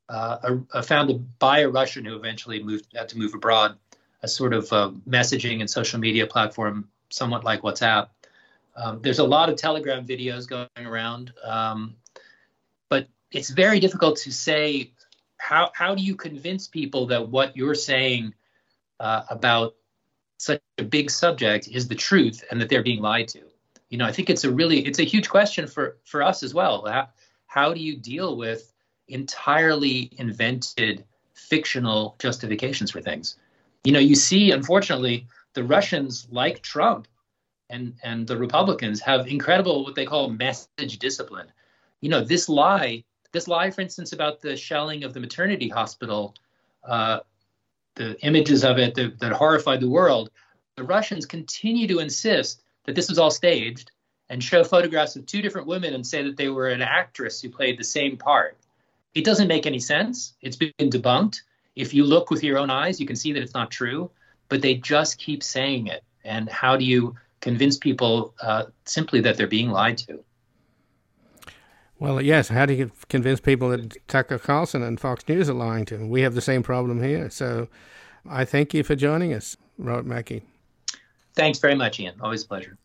uh, 0.07 0.38
a, 0.43 0.77
a 0.77 0.84
founded 0.84 1.39
by 1.39 1.61
a 1.61 1.69
Russian 1.69 2.05
who 2.05 2.15
eventually 2.15 2.61
moved 2.61 2.86
had 2.95 3.09
to 3.09 3.17
move 3.17 3.34
abroad, 3.34 3.80
a 4.22 4.28
sort 4.28 4.53
of 4.53 4.72
uh, 4.74 4.91
messaging 5.07 5.59
and 5.59 5.70
social 5.70 5.99
media 5.99 6.28
platform, 6.28 6.89
somewhat 7.09 7.43
like 7.43 7.61
WhatsApp. 7.61 8.09
Um, 8.76 9.01
there's 9.01 9.20
a 9.20 9.24
lot 9.24 9.49
of 9.49 9.55
Telegram 9.55 10.05
videos 10.05 10.47
going 10.47 10.67
around, 10.78 11.34
um, 11.43 11.95
but 12.88 13.07
it's 13.32 13.49
very 13.49 13.80
difficult 13.80 14.17
to 14.17 14.32
say 14.32 14.91
how 15.38 15.72
how 15.74 15.95
do 15.95 16.03
you 16.03 16.15
convince 16.15 16.67
people 16.67 17.07
that 17.07 17.30
what 17.30 17.57
you're 17.57 17.76
saying 17.76 18.34
uh, 18.99 19.24
about 19.30 19.76
such 20.38 20.61
a 20.78 20.84
big 20.84 21.11
subject 21.11 21.67
is 21.67 21.88
the 21.88 21.95
truth 21.95 22.43
and 22.49 22.59
that 22.61 22.70
they're 22.70 22.84
being 22.84 23.01
lied 23.01 23.28
to. 23.28 23.41
You 23.89 23.97
know, 23.97 24.05
I 24.05 24.11
think 24.11 24.30
it's 24.30 24.43
a 24.43 24.51
really 24.51 24.86
it's 24.86 24.99
a 24.99 25.03
huge 25.03 25.30
question 25.30 25.67
for 25.67 25.97
for 26.05 26.24
us 26.24 26.43
as 26.43 26.53
well. 26.53 26.86
How, 26.86 27.09
how 27.47 27.74
do 27.74 27.82
you 27.82 27.97
deal 27.97 28.38
with 28.38 28.74
entirely 29.07 30.11
invented 30.17 31.03
fictional 31.34 32.15
justifications 32.20 32.91
for 32.91 33.01
things? 33.01 33.36
You 33.84 33.93
know, 33.93 33.99
you 33.99 34.15
see, 34.15 34.51
unfortunately, 34.51 35.27
the 35.53 35.63
Russians, 35.63 36.27
like 36.32 36.61
Trump, 36.61 37.07
and 37.69 37.93
and 38.03 38.27
the 38.27 38.38
Republicans 38.38 38.99
have 39.01 39.27
incredible 39.27 39.84
what 39.84 39.95
they 39.95 40.05
call 40.05 40.30
message 40.30 40.99
discipline. 40.99 41.47
You 42.01 42.09
know, 42.09 42.21
this 42.21 42.49
lie, 42.49 43.03
this 43.32 43.47
lie, 43.47 43.71
for 43.71 43.82
instance, 43.82 44.13
about 44.13 44.41
the 44.41 44.55
shelling 44.55 45.03
of 45.03 45.13
the 45.13 45.19
maternity 45.19 45.69
hospital, 45.69 46.36
uh, 46.84 47.19
the 47.95 48.19
images 48.25 48.63
of 48.63 48.80
it 48.80 48.95
that, 48.95 49.19
that 49.19 49.34
horrified 49.34 49.82
the 49.82 49.89
world. 49.89 50.32
The 50.75 50.84
Russians 50.84 51.25
continue 51.25 51.88
to 51.88 51.99
insist 51.99 52.63
that 52.86 52.95
this 52.95 53.09
was 53.09 53.19
all 53.19 53.32
staged 53.32 53.91
and 54.30 54.43
show 54.43 54.63
photographs 54.63 55.15
of 55.15 55.25
two 55.25 55.41
different 55.41 55.67
women 55.67 55.93
and 55.93 56.05
say 56.05 56.23
that 56.23 56.38
they 56.38 56.49
were 56.49 56.69
an 56.69 56.82
actress 56.82 57.41
who 57.41 57.49
played 57.49 57.77
the 57.77 57.84
same 57.84 58.17
part. 58.17 58.57
It 59.13 59.25
doesn't 59.25 59.47
make 59.47 59.65
any 59.65 59.80
sense. 59.80 60.36
It's 60.41 60.55
been 60.55 60.71
debunked. 60.80 61.41
If 61.80 61.93
you 61.93 62.03
look 62.03 62.30
with 62.30 62.43
your 62.43 62.57
own 62.57 62.69
eyes, 62.69 62.99
you 62.99 63.07
can 63.07 63.15
see 63.15 63.32
that 63.34 63.41
it's 63.41 63.53
not 63.53 63.71
true, 63.71 64.11
but 64.49 64.61
they 64.61 64.75
just 64.75 65.17
keep 65.17 65.41
saying 65.43 65.88
it. 65.88 66.03
And 66.23 66.49
how 66.49 66.75
do 66.75 66.84
you 66.84 67.15
convince 67.41 67.77
people 67.77 68.34
uh, 68.41 68.65
simply 68.86 69.21
that 69.21 69.38
they're 69.38 69.47
being 69.47 69.69
lied 69.69 69.97
to. 69.99 70.23
Well, 71.99 72.21
yes. 72.21 72.47
How 72.47 72.65
do 72.65 72.73
you 72.73 72.91
convince 73.09 73.39
people 73.39 73.69
that 73.69 74.07
Tucker 74.07 74.39
Carlson 74.39 74.82
and 74.84 74.99
Fox 74.99 75.27
News 75.27 75.49
are 75.49 75.53
lying 75.53 75.86
to 75.86 75.97
them? 75.97 76.09
We 76.09 76.21
have 76.21 76.34
the 76.34 76.41
same 76.41 76.63
problem 76.63 77.03
here. 77.03 77.30
So 77.30 77.67
I 78.27 78.45
thank 78.45 78.73
you 78.73 78.84
for 78.84 78.95
joining 78.95 79.34
us, 79.34 79.57
Robert 79.77 80.05
Mackey. 80.05 80.43
Thanks 81.36 81.59
very 81.59 81.75
much, 81.75 81.99
Ian. 81.99 82.15
Always 82.21 82.43
a 82.43 82.47
pleasure. 82.47 82.77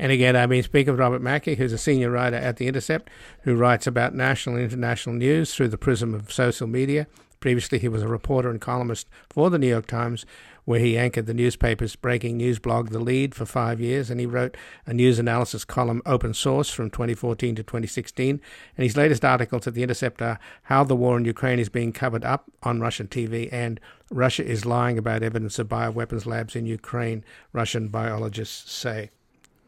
And 0.00 0.12
again, 0.12 0.36
I've 0.36 0.48
been 0.48 0.62
speaking 0.62 0.92
with 0.92 1.00
Robert 1.00 1.22
Mackey, 1.22 1.56
who's 1.56 1.72
a 1.72 1.78
senior 1.78 2.10
writer 2.10 2.36
at 2.36 2.56
The 2.56 2.68
Intercept, 2.68 3.10
who 3.42 3.56
writes 3.56 3.86
about 3.86 4.14
national 4.14 4.56
and 4.56 4.64
international 4.64 5.16
news 5.16 5.54
through 5.54 5.68
the 5.68 5.78
prism 5.78 6.14
of 6.14 6.32
social 6.32 6.68
media. 6.68 7.08
Previously, 7.40 7.78
he 7.78 7.88
was 7.88 8.02
a 8.02 8.08
reporter 8.08 8.50
and 8.50 8.60
columnist 8.60 9.08
for 9.30 9.48
the 9.48 9.58
New 9.58 9.68
York 9.68 9.86
Times, 9.86 10.26
where 10.64 10.80
he 10.80 10.98
anchored 10.98 11.26
the 11.26 11.34
newspaper's 11.34 11.96
breaking 11.96 12.36
news 12.36 12.58
blog, 12.58 12.90
The 12.90 12.98
Lead, 12.98 13.34
for 13.34 13.46
five 13.46 13.80
years, 13.80 14.10
and 14.10 14.20
he 14.20 14.26
wrote 14.26 14.56
a 14.86 14.92
news 14.92 15.18
analysis 15.18 15.64
column, 15.64 16.02
Open 16.04 16.34
Source, 16.34 16.70
from 16.70 16.90
2014 16.90 17.54
to 17.54 17.62
2016. 17.62 18.40
And 18.76 18.84
his 18.84 18.96
latest 18.96 19.24
articles 19.24 19.66
at 19.66 19.74
The 19.74 19.82
Intercept 19.82 20.20
are 20.20 20.38
How 20.64 20.84
the 20.84 20.96
War 20.96 21.16
in 21.16 21.24
Ukraine 21.24 21.58
is 21.58 21.68
Being 21.68 21.92
Covered 21.92 22.24
Up 22.24 22.50
on 22.62 22.80
Russian 22.80 23.08
TV 23.08 23.48
and 23.52 23.80
Russia 24.10 24.44
is 24.44 24.66
Lying 24.66 24.98
About 24.98 25.22
Evidence 25.22 25.58
of 25.58 25.68
Bioweapons 25.68 26.26
Labs 26.26 26.56
in 26.56 26.66
Ukraine, 26.66 27.24
Russian 27.52 27.88
biologists 27.88 28.72
say. 28.72 29.10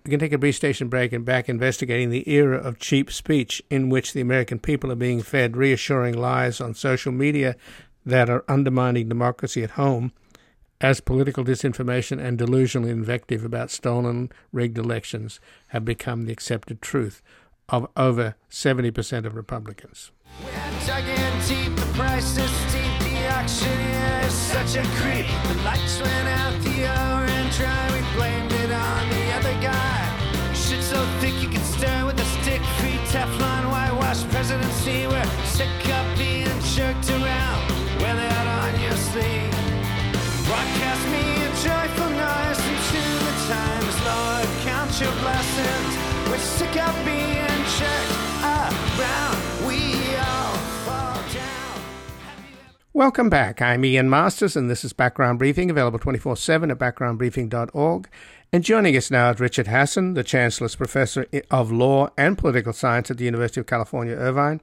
We 0.05 0.11
can 0.11 0.21
take 0.21 0.33
a 0.33 0.39
brief 0.39 0.57
station 0.57 0.89
break 0.89 1.13
and 1.13 1.25
back 1.25 1.49
investigating 1.49 2.11
the 2.11 2.29
era 2.31 2.57
of 2.57 2.79
cheap 2.79 3.13
speech 3.13 3.63
in 3.69 3.91
which 3.91 4.13
the 4.13 4.21
American 4.21 4.59
people 4.59 4.91
are 4.91 4.97
being 4.97 5.23
fed 5.23 5.57
reassuring 5.57 6.17
lies 6.17 6.61
on 6.61 6.75
social 6.75 7.13
media 7.13 7.55
that 8.07 8.31
are 8.31 8.45
undermining 8.49 9.09
democracy 9.09 9.63
at 9.63 9.73
home 9.73 10.13
as 10.81 11.01
political 11.01 11.45
disinformation 11.45 12.19
and 12.19 12.39
delusional 12.39 12.89
invective 12.89 13.45
about 13.45 13.71
stolen, 13.71 14.33
rigged 14.51 14.79
elections 14.79 15.39
have 15.69 15.85
become 15.85 16.25
the 16.25 16.33
accepted 16.33 16.81
truth 16.81 17.21
of 17.69 17.87
over 17.97 18.35
70% 18.51 19.27
of 19.27 19.35
Republicans. 19.35 20.11
Such 24.31 24.77
a 24.77 24.83
creep. 24.97 25.27
The 25.49 25.63
lights 25.65 26.01
went 26.01 26.29
out, 26.29 26.61
the 26.63 26.89
orange 26.89 27.57
dry, 27.57 27.91
we 27.93 28.17
blamed 28.17 28.53
it 28.53 28.73
on 28.73 29.11
the 29.11 29.20
guy. 29.61 30.55
Shit 30.55 30.83
so 30.83 31.05
thick 31.21 31.35
you 31.43 31.49
can 31.49 31.63
stir 31.63 32.07
with 32.07 32.19
a 32.19 32.25
stick, 32.41 32.63
free 32.79 32.99
Teflon, 33.13 33.71
whitewash 33.71 34.25
presidency. 34.31 35.07
We're 35.07 35.25
sick 35.45 35.69
of 35.89 36.07
being 36.19 36.61
jerked 36.75 37.11
around, 37.11 37.63
wear 38.01 38.15
that 38.17 38.47
on 38.61 38.81
your 38.81 38.97
sleeve. 38.97 39.53
Broadcast 40.49 41.05
me 41.13 41.25
a 41.45 41.51
joyful 41.63 42.11
noise 42.11 42.61
into 42.73 43.03
the 43.27 43.35
times, 43.51 43.97
Lord. 44.09 44.49
Count 44.65 44.93
your 45.01 45.13
blessings. 45.21 45.93
We're 46.29 46.39
sick 46.39 46.77
of 46.81 46.95
being 47.05 47.61
checked 47.79 48.13
around. 48.43 49.37
We 49.67 50.17
all 50.17 50.57
fall 50.87 51.23
down. 51.33 51.81
Welcome 52.93 53.29
back. 53.31 53.63
I'm 53.63 53.85
Ian 53.85 54.11
Masters, 54.11 54.57
and 54.57 54.69
this 54.71 54.85
is 54.85 54.93
Background 54.93 55.39
Briefing, 55.39 55.71
available 55.71 55.99
24 55.99 56.37
7 56.37 56.71
at 56.71 56.79
backgroundbriefing.org. 56.79 58.09
And 58.53 58.65
joining 58.65 58.97
us 58.97 59.13
now 59.13 59.31
is 59.31 59.39
Richard 59.39 59.69
Hasen, 59.69 60.15
the 60.15 60.25
Chancellor's 60.25 60.75
Professor 60.75 61.25
of 61.53 61.71
Law 61.71 62.09
and 62.19 62.37
Political 62.37 62.73
Science 62.73 63.09
at 63.09 63.17
the 63.17 63.25
University 63.25 63.61
of 63.61 63.69
California, 63.69 64.17
Irvine. 64.17 64.61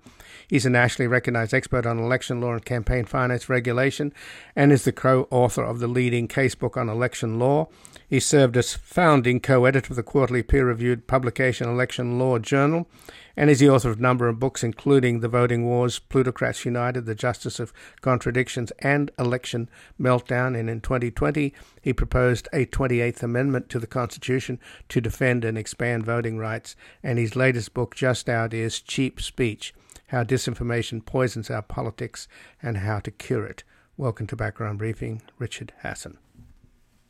He's 0.50 0.66
a 0.66 0.70
nationally 0.70 1.08
recognized 1.08 1.54
expert 1.54 1.86
on 1.86 1.98
election 1.98 2.42
law 2.42 2.52
and 2.52 2.66
campaign 2.66 3.06
finance 3.06 3.48
regulation 3.48 4.12
and 4.58 4.74
is 4.74 4.84
the 4.84 4.92
co 4.92 5.30
author 5.32 5.64
of 5.64 5.80
the 5.80 5.88
leading 5.88 6.28
casebook 6.28 6.76
on 6.76 6.90
election 6.90 7.40
law. 7.40 7.70
He 8.10 8.20
served 8.20 8.58
as 8.58 8.74
founding 8.74 9.40
co 9.40 9.64
editor 9.64 9.94
of 9.94 9.96
the 9.96 10.04
quarterly 10.04 10.44
peer 10.44 10.66
reviewed 10.66 11.08
publication 11.08 11.70
Election 11.70 12.20
Law 12.20 12.40
Journal 12.40 12.90
and 13.38 13.50
is 13.50 13.60
the 13.60 13.70
author 13.70 13.90
of 13.90 14.00
a 14.00 14.02
number 14.02 14.28
of 14.28 14.40
books, 14.40 14.64
including 14.64 15.22
The 15.22 15.30
Voting 15.30 15.66
Wars, 15.66 16.00
Plutocrats 16.00 16.66
United, 16.66 17.06
The 17.06 17.16
Justice 17.16 17.62
of 17.62 17.72
Contradictions, 18.02 18.72
and 18.80 19.10
Election 19.18 19.70
Meltdown. 19.98 20.60
And 20.60 20.70
in 20.70 20.82
2020, 20.82 21.54
he 21.82 21.94
proposed 21.94 22.50
a 22.52 22.66
28th 22.66 23.24
Amendment 23.24 23.70
to 23.70 23.80
the 23.80 23.88
Constitution 23.88 24.60
to 24.90 25.00
defend 25.00 25.46
and 25.46 25.58
expand 25.58 26.04
voting 26.04 26.38
rights. 26.38 26.76
And 27.02 27.18
his 27.18 27.38
latest 27.38 27.74
book, 27.74 27.96
just 27.96 28.28
out, 28.28 28.54
is 28.54 28.82
Cheap 28.82 29.22
Speech 29.22 29.74
how 30.08 30.24
disinformation 30.24 31.06
poisons 31.06 31.50
our 31.50 31.62
politics, 31.62 32.28
and 32.62 32.78
how 32.78 33.00
to 33.00 33.12
cure 33.12 33.46
it. 33.46 33.64
Welcome 33.98 34.28
to 34.28 34.36
Background 34.36 34.80
Briefing, 34.80 35.22
Richard 35.38 35.74
Hasen. 35.84 36.18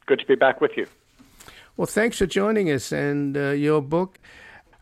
Good 0.05 0.19
to 0.19 0.25
be 0.25 0.35
back 0.35 0.61
with 0.61 0.71
you. 0.77 0.87
Well, 1.75 1.85
thanks 1.85 2.17
for 2.17 2.25
joining 2.25 2.71
us. 2.71 2.91
And 2.91 3.37
uh, 3.37 3.49
your 3.49 3.81
book 3.81 4.19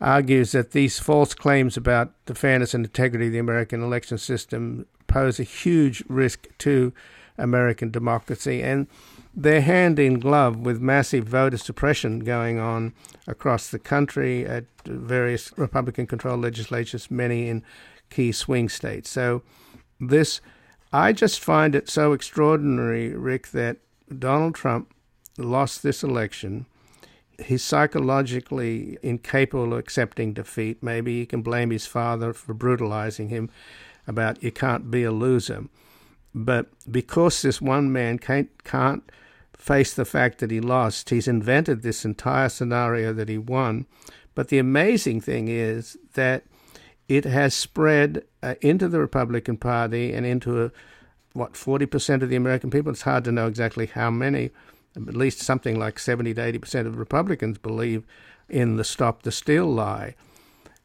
argues 0.06 0.52
that 0.52 0.72
these 0.72 1.00
false 1.00 1.34
claims 1.34 1.76
about 1.76 2.14
the 2.28 2.36
fairness 2.36 2.76
and 2.76 2.86
integrity 2.86 3.26
of 3.26 3.34
the 3.34 3.40
American 3.40 3.82
election 3.82 4.20
system 4.20 4.86
pose 5.08 5.40
a 5.40 5.44
huge 5.44 6.04
risk 6.08 6.48
to 6.60 6.94
American 7.40 7.90
democracy. 7.90 8.62
And 8.62 8.86
they're 9.36 9.62
hand 9.62 9.98
in 9.98 10.20
glove 10.20 10.58
with 10.58 10.80
massive 10.80 11.26
voter 11.26 11.58
suppression 11.58 12.20
going 12.20 12.60
on 12.60 12.94
across 13.26 13.70
the 13.70 13.80
country 13.80 14.46
at 14.46 14.66
various 14.86 15.52
Republican 15.58 16.06
controlled 16.06 16.42
legislatures, 16.42 17.10
many 17.10 17.50
in 17.50 17.64
key 18.12 18.32
swing 18.32 18.70
states. 18.70 19.10
So 19.10 19.42
this, 20.00 20.40
I 20.94 21.14
just 21.14 21.40
find 21.40 21.74
it 21.74 21.90
so 21.90 22.14
extraordinary, 22.14 23.10
Rick, 23.10 23.48
that 23.50 23.78
Donald 24.20 24.54
Trump 24.54 24.94
lost 25.40 25.82
this 25.82 26.04
election. 26.04 26.68
He's 27.40 27.64
psychologically 27.64 28.98
incapable 29.02 29.74
of 29.74 29.80
accepting 29.80 30.34
defeat. 30.34 30.82
Maybe 30.82 31.20
he 31.20 31.26
can 31.26 31.42
blame 31.42 31.72
his 31.72 31.86
father 31.86 32.34
for 32.34 32.54
brutalizing 32.54 33.30
him 33.30 33.50
about 34.08 34.44
you 34.44 34.52
can't 34.52 34.90
be 34.90 35.04
a 35.04 35.12
loser. 35.12 35.66
But 36.34 36.68
because 36.90 37.42
this 37.42 37.62
one 37.62 37.92
man 37.92 38.20
can't, 38.20 38.64
can't 38.64 39.10
face 39.58 39.94
the 39.94 40.06
fact 40.06 40.40
that 40.40 40.52
he 40.52 40.60
lost, 40.60 41.10
he's 41.10 41.28
invented 41.28 41.82
this 41.82 42.06
entire 42.06 42.50
scenario 42.50 43.14
that 43.14 43.30
he 43.30 43.38
won. 43.38 43.86
But 44.36 44.50
the 44.50 44.60
amazing 44.60 45.22
thing 45.22 45.48
is 45.48 45.98
that 46.14 46.44
it 47.08 47.24
has 47.26 47.54
spread 47.54 48.26
uh, 48.44 48.56
into 48.62 48.88
the 48.88 49.00
Republican 49.00 49.58
Party 49.58 50.14
and 50.14 50.26
into 50.26 50.66
a, 50.66 50.72
what 51.34 51.54
40% 51.54 52.22
of 52.22 52.30
the 52.30 52.36
American 52.36 52.70
people. 52.70 52.92
It's 52.92 53.04
hard 53.04 53.24
to 53.26 53.32
know 53.32 53.48
exactly 53.48 53.86
how 53.86 54.10
many. 54.12 54.52
At 54.96 55.16
least 55.16 55.40
something 55.40 55.78
like 55.78 56.00
70 56.00 56.34
to 56.36 56.42
80% 56.42 56.88
of 56.88 56.98
Republicans 56.98 57.58
believe 57.58 58.06
in 58.48 58.78
the 58.78 58.84
stop 58.84 59.24
the 59.24 59.32
steal 59.32 59.66
lie. 59.66 60.16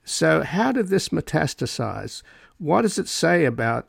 So, 0.05 0.43
how 0.43 0.73
did 0.73 0.89
this 0.89 1.11
metastasize? 1.11 2.23
What 2.59 2.83
does 2.83 2.99
it 2.99 3.09
say 3.09 3.45
about 3.45 3.89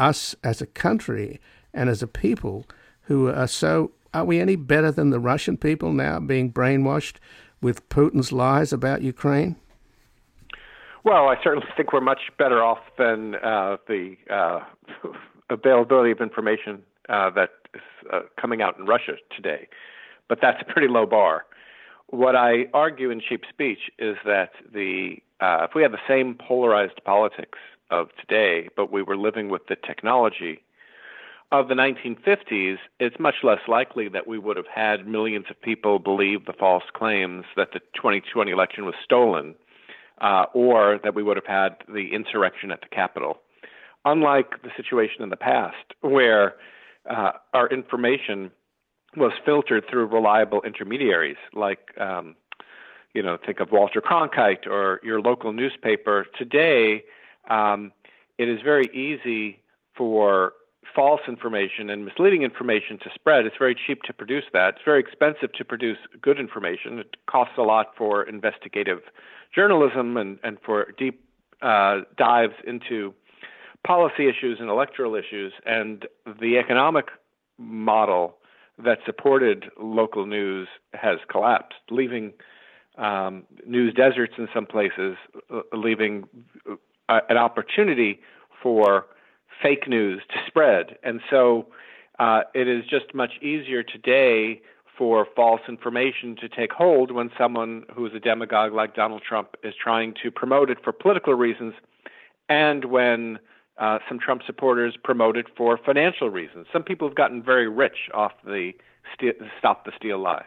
us 0.00 0.34
as 0.42 0.60
a 0.60 0.66
country 0.66 1.40
and 1.72 1.88
as 1.88 2.02
a 2.02 2.06
people 2.06 2.66
who 3.02 3.28
are 3.28 3.46
so. 3.46 3.92
Are 4.12 4.24
we 4.24 4.40
any 4.40 4.56
better 4.56 4.90
than 4.90 5.10
the 5.10 5.20
Russian 5.20 5.56
people 5.56 5.92
now 5.92 6.18
being 6.18 6.52
brainwashed 6.52 7.16
with 7.60 7.88
Putin's 7.88 8.32
lies 8.32 8.72
about 8.72 9.02
Ukraine? 9.02 9.54
Well, 11.04 11.28
I 11.28 11.36
certainly 11.44 11.68
think 11.76 11.92
we're 11.92 12.00
much 12.00 12.22
better 12.36 12.62
off 12.62 12.80
than 12.98 13.36
uh, 13.36 13.76
the 13.86 14.16
uh, 14.28 14.60
availability 15.50 16.10
of 16.10 16.20
information 16.20 16.82
uh, 17.08 17.30
that 17.30 17.50
is 17.74 17.80
uh, 18.12 18.20
coming 18.40 18.62
out 18.62 18.78
in 18.78 18.86
Russia 18.86 19.14
today. 19.34 19.68
But 20.28 20.38
that's 20.40 20.60
a 20.60 20.72
pretty 20.72 20.88
low 20.88 21.06
bar. 21.06 21.44
What 22.08 22.34
I 22.36 22.66
argue 22.74 23.10
in 23.10 23.20
cheap 23.20 23.42
speech 23.48 23.90
is 23.98 24.16
that 24.24 24.50
the 24.72 25.16
uh, 25.40 25.66
if 25.68 25.74
we 25.74 25.82
had 25.82 25.92
the 25.92 25.98
same 26.08 26.34
polarized 26.34 27.00
politics 27.04 27.58
of 27.90 28.08
today, 28.20 28.68
but 28.76 28.92
we 28.92 29.02
were 29.02 29.16
living 29.16 29.48
with 29.48 29.66
the 29.68 29.76
technology 29.76 30.62
of 31.52 31.68
the 31.68 31.74
1950s, 31.74 32.78
it's 33.00 33.18
much 33.18 33.36
less 33.42 33.60
likely 33.66 34.08
that 34.08 34.26
we 34.26 34.38
would 34.38 34.56
have 34.56 34.68
had 34.72 35.06
millions 35.06 35.46
of 35.50 35.60
people 35.60 35.98
believe 35.98 36.44
the 36.46 36.52
false 36.52 36.84
claims 36.94 37.44
that 37.56 37.72
the 37.72 37.80
2020 37.94 38.50
election 38.50 38.84
was 38.84 38.94
stolen, 39.04 39.54
uh, 40.20 40.44
or 40.54 41.00
that 41.02 41.14
we 41.14 41.22
would 41.22 41.36
have 41.36 41.46
had 41.46 41.76
the 41.92 42.14
insurrection 42.14 42.70
at 42.70 42.80
the 42.82 42.88
Capitol. 42.88 43.38
Unlike 44.04 44.62
the 44.62 44.70
situation 44.76 45.22
in 45.22 45.30
the 45.30 45.36
past, 45.36 45.94
where 46.02 46.54
uh, 47.08 47.32
our 47.54 47.68
information 47.68 48.50
was 49.16 49.32
filtered 49.44 49.84
through 49.90 50.06
reliable 50.06 50.62
intermediaries, 50.62 51.36
like 51.54 51.98
um, 51.98 52.36
you 53.14 53.22
know, 53.22 53.36
think 53.44 53.60
of 53.60 53.72
Walter 53.72 54.00
Cronkite 54.00 54.66
or 54.66 55.00
your 55.02 55.20
local 55.20 55.52
newspaper. 55.52 56.26
Today, 56.38 57.02
um, 57.48 57.92
it 58.38 58.48
is 58.48 58.60
very 58.62 58.86
easy 58.94 59.60
for 59.96 60.52
false 60.94 61.20
information 61.28 61.90
and 61.90 62.04
misleading 62.04 62.42
information 62.42 62.98
to 62.98 63.10
spread. 63.14 63.46
It's 63.46 63.56
very 63.58 63.76
cheap 63.86 64.02
to 64.02 64.12
produce 64.12 64.44
that. 64.52 64.74
It's 64.74 64.84
very 64.84 65.00
expensive 65.00 65.52
to 65.54 65.64
produce 65.64 65.98
good 66.20 66.38
information. 66.38 66.98
It 66.98 67.16
costs 67.26 67.54
a 67.58 67.62
lot 67.62 67.88
for 67.96 68.22
investigative 68.22 69.00
journalism 69.54 70.16
and, 70.16 70.38
and 70.42 70.58
for 70.64 70.92
deep 70.98 71.24
uh, 71.62 72.00
dives 72.16 72.54
into 72.66 73.14
policy 73.86 74.28
issues 74.28 74.58
and 74.60 74.68
electoral 74.68 75.14
issues. 75.14 75.52
And 75.66 76.06
the 76.26 76.58
economic 76.58 77.06
model 77.58 78.36
that 78.78 78.98
supported 79.04 79.66
local 79.78 80.26
news 80.26 80.68
has 80.94 81.18
collapsed, 81.30 81.78
leaving 81.90 82.32
um, 82.96 83.44
news 83.66 83.94
deserts 83.94 84.34
in 84.38 84.48
some 84.54 84.66
places, 84.66 85.16
uh, 85.52 85.60
leaving 85.72 86.24
uh, 87.08 87.20
an 87.28 87.36
opportunity 87.36 88.20
for 88.62 89.06
fake 89.62 89.88
news 89.88 90.22
to 90.30 90.36
spread. 90.46 90.98
And 91.02 91.20
so 91.30 91.66
uh, 92.18 92.42
it 92.54 92.68
is 92.68 92.84
just 92.88 93.14
much 93.14 93.32
easier 93.42 93.82
today 93.82 94.62
for 94.96 95.26
false 95.34 95.62
information 95.66 96.36
to 96.36 96.48
take 96.48 96.72
hold 96.72 97.10
when 97.10 97.30
someone 97.38 97.84
who 97.94 98.04
is 98.06 98.12
a 98.14 98.20
demagogue 98.20 98.74
like 98.74 98.94
Donald 98.94 99.22
Trump 99.26 99.56
is 99.62 99.74
trying 99.82 100.14
to 100.22 100.30
promote 100.30 100.70
it 100.70 100.78
for 100.84 100.92
political 100.92 101.34
reasons 101.34 101.72
and 102.50 102.86
when 102.86 103.38
uh, 103.80 103.98
some 104.08 104.18
Trump 104.18 104.42
supporters 104.46 104.96
promote 105.02 105.36
it 105.36 105.46
for 105.56 105.78
financial 105.78 106.28
reasons. 106.28 106.66
Some 106.72 106.82
people 106.82 107.08
have 107.08 107.16
gotten 107.16 107.42
very 107.42 107.68
rich 107.68 108.10
off 108.14 108.32
the 108.44 108.72
st- 109.14 109.36
stop 109.58 109.86
the 109.86 109.92
steal 109.96 110.18
lie. 110.18 110.44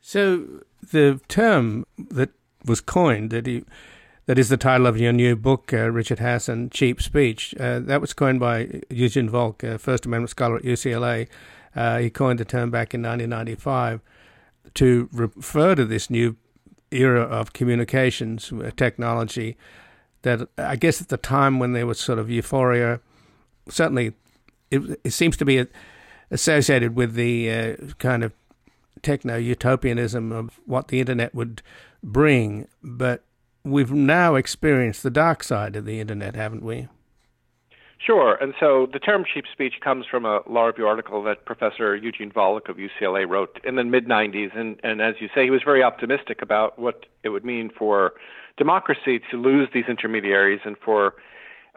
So 0.00 0.64
the 0.90 1.20
term 1.28 1.86
that 1.96 2.30
was 2.66 2.80
coined 2.80 3.30
that 3.30 3.46
he 3.46 3.64
that 4.26 4.38
is 4.38 4.48
the 4.48 4.56
title 4.56 4.86
of 4.86 4.98
your 4.98 5.12
new 5.12 5.34
book, 5.34 5.72
uh, 5.72 5.90
Richard 5.90 6.18
Hasen, 6.18 6.70
Cheap 6.70 7.02
Speech. 7.02 7.54
Uh, 7.58 7.80
that 7.80 8.00
was 8.00 8.12
coined 8.12 8.38
by 8.38 8.80
Eugene 8.88 9.28
Volokh, 9.28 9.64
a 9.64 9.78
First 9.78 10.06
Amendment 10.06 10.30
scholar 10.30 10.56
at 10.56 10.62
UCLA. 10.62 11.28
Uh, 11.74 11.98
he 11.98 12.08
coined 12.08 12.38
the 12.38 12.44
term 12.44 12.70
back 12.70 12.94
in 12.94 13.02
1995 13.02 14.00
to 14.74 15.08
refer 15.12 15.74
to 15.74 15.84
this 15.84 16.08
new 16.08 16.36
era 16.92 17.22
of 17.22 17.52
communications 17.52 18.52
uh, 18.52 18.70
technology. 18.76 19.56
That 20.22 20.48
I 20.56 20.76
guess 20.76 21.00
at 21.00 21.08
the 21.08 21.16
time 21.16 21.58
when 21.58 21.72
there 21.72 21.86
was 21.86 21.98
sort 21.98 22.18
of 22.18 22.30
euphoria, 22.30 23.00
certainly 23.68 24.14
it, 24.70 25.00
it 25.04 25.12
seems 25.12 25.36
to 25.36 25.44
be 25.44 25.66
associated 26.30 26.96
with 26.96 27.14
the 27.14 27.50
uh, 27.50 27.76
kind 27.98 28.24
of 28.24 28.32
techno 29.02 29.36
utopianism 29.36 30.32
of 30.32 30.60
what 30.64 30.88
the 30.88 31.00
internet 31.00 31.34
would 31.34 31.62
bring, 32.02 32.68
but 32.82 33.24
we've 33.64 33.92
now 33.92 34.34
experienced 34.34 35.02
the 35.02 35.10
dark 35.10 35.42
side 35.42 35.76
of 35.76 35.84
the 35.84 36.00
internet, 36.00 36.34
haven't 36.34 36.62
we? 36.62 36.88
Sure. 37.98 38.36
And 38.40 38.52
so 38.58 38.88
the 38.92 38.98
term 38.98 39.24
cheap 39.32 39.44
speech 39.52 39.74
comes 39.80 40.06
from 40.10 40.24
a 40.24 40.40
law 40.48 40.64
review 40.64 40.88
article 40.88 41.22
that 41.22 41.44
Professor 41.44 41.94
Eugene 41.94 42.32
Volokh 42.32 42.68
of 42.68 42.76
UCLA 42.76 43.28
wrote 43.28 43.60
in 43.62 43.76
the 43.76 43.84
mid 43.84 44.08
90s. 44.08 44.56
And, 44.58 44.80
and 44.82 45.00
as 45.00 45.14
you 45.20 45.28
say, 45.34 45.44
he 45.44 45.50
was 45.50 45.62
very 45.64 45.84
optimistic 45.84 46.42
about 46.42 46.78
what 46.80 47.06
it 47.22 47.28
would 47.28 47.44
mean 47.44 47.70
for 47.70 48.14
democracy 48.56 49.20
to 49.30 49.36
lose 49.36 49.68
these 49.72 49.84
intermediaries 49.88 50.60
and 50.64 50.76
for 50.84 51.14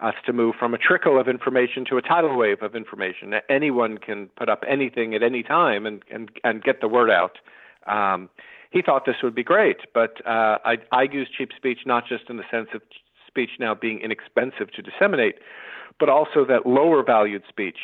us 0.01 0.15
to 0.26 0.34
move 0.34 0.55
from 0.59 0.73
a 0.73 0.78
trickle 0.78 1.19
of 1.19 1.28
information 1.28 1.86
to 1.86 1.97
a 1.97 2.01
tidal 2.01 2.36
wave 2.38 2.61
of 2.61 2.76
information. 2.76 3.34
Anyone 3.49 3.97
can 3.97 4.28
put 4.38 4.49
up 4.49 4.63
anything 4.67 5.15
at 5.15 5.23
any 5.23 5.41
time 5.41 5.86
and, 5.86 6.03
and, 6.11 6.30
and 6.43 6.63
get 6.63 6.82
the 6.82 6.88
word 6.88 7.09
out. 7.09 7.38
Um, 7.88 8.30
he 8.71 8.82
thought 8.82 9.05
this 9.05 9.15
would 9.23 9.36
be 9.36 9.43
great. 9.43 9.78
But 9.93 10.26
uh, 10.28 10.57
I, 10.65 10.78
I 10.91 11.03
use 11.03 11.30
cheap 11.36 11.51
speech 11.55 11.80
not 11.86 12.05
just 12.07 12.30
in 12.30 12.38
the 12.38 12.43
sense 12.51 12.67
of 12.73 12.82
speech 13.26 13.51
now 13.59 13.73
being 13.73 13.99
inexpensive 14.01 14.71
to 14.73 14.82
disseminate, 14.82 15.36
but 15.99 16.09
also 16.09 16.43
that 16.45 16.65
lower 16.65 17.01
valued 17.03 17.43
speech, 17.47 17.78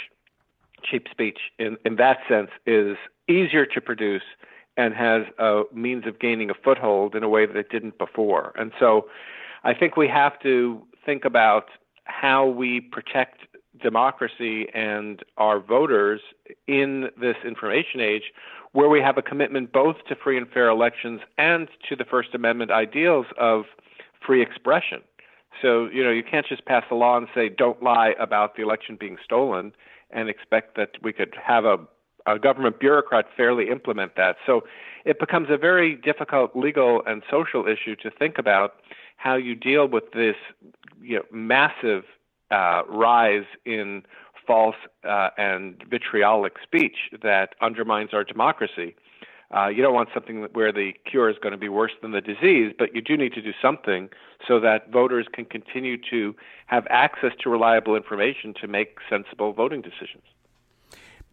cheap 0.83 1.07
speech 1.09 1.39
in, 1.57 1.77
in 1.85 1.95
that 1.95 2.17
sense, 2.27 2.49
is 2.65 2.97
easier 3.29 3.65
to 3.65 3.79
produce 3.79 4.23
and 4.77 4.93
has 4.93 5.23
a 5.37 5.63
means 5.73 6.07
of 6.07 6.19
gaining 6.19 6.49
a 6.49 6.53
foothold 6.53 7.15
in 7.15 7.23
a 7.23 7.29
way 7.29 7.45
that 7.45 7.55
it 7.55 7.69
didn't 7.69 7.97
before. 7.97 8.53
And 8.55 8.71
so 8.79 9.07
I 9.63 9.73
think 9.73 9.97
we 9.97 10.07
have 10.07 10.39
to 10.41 10.81
think 11.05 11.25
about 11.25 11.65
how 12.05 12.45
we 12.45 12.81
protect 12.81 13.39
democracy 13.81 14.67
and 14.73 15.23
our 15.37 15.59
voters 15.59 16.21
in 16.67 17.09
this 17.19 17.37
information 17.45 18.01
age 18.01 18.31
where 18.73 18.89
we 18.89 19.01
have 19.01 19.17
a 19.17 19.21
commitment 19.21 19.71
both 19.71 19.97
to 20.07 20.15
free 20.15 20.37
and 20.37 20.49
fair 20.49 20.69
elections 20.69 21.21
and 21.37 21.67
to 21.89 21.95
the 21.95 22.05
First 22.05 22.33
Amendment 22.33 22.71
ideals 22.71 23.25
of 23.37 23.65
free 24.25 24.41
expression. 24.41 25.01
So, 25.61 25.89
you 25.91 26.03
know, 26.03 26.11
you 26.11 26.23
can't 26.23 26.45
just 26.47 26.65
pass 26.65 26.83
a 26.89 26.95
law 26.95 27.17
and 27.17 27.27
say, 27.35 27.49
don't 27.49 27.83
lie 27.83 28.13
about 28.19 28.55
the 28.55 28.63
election 28.63 28.97
being 28.99 29.17
stolen 29.23 29.73
and 30.09 30.29
expect 30.29 30.77
that 30.77 30.91
we 31.01 31.11
could 31.11 31.35
have 31.43 31.65
a, 31.65 31.77
a 32.25 32.39
government 32.39 32.79
bureaucrat 32.79 33.25
fairly 33.35 33.69
implement 33.69 34.15
that. 34.15 34.37
So 34.45 34.63
it 35.05 35.19
becomes 35.19 35.47
a 35.49 35.57
very 35.57 35.95
difficult 35.95 36.55
legal 36.55 37.01
and 37.05 37.23
social 37.29 37.67
issue 37.67 37.95
to 37.97 38.11
think 38.11 38.37
about 38.37 38.75
how 39.17 39.35
you 39.35 39.55
deal 39.55 39.87
with 39.87 40.11
this 40.13 40.35
you 41.01 41.17
know, 41.17 41.23
massive 41.31 42.03
uh, 42.49 42.83
rise 42.87 43.45
in 43.65 44.03
false 44.45 44.75
uh, 45.07 45.29
and 45.37 45.83
vitriolic 45.89 46.53
speech 46.63 46.97
that 47.21 47.55
undermines 47.61 48.13
our 48.13 48.23
democracy. 48.23 48.95
Uh, 49.55 49.67
you 49.67 49.81
don't 49.81 49.93
want 49.93 50.09
something 50.13 50.43
where 50.53 50.71
the 50.71 50.93
cure 51.05 51.29
is 51.29 51.35
going 51.41 51.51
to 51.51 51.57
be 51.57 51.67
worse 51.67 51.91
than 52.01 52.11
the 52.11 52.21
disease, 52.21 52.73
but 52.77 52.95
you 52.95 53.01
do 53.01 53.17
need 53.17 53.33
to 53.33 53.41
do 53.41 53.51
something 53.61 54.09
so 54.47 54.59
that 54.59 54.89
voters 54.91 55.27
can 55.31 55.43
continue 55.45 55.97
to 56.09 56.33
have 56.67 56.87
access 56.89 57.31
to 57.39 57.49
reliable 57.49 57.95
information 57.95 58.53
to 58.53 58.67
make 58.67 58.97
sensible 59.09 59.51
voting 59.51 59.81
decisions. 59.81 60.23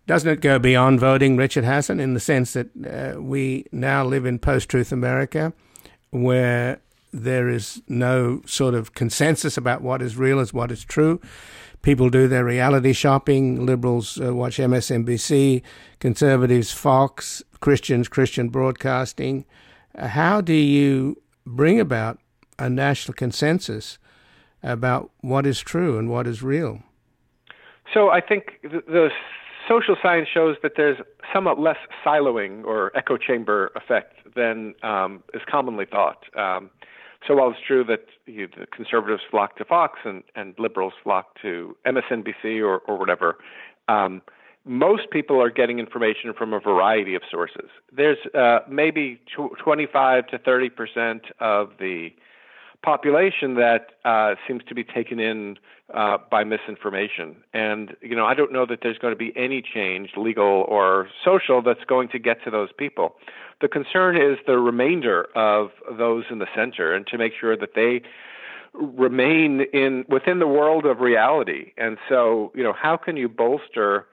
Doesn't 0.09 0.29
it 0.29 0.41
go 0.41 0.59
beyond 0.59 0.99
voting, 0.99 1.37
Richard 1.37 1.65
Hasen, 1.65 2.01
in 2.01 2.15
the 2.15 2.21
sense 2.21 2.55
that 2.55 2.69
uh, 2.85 3.21
we 3.21 3.67
now 3.71 4.05
live 4.05 4.27
in 4.27 4.41
post 4.41 4.69
truth 4.69 4.91
America 4.91 5.53
where 6.11 6.81
there 7.13 7.49
is 7.49 7.83
no 7.87 8.43
sort 8.47 8.75
of 8.75 8.95
consensus 8.95 9.57
about 9.57 9.83
what 9.83 10.03
is 10.03 10.17
real 10.17 10.41
as 10.41 10.53
what 10.53 10.73
is 10.73 10.83
true? 10.85 11.21
people 11.83 12.11
do 12.11 12.29
their 12.29 12.45
reality 12.45 12.93
shopping. 12.93 13.65
Liberals 13.65 14.21
uh, 14.21 14.35
watch 14.35 14.59
MSNBC, 14.59 15.63
conservatives 16.01 16.73
Fox, 16.73 17.43
Christians 17.61 18.09
Christian 18.09 18.49
broadcasting. 18.49 19.45
How 19.97 20.41
do 20.41 20.53
you 20.53 21.21
bring 21.47 21.81
about 21.81 22.19
a 22.59 22.69
national 22.69 23.15
consensus 23.15 23.99
about 24.63 25.11
what 25.21 25.47
is 25.47 25.61
true 25.61 25.99
and 25.99 26.11
what 26.11 26.27
is 26.27 26.43
real? 26.43 26.83
So 27.95 28.11
I 28.11 28.21
think 28.21 28.59
the, 28.63 28.83
the 28.87 29.09
social 29.69 29.97
science 30.03 30.29
shows 30.33 30.57
that 30.63 30.73
there's 30.77 30.99
somewhat 31.33 31.61
less 31.61 31.77
siloing 32.05 32.65
or 32.65 32.97
echo 32.97 33.17
chamber 33.17 33.71
effect 33.77 34.15
than 34.35 34.75
um, 34.83 35.23
is 35.35 35.43
commonly 35.49 35.85
thought. 35.85 36.25
Um, 36.37 36.71
so 37.27 37.35
while 37.35 37.51
it's 37.51 37.61
true 37.67 37.85
that 37.85 38.07
you, 38.27 38.47
the 38.47 38.67
conservatives 38.67 39.23
flock 39.31 39.57
to 39.57 39.65
Fox 39.65 39.99
and, 40.05 40.23
and 40.35 40.55
liberals 40.59 40.95
flock 41.03 41.37
to 41.43 41.77
MSNBC 41.85 42.63
or, 42.63 42.79
or 42.79 42.99
whatever, 42.99 43.39
um, 43.89 44.23
most 44.65 45.11
people 45.11 45.41
are 45.41 45.51
getting 45.51 45.79
information 45.79 46.33
from 46.37 46.53
a 46.53 46.61
variety 46.61 47.15
of 47.15 47.23
sources. 47.31 47.71
There's 47.95 48.19
uh, 48.35 48.61
maybe 48.69 49.21
tw- 49.27 49.59
25 49.63 50.27
to 50.29 50.39
30 50.39 50.71
percent 50.71 51.23
of 51.41 51.71
the 51.79 52.11
population 52.83 53.55
that 53.55 53.93
uh, 54.05 54.35
seems 54.47 54.63
to 54.69 54.75
be 54.75 54.85
taken 54.85 55.19
in 55.19 55.59
uh, 55.93 56.19
by 56.31 56.45
misinformation. 56.45 57.37
And 57.53 57.97
you 58.03 58.15
know, 58.15 58.27
I 58.27 58.35
don't 58.35 58.53
know 58.53 58.67
that 58.67 58.81
there's 58.83 58.99
going 58.99 59.13
to 59.13 59.19
be 59.19 59.33
any 59.37 59.63
change, 59.63 60.11
legal 60.17 60.65
or 60.69 61.09
social, 61.25 61.63
that's 61.63 61.85
going 61.85 62.09
to 62.11 62.19
get 62.19 62.43
to 62.45 62.51
those 62.51 62.71
people. 62.77 63.17
The 63.61 63.69
concern 63.69 64.17
is 64.17 64.39
the 64.47 64.59
remainder 64.59 65.29
of 65.35 65.71
those 65.97 66.25
in 66.31 66.39
the 66.39 66.47
center, 66.55 66.95
and 66.95 67.07
to 67.09 67.19
make 67.19 67.33
sure 67.39 67.57
that 67.57 67.75
they 67.75 68.03
remain 68.75 69.63
in 69.73 70.05
within 70.09 70.39
the 70.39 70.47
world 70.47 70.87
of 70.87 71.01
reality. 71.01 71.73
And 71.77 71.99
so, 72.09 72.53
you 72.55 72.63
know, 72.63 72.73
how 72.73 72.97
can 72.97 73.17
you 73.17 73.29
bolster 73.29 74.07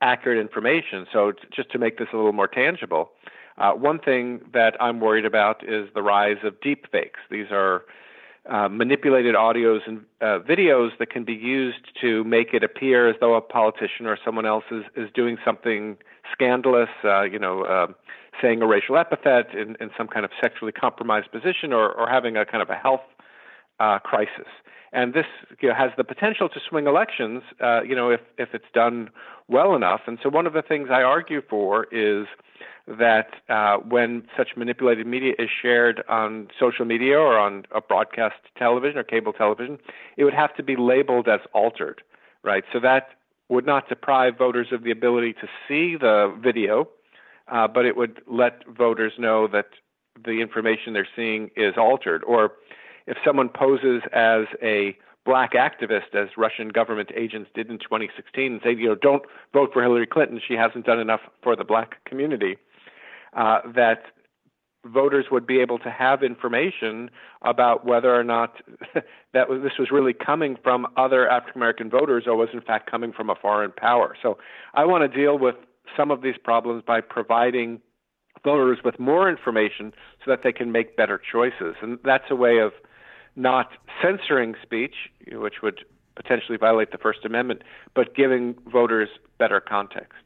accurate 0.00 0.38
information? 0.38 1.06
So, 1.12 1.32
just 1.54 1.70
to 1.72 1.78
make 1.78 1.98
this 1.98 2.08
a 2.12 2.16
little 2.16 2.32
more 2.32 2.48
tangible, 2.48 3.10
uh, 3.58 3.72
one 3.72 3.98
thing 3.98 4.40
that 4.52 4.76
I'm 4.80 5.00
worried 5.00 5.24
about 5.24 5.66
is 5.68 5.88
the 5.94 6.02
rise 6.02 6.38
of 6.42 6.60
deep 6.60 6.90
fakes. 6.90 7.20
These 7.30 7.50
are 7.50 7.84
uh, 8.48 8.68
manipulated 8.68 9.34
audios 9.34 9.80
and 9.86 10.04
uh, 10.20 10.40
videos 10.40 10.90
that 10.98 11.10
can 11.10 11.24
be 11.24 11.34
used 11.34 11.86
to 12.00 12.24
make 12.24 12.52
it 12.52 12.64
appear 12.64 13.08
as 13.08 13.16
though 13.20 13.34
a 13.34 13.40
politician 13.40 14.06
or 14.06 14.18
someone 14.24 14.46
else 14.46 14.64
is, 14.70 14.82
is 14.96 15.08
doing 15.14 15.36
something 15.44 15.96
scandalous, 16.32 16.88
uh, 17.04 17.22
you 17.22 17.38
know, 17.38 17.62
uh, 17.62 17.86
saying 18.40 18.60
a 18.62 18.66
racial 18.66 18.96
epithet 18.96 19.54
in, 19.54 19.76
in 19.80 19.90
some 19.96 20.08
kind 20.08 20.24
of 20.24 20.30
sexually 20.40 20.72
compromised 20.72 21.30
position 21.30 21.72
or, 21.72 21.92
or 21.92 22.08
having 22.08 22.36
a 22.36 22.44
kind 22.44 22.62
of 22.62 22.70
a 22.70 22.74
health 22.74 23.02
uh, 23.78 23.98
crisis. 23.98 24.48
And 24.92 25.14
this 25.14 25.26
you 25.60 25.68
know, 25.68 25.74
has 25.74 25.90
the 25.96 26.04
potential 26.04 26.48
to 26.50 26.60
swing 26.68 26.86
elections, 26.86 27.42
uh, 27.60 27.82
you 27.82 27.94
know, 27.94 28.10
if, 28.10 28.20
if 28.36 28.50
it's 28.52 28.70
done 28.74 29.10
well 29.48 29.74
enough. 29.74 30.02
And 30.06 30.18
so 30.22 30.28
one 30.28 30.46
of 30.46 30.52
the 30.52 30.62
things 30.62 30.88
I 30.90 31.02
argue 31.02 31.40
for 31.48 31.86
is 31.90 32.26
that 32.86 33.28
uh, 33.48 33.76
when 33.78 34.24
such 34.36 34.50
manipulated 34.56 35.06
media 35.06 35.32
is 35.38 35.48
shared 35.62 36.02
on 36.08 36.48
social 36.58 36.84
media 36.84 37.18
or 37.18 37.38
on 37.38 37.64
a 37.74 37.80
broadcast 37.80 38.36
television 38.58 38.98
or 38.98 39.04
cable 39.04 39.32
television, 39.32 39.78
it 40.16 40.24
would 40.24 40.34
have 40.34 40.54
to 40.56 40.62
be 40.62 40.76
labeled 40.76 41.28
as 41.28 41.40
altered, 41.54 42.02
right? 42.42 42.64
So 42.72 42.80
that 42.80 43.08
would 43.48 43.66
not 43.66 43.88
deprive 43.88 44.36
voters 44.36 44.68
of 44.72 44.82
the 44.82 44.90
ability 44.90 45.34
to 45.34 45.48
see 45.68 45.96
the 45.96 46.34
video, 46.42 46.88
uh, 47.48 47.68
but 47.68 47.84
it 47.84 47.96
would 47.96 48.20
let 48.26 48.66
voters 48.66 49.12
know 49.18 49.46
that 49.48 49.66
the 50.24 50.40
information 50.40 50.92
they're 50.92 51.08
seeing 51.16 51.50
is 51.56 51.74
altered. 51.76 52.24
Or 52.24 52.52
if 53.12 53.18
someone 53.24 53.50
poses 53.50 54.00
as 54.14 54.46
a 54.62 54.96
black 55.26 55.52
activist, 55.52 56.14
as 56.14 56.30
Russian 56.38 56.68
government 56.68 57.10
agents 57.14 57.50
did 57.54 57.68
in 57.70 57.78
2016, 57.78 58.52
and 58.52 58.60
say, 58.64 58.70
you 58.74 58.88
know, 58.88 58.94
don't 58.94 59.22
vote 59.52 59.70
for 59.74 59.82
Hillary 59.82 60.06
Clinton, 60.06 60.40
she 60.46 60.54
hasn't 60.54 60.86
done 60.86 60.98
enough 60.98 61.20
for 61.42 61.54
the 61.54 61.62
black 61.62 62.02
community 62.06 62.56
uh, 63.36 63.58
that 63.74 64.04
voters 64.86 65.26
would 65.30 65.46
be 65.46 65.60
able 65.60 65.78
to 65.78 65.90
have 65.90 66.22
information 66.22 67.10
about 67.42 67.84
whether 67.84 68.18
or 68.18 68.24
not 68.24 68.56
that 69.34 69.48
was, 69.48 69.62
this 69.62 69.78
was 69.78 69.90
really 69.90 70.14
coming 70.14 70.56
from 70.64 70.86
other 70.96 71.28
African 71.28 71.60
American 71.60 71.90
voters 71.90 72.24
or 72.26 72.34
was 72.34 72.48
in 72.54 72.62
fact 72.62 72.90
coming 72.90 73.12
from 73.12 73.28
a 73.28 73.34
foreign 73.34 73.72
power. 73.72 74.16
So 74.22 74.38
I 74.74 74.86
want 74.86 75.08
to 75.10 75.16
deal 75.16 75.38
with 75.38 75.56
some 75.96 76.10
of 76.10 76.22
these 76.22 76.34
problems 76.42 76.82
by 76.84 77.00
providing 77.00 77.80
voters 78.42 78.78
with 78.84 78.98
more 78.98 79.28
information 79.28 79.92
so 80.24 80.32
that 80.32 80.40
they 80.42 80.52
can 80.52 80.72
make 80.72 80.96
better 80.96 81.20
choices. 81.30 81.76
And 81.82 81.98
that's 82.02 82.24
a 82.30 82.34
way 82.34 82.58
of 82.58 82.72
not 83.36 83.70
censoring 84.02 84.54
speech, 84.62 84.94
which 85.30 85.62
would 85.62 85.84
potentially 86.14 86.58
violate 86.58 86.92
the 86.92 86.98
First 86.98 87.24
Amendment, 87.24 87.62
but 87.94 88.14
giving 88.14 88.54
voters 88.70 89.08
better 89.38 89.60
context. 89.60 90.18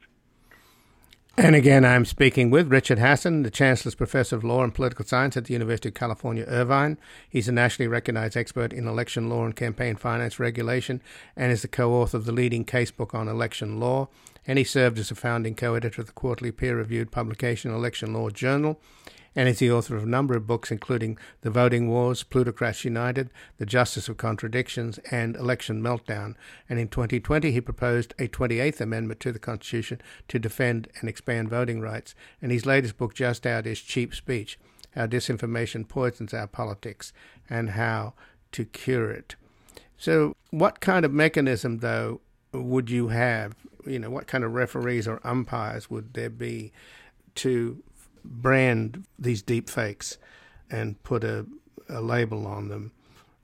And 1.39 1.55
again, 1.55 1.85
I'm 1.85 2.03
speaking 2.03 2.49
with 2.49 2.71
Richard 2.71 2.97
Hasen, 2.97 3.43
the 3.43 3.51
Chancellor's 3.51 3.93
Professor 3.93 4.35
of 4.35 4.43
Law 4.43 4.63
and 4.63 4.73
Political 4.73 5.05
Science 5.05 5.37
at 5.37 5.45
the 5.45 5.53
University 5.53 5.89
of 5.89 5.93
California, 5.93 6.43
Irvine. 6.47 6.97
He's 7.29 7.47
a 7.47 7.51
nationally 7.51 7.87
recognized 7.87 8.35
expert 8.35 8.73
in 8.73 8.87
election 8.87 9.29
law 9.29 9.45
and 9.45 9.55
campaign 9.55 9.97
finance 9.97 10.39
regulation 10.39 10.99
and 11.35 11.51
is 11.51 11.61
the 11.61 11.67
co 11.67 11.93
author 11.93 12.17
of 12.17 12.25
the 12.25 12.31
leading 12.31 12.65
casebook 12.65 13.13
on 13.13 13.27
election 13.27 13.79
law. 13.79 14.07
And 14.47 14.57
he 14.57 14.63
served 14.63 14.97
as 14.97 15.11
a 15.11 15.15
founding 15.15 15.53
co 15.53 15.75
editor 15.75 16.01
of 16.01 16.07
the 16.07 16.13
quarterly 16.13 16.51
peer 16.51 16.75
reviewed 16.75 17.11
publication 17.11 17.71
Election 17.71 18.13
Law 18.13 18.31
Journal 18.31 18.81
and 19.37 19.47
is 19.47 19.59
the 19.59 19.71
author 19.71 19.95
of 19.95 20.01
a 20.01 20.07
number 20.07 20.35
of 20.35 20.47
books, 20.47 20.71
including 20.71 21.15
The 21.41 21.51
Voting 21.51 21.87
Wars, 21.87 22.23
Plutocrats 22.23 22.83
United, 22.83 23.29
The 23.59 23.67
Justice 23.67 24.09
of 24.09 24.17
Contradictions, 24.17 24.97
and 25.11 25.35
Election 25.35 25.79
Meltdown. 25.79 26.33
And 26.67 26.79
in 26.79 26.87
2020, 26.87 27.51
he 27.51 27.61
proposed 27.61 28.15
a 28.17 28.27
28th 28.27 28.81
Amendment 28.81 29.19
to 29.19 29.31
the 29.31 29.37
Constitution 29.37 30.01
to 30.29 30.39
defend 30.39 30.87
and 30.99 31.07
expand 31.07 31.49
voting 31.49 31.81
rights. 31.81 32.15
And 32.41 32.51
his 32.51 32.65
latest 32.65 32.97
book, 32.97 33.13
just 33.13 33.45
out, 33.45 33.67
is 33.67 33.79
Cheap 33.79 34.15
Speech 34.15 34.57
How 34.95 35.05
Disinformation 35.05 35.87
Poisons 35.87 36.33
Our 36.33 36.47
Politics 36.47 37.13
and 37.47 37.69
How 37.69 38.15
to 38.53 38.65
Cure 38.65 39.11
It. 39.11 39.35
So, 39.99 40.35
what 40.49 40.79
kind 40.79 41.05
of 41.05 41.13
mechanism, 41.13 41.77
though, 41.77 42.21
would 42.53 42.89
you 42.89 43.09
have? 43.09 43.53
You 43.85 43.99
know, 43.99 44.09
what 44.09 44.25
kind 44.25 44.43
of 44.43 44.55
referees 44.55 45.07
or 45.07 45.21
umpires 45.23 45.91
would 45.91 46.15
there 46.15 46.31
be 46.31 46.71
to 47.35 47.83
brand 48.29 49.05
these 49.17 49.41
deep 49.41 49.69
fakes 49.69 50.17
and 50.69 51.01
put 51.03 51.23
a, 51.23 51.45
a 51.89 52.01
label 52.01 52.45
on 52.45 52.67
them. 52.69 52.91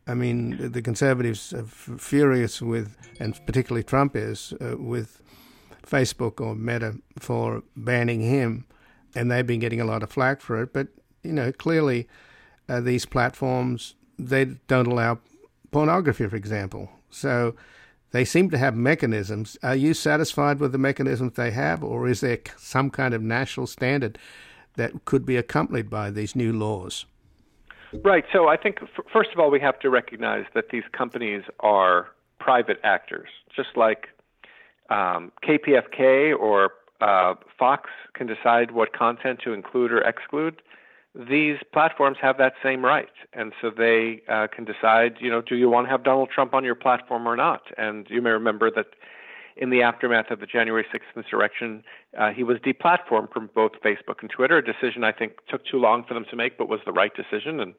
I 0.06 0.14
mean, 0.14 0.72
the 0.72 0.82
conservatives 0.82 1.54
are 1.54 1.64
furious 1.64 2.62
with, 2.62 2.98
and 3.20 3.40
particularly 3.46 3.84
Trump 3.84 4.16
is, 4.16 4.54
uh, 4.60 4.76
with 4.78 5.22
Facebook 5.86 6.42
or 6.42 6.56
Meta 6.56 6.96
for 7.20 7.64
banning 7.78 8.22
him, 8.22 8.66
and 9.16 9.32
they've 9.32 9.48
been 9.48 9.60
getting 9.60 9.80
a 9.80 9.86
lot 9.86 10.04
of 10.04 10.12
flack 10.12 10.42
for 10.42 10.62
it. 10.62 10.74
But 10.74 10.88
you 11.24 11.32
know, 11.32 11.52
clearly, 11.54 12.08
uh, 12.68 12.82
these 12.82 13.06
platforms 13.06 13.96
they 14.20 14.46
don't 14.68 14.88
allow 14.88 15.20
pornography, 15.72 16.28
for 16.28 16.36
example. 16.36 16.90
So 17.10 17.56
they 18.12 18.26
seem 18.26 18.50
to 18.52 18.58
have 18.58 18.76
mechanisms. 18.76 19.58
Are 19.64 19.76
you 19.76 19.94
satisfied 19.94 20.60
with 20.60 20.72
the 20.72 20.78
mechanisms 20.78 21.34
they 21.34 21.52
have, 21.52 21.84
or 21.84 22.08
is 22.08 22.22
there 22.22 22.40
some 22.58 22.90
kind 22.90 23.14
of 23.14 23.22
national 23.22 23.68
standard 23.68 24.18
that 24.76 25.06
could 25.06 25.26
be 25.26 25.38
accompanied 25.38 25.90
by 25.90 26.10
these 26.10 26.36
new 26.36 26.52
laws? 26.54 27.06
Right. 28.04 28.26
So 28.34 28.48
I 28.48 28.58
think, 28.58 28.80
first 29.12 29.30
of 29.34 29.40
all, 29.40 29.52
we 29.52 29.60
have 29.60 29.80
to 29.80 29.90
recognize 29.90 30.46
that 30.56 30.70
these 30.70 30.84
companies 30.92 31.44
are 31.60 32.08
private 32.40 32.80
actors, 32.84 33.30
just 33.56 33.70
like 33.76 34.08
um, 34.90 35.32
KPFK 35.44 36.38
or 36.38 36.72
uh, 37.02 37.36
Fox 37.58 37.90
can 38.14 38.28
decide 38.28 38.72
what 38.72 38.94
content 38.94 39.40
to 39.44 39.54
include 39.54 39.92
or 39.92 40.02
exclude. 40.02 40.62
These 41.16 41.58
platforms 41.72 42.18
have 42.22 42.38
that 42.40 42.54
same 42.64 42.84
right, 42.84 43.12
and 43.34 43.54
so 43.62 43.70
they 43.70 44.24
uh, 44.28 44.48
can 44.48 44.66
decide. 44.66 45.18
You 45.20 45.30
know, 45.30 45.42
do 45.42 45.56
you 45.56 45.70
want 45.70 45.86
to 45.86 45.92
have 45.92 46.04
Donald 46.04 46.30
Trump 46.34 46.56
on 46.56 46.64
your 46.64 46.74
platform 46.74 47.28
or 47.28 47.36
not? 47.36 47.62
And 47.78 48.08
you 48.10 48.20
may 48.22 48.32
remember 48.32 48.72
that 48.72 48.88
in 49.56 49.70
the 49.70 49.82
aftermath 49.82 50.32
of 50.32 50.40
the 50.40 50.46
January 50.46 50.86
6th 50.94 51.16
insurrection, 51.16 51.84
uh, 52.18 52.32
he 52.32 52.44
was 52.44 52.58
deplatformed 52.58 53.32
from 53.32 53.50
both 53.54 53.74
Facebook 53.84 54.22
and 54.22 54.30
Twitter, 54.30 54.58
a 54.58 54.66
decision 54.66 55.04
I 55.04 55.12
think 55.12 55.34
took 55.48 55.66
too 55.66 55.78
long 55.78 56.04
for 56.08 56.14
them 56.14 56.26
to 56.30 56.36
make, 56.36 56.58
but 56.58 56.68
was 56.68 56.80
the 56.86 56.92
right 56.92 57.12
decision. 57.16 57.60
And 57.60 57.76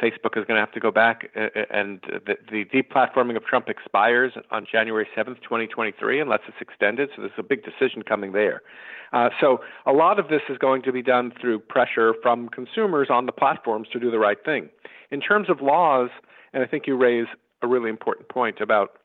Facebook 0.00 0.36
is 0.36 0.44
going 0.44 0.56
to 0.56 0.60
have 0.60 0.72
to 0.72 0.80
go 0.80 0.90
back, 0.90 1.30
uh, 1.36 1.48
uh, 1.54 1.64
and 1.70 2.00
the, 2.26 2.36
the 2.50 2.64
deplatforming 2.64 3.36
of 3.36 3.44
Trump 3.44 3.68
expires 3.68 4.32
on 4.50 4.66
January 4.70 5.06
7th, 5.16 5.42
2023, 5.42 6.20
unless 6.20 6.40
it's 6.48 6.56
extended. 6.60 7.10
So 7.14 7.22
there's 7.22 7.32
a 7.38 7.42
big 7.42 7.62
decision 7.64 8.02
coming 8.02 8.32
there. 8.32 8.62
Uh, 9.12 9.28
so 9.40 9.58
a 9.86 9.92
lot 9.92 10.18
of 10.18 10.28
this 10.28 10.42
is 10.48 10.58
going 10.58 10.82
to 10.82 10.92
be 10.92 11.02
done 11.02 11.32
through 11.40 11.60
pressure 11.60 12.14
from 12.22 12.48
consumers 12.48 13.08
on 13.10 13.26
the 13.26 13.32
platforms 13.32 13.88
to 13.92 14.00
do 14.00 14.10
the 14.10 14.18
right 14.18 14.42
thing. 14.44 14.68
In 15.12 15.20
terms 15.20 15.48
of 15.48 15.60
laws, 15.60 16.10
and 16.52 16.62
I 16.62 16.66
think 16.66 16.86
you 16.86 16.96
raise 16.96 17.26
a 17.62 17.68
really 17.68 17.90
important 17.90 18.28
point 18.28 18.60
about 18.60 18.98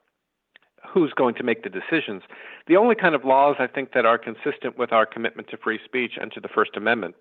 who's 0.88 1.14
going 1.14 1.36
to 1.36 1.44
make 1.44 1.64
the 1.64 1.70
decisions. 1.70 2.24
The 2.68 2.78
only 2.78 2.96
kind 2.96 3.16
of 3.16 3.26
laws 3.26 3.56
I 3.60 3.68
think 3.68 3.94
that 3.94 4.06
are 4.06 4.18
consistent 4.18 4.78
with 4.78 4.92
our 4.92 5.06
commitment 5.06 5.50
to 5.50 5.58
free 5.58 5.80
speech 5.84 6.14
and 6.20 6.32
to 6.34 6.40
the 6.40 6.48
First 6.48 6.72
Amendment 6.76 7.16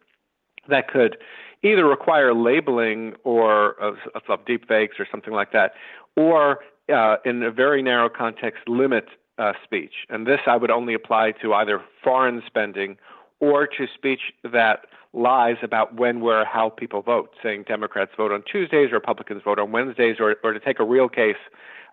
that 0.69 0.89
could 0.89 1.17
either 1.63 1.87
require 1.87 2.35
labeling 2.35 3.15
or 3.25 3.73
of, 3.81 3.97
of 4.15 4.45
deepfakes 4.45 4.99
or 4.99 5.07
something 5.11 5.33
like 5.33 5.53
that, 5.53 5.73
or 6.17 6.59
uh, 6.93 7.17
in 7.25 7.43
a 7.43 7.51
very 7.51 7.83
narrow 7.83 8.09
context, 8.09 8.69
limit 8.69 9.07
uh, 9.39 9.53
speech. 9.65 9.93
And 10.09 10.27
this 10.27 10.41
I 10.47 10.57
would 10.57 10.71
only 10.71 10.95
apply 10.95 11.33
to 11.43 11.55
either 11.55 11.83
foreign 12.03 12.43
spending 12.47 12.97
or 13.41 13.67
to 13.67 13.87
speech 13.95 14.33
that 14.45 14.87
lies 15.13 15.57
about 15.63 15.95
when, 15.95 16.21
where, 16.21 16.45
how 16.45 16.69
people 16.69 17.03
vote, 17.03 17.31
saying 17.43 17.65
Democrats 17.67 18.13
vote 18.17 18.33
on 18.33 18.43
Tuesdays, 18.51 18.93
Republicans 18.93 19.43
vote 19.45 19.59
on 19.59 19.73
Wednesdays, 19.73 20.17
or, 20.21 20.37
or 20.45 20.53
to 20.53 20.61
take 20.61 20.79
a 20.81 20.85
real 20.85 21.09
case 21.09 21.37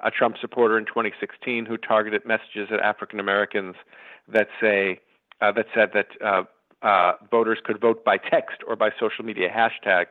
a 0.04 0.12
Trump 0.12 0.36
supporter 0.40 0.78
in 0.78 0.86
2016 0.86 1.66
who 1.66 1.78
targeted 1.78 2.26
messages 2.26 2.70
at 2.72 2.80
African 2.80 3.20
Americans 3.20 3.76
that 4.28 4.48
say 4.62 5.00
uh, 5.42 5.52
that 5.52 5.68
said 5.74 5.92
that 5.94 6.08
uh, 6.24 6.44
uh, 6.82 7.14
voters 7.32 7.60
could 7.64 7.80
vote 7.80 8.06
by 8.06 8.18
text 8.18 8.58
or 8.68 8.76
by 8.76 8.90
social 9.00 9.26
media 9.26 9.50
hashtag. 9.50 10.08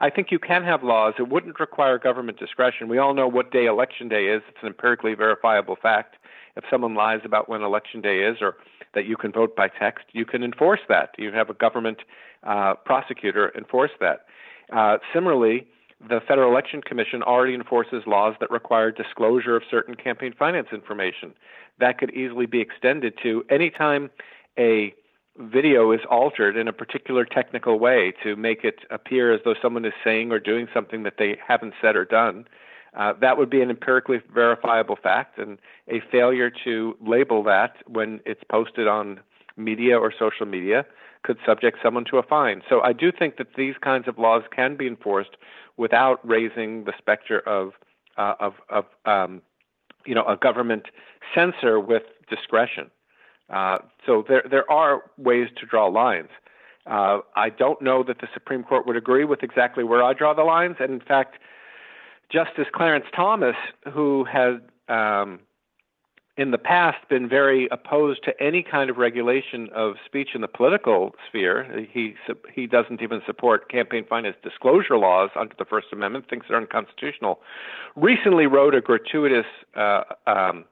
I 0.00 0.10
think 0.10 0.30
you 0.30 0.38
can 0.38 0.64
have 0.64 0.82
laws. 0.82 1.14
It 1.18 1.28
wouldn't 1.28 1.60
require 1.60 1.98
government 1.98 2.38
discretion. 2.38 2.88
We 2.88 2.98
all 2.98 3.14
know 3.14 3.28
what 3.28 3.52
day 3.52 3.66
election 3.66 4.08
day 4.08 4.26
is. 4.26 4.42
It's 4.48 4.58
an 4.62 4.68
empirically 4.68 5.14
verifiable 5.14 5.76
fact. 5.80 6.16
If 6.56 6.64
someone 6.70 6.94
lies 6.94 7.20
about 7.24 7.48
when 7.48 7.62
election 7.62 8.00
day 8.00 8.20
is 8.20 8.38
or 8.40 8.56
that 8.94 9.06
you 9.06 9.16
can 9.16 9.32
vote 9.32 9.56
by 9.56 9.68
text, 9.68 10.06
you 10.12 10.24
can 10.24 10.42
enforce 10.42 10.80
that. 10.88 11.10
You 11.18 11.32
have 11.32 11.50
a 11.50 11.54
government 11.54 11.98
uh, 12.42 12.74
prosecutor 12.84 13.52
enforce 13.56 13.90
that. 14.00 14.26
Uh, 14.72 14.98
similarly, 15.12 15.66
the 16.08 16.20
Federal 16.26 16.50
Election 16.50 16.82
Commission 16.82 17.22
already 17.22 17.54
enforces 17.54 18.02
laws 18.06 18.34
that 18.40 18.50
require 18.50 18.90
disclosure 18.90 19.56
of 19.56 19.62
certain 19.70 19.94
campaign 19.94 20.34
finance 20.38 20.68
information. 20.72 21.32
That 21.78 21.98
could 21.98 22.10
easily 22.10 22.46
be 22.46 22.60
extended 22.60 23.14
to 23.22 23.44
any 23.50 23.70
time 23.70 24.10
a 24.58 24.94
video 25.38 25.90
is 25.90 26.00
altered 26.08 26.56
in 26.56 26.68
a 26.68 26.72
particular 26.72 27.24
technical 27.24 27.78
way 27.78 28.12
to 28.22 28.36
make 28.36 28.62
it 28.62 28.80
appear 28.90 29.32
as 29.32 29.40
though 29.44 29.54
someone 29.60 29.84
is 29.84 29.92
saying 30.04 30.30
or 30.30 30.38
doing 30.38 30.68
something 30.72 31.02
that 31.02 31.14
they 31.18 31.36
haven't 31.44 31.74
said 31.82 31.96
or 31.96 32.04
done. 32.04 32.46
Uh, 32.96 33.12
that 33.20 33.36
would 33.38 33.50
be 33.50 33.60
an 33.60 33.70
empirically 33.70 34.20
verifiable 34.32 34.96
fact, 34.96 35.38
and 35.38 35.58
a 35.88 36.00
failure 36.12 36.50
to 36.64 36.96
label 37.04 37.42
that 37.42 37.76
when 37.86 38.20
it's 38.24 38.42
posted 38.50 38.86
on 38.86 39.20
media 39.56 39.98
or 39.98 40.12
social 40.16 40.46
media 40.46 40.86
could 41.22 41.38
subject 41.44 41.78
someone 41.82 42.04
to 42.04 42.18
a 42.18 42.22
fine. 42.22 42.62
So 42.68 42.80
I 42.82 42.92
do 42.92 43.10
think 43.10 43.36
that 43.38 43.54
these 43.56 43.74
kinds 43.80 44.06
of 44.06 44.18
laws 44.18 44.42
can 44.54 44.76
be 44.76 44.86
enforced 44.86 45.36
without 45.76 46.20
raising 46.26 46.84
the 46.84 46.92
specter 46.98 47.40
of 47.40 47.72
uh, 48.16 48.34
of, 48.38 48.54
of 48.68 48.84
um, 49.06 49.42
you 50.06 50.14
know 50.14 50.24
a 50.24 50.36
government 50.36 50.84
censor 51.34 51.80
with 51.80 52.02
discretion. 52.28 52.90
Uh, 53.50 53.78
so 54.06 54.24
there 54.28 54.44
there 54.48 54.70
are 54.70 55.02
ways 55.18 55.48
to 55.56 55.66
draw 55.66 55.86
lines. 55.86 56.28
Uh, 56.86 57.20
I 57.34 57.48
don't 57.48 57.80
know 57.80 58.02
that 58.02 58.20
the 58.20 58.28
Supreme 58.34 58.62
Court 58.62 58.86
would 58.86 58.96
agree 58.96 59.24
with 59.24 59.42
exactly 59.42 59.84
where 59.84 60.02
I 60.02 60.12
draw 60.12 60.34
the 60.34 60.44
lines, 60.44 60.76
and 60.78 60.90
in 60.92 61.00
fact, 61.00 61.38
Justice 62.34 62.66
Clarence 62.74 63.06
Thomas, 63.14 63.54
who 63.92 64.24
had 64.24 64.60
um, 64.88 65.38
in 66.36 66.50
the 66.50 66.58
past 66.58 66.98
been 67.08 67.28
very 67.28 67.68
opposed 67.70 68.24
to 68.24 68.32
any 68.42 68.60
kind 68.60 68.90
of 68.90 68.96
regulation 68.96 69.68
of 69.72 69.94
speech 70.04 70.30
in 70.34 70.40
the 70.40 70.48
political 70.48 71.14
sphere. 71.28 71.86
He 71.92 72.14
he 72.52 72.66
doesn't 72.66 73.00
even 73.00 73.22
support 73.24 73.70
campaign 73.70 74.04
finance 74.08 74.36
disclosure 74.42 74.98
laws 74.98 75.30
under 75.38 75.54
the 75.56 75.64
First 75.64 75.88
Amendment, 75.92 76.28
thinks 76.28 76.46
they're 76.48 76.58
unconstitutional. 76.58 77.38
Recently 77.94 78.48
wrote 78.48 78.74
a 78.74 78.80
gratuitous 78.80 79.46
uh, 79.76 80.02
um, 80.26 80.64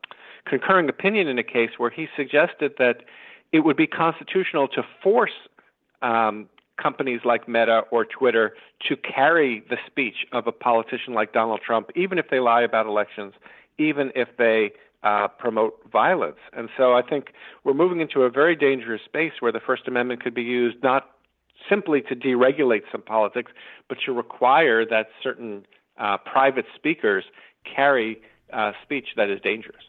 concurring 0.44 0.88
opinion 0.88 1.28
in 1.28 1.38
a 1.38 1.44
case 1.44 1.70
where 1.78 1.90
he 1.90 2.08
suggested 2.16 2.72
that 2.78 3.04
it 3.52 3.60
would 3.60 3.76
be 3.76 3.86
constitutional 3.86 4.66
to 4.66 4.82
force 5.00 5.38
um, 6.02 6.48
companies 6.80 7.20
like 7.24 7.48
Meta 7.48 7.82
or 7.90 8.04
Twitter 8.04 8.54
to 8.88 8.96
carry 8.96 9.64
the 9.68 9.76
speech 9.86 10.26
of 10.32 10.46
a 10.46 10.52
politician 10.52 11.14
like 11.14 11.32
Donald 11.32 11.60
Trump, 11.64 11.90
even 11.94 12.18
if 12.18 12.26
they 12.30 12.40
lie 12.40 12.62
about 12.62 12.86
elections, 12.86 13.34
even 13.78 14.10
if 14.14 14.28
they 14.38 14.72
uh, 15.02 15.28
promote 15.28 15.74
violence. 15.90 16.38
And 16.52 16.68
so 16.76 16.94
I 16.94 17.02
think 17.02 17.32
we're 17.64 17.74
moving 17.74 18.00
into 18.00 18.22
a 18.22 18.30
very 18.30 18.56
dangerous 18.56 19.02
space 19.04 19.32
where 19.40 19.52
the 19.52 19.60
First 19.60 19.88
Amendment 19.88 20.22
could 20.22 20.34
be 20.34 20.42
used 20.42 20.82
not 20.82 21.10
simply 21.68 22.02
to 22.02 22.16
deregulate 22.16 22.82
some 22.90 23.02
politics, 23.02 23.52
but 23.88 23.98
to 24.06 24.12
require 24.12 24.84
that 24.86 25.08
certain 25.22 25.64
uh, 25.98 26.16
private 26.18 26.66
speakers 26.74 27.24
carry 27.64 28.20
uh, 28.52 28.72
speech 28.82 29.08
that 29.16 29.30
is 29.30 29.40
dangerous. 29.40 29.82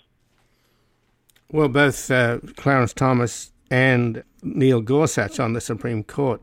Well, 1.52 1.68
both 1.70 2.10
uh, 2.10 2.40
Clarence 2.56 2.94
Thomas 2.94 3.52
and 3.70 4.24
Neil 4.42 4.82
Gorsuch 4.82 5.40
on 5.40 5.54
the 5.54 5.62
Supreme 5.62 6.04
Court 6.04 6.42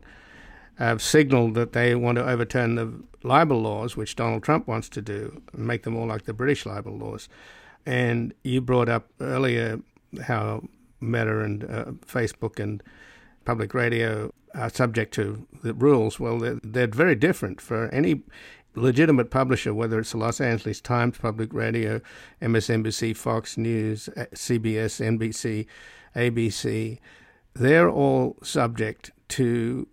have 0.81 1.01
signaled 1.01 1.53
that 1.55 1.73
they 1.73 1.95
want 1.95 2.17
to 2.17 2.27
overturn 2.27 2.75
the 2.75 3.03
libel 3.23 3.61
laws, 3.61 3.95
which 3.95 4.15
Donald 4.15 4.43
Trump 4.43 4.67
wants 4.67 4.89
to 4.89 5.01
do, 5.01 5.41
and 5.53 5.65
make 5.65 5.83
them 5.83 5.93
more 5.93 6.07
like 6.07 6.23
the 6.23 6.33
British 6.33 6.65
libel 6.65 6.97
laws. 6.97 7.29
And 7.85 8.33
you 8.43 8.61
brought 8.61 8.89
up 8.89 9.07
earlier 9.19 9.79
how 10.23 10.63
Meta 10.99 11.41
and 11.41 11.63
uh, 11.63 11.85
Facebook 12.05 12.59
and 12.59 12.81
public 13.45 13.73
radio 13.73 14.31
are 14.53 14.69
subject 14.69 15.13
to 15.15 15.47
the 15.63 15.73
rules. 15.73 16.19
Well, 16.19 16.39
they're, 16.39 16.59
they're 16.63 16.87
very 16.87 17.15
different 17.15 17.61
for 17.61 17.87
any 17.89 18.21
legitimate 18.75 19.29
publisher, 19.29 19.73
whether 19.73 19.99
it's 19.99 20.11
the 20.11 20.17
Los 20.17 20.39
Angeles 20.39 20.81
Times, 20.81 21.17
Public 21.17 21.53
Radio, 21.53 22.01
MSNBC, 22.41 23.15
Fox 23.15 23.57
News, 23.57 24.09
uh, 24.09 24.25
CBS, 24.33 24.99
NBC, 24.99 25.65
ABC, 26.15 26.99
they're 27.53 27.89
all 27.89 28.37
subject 28.43 29.11
to 29.29 29.87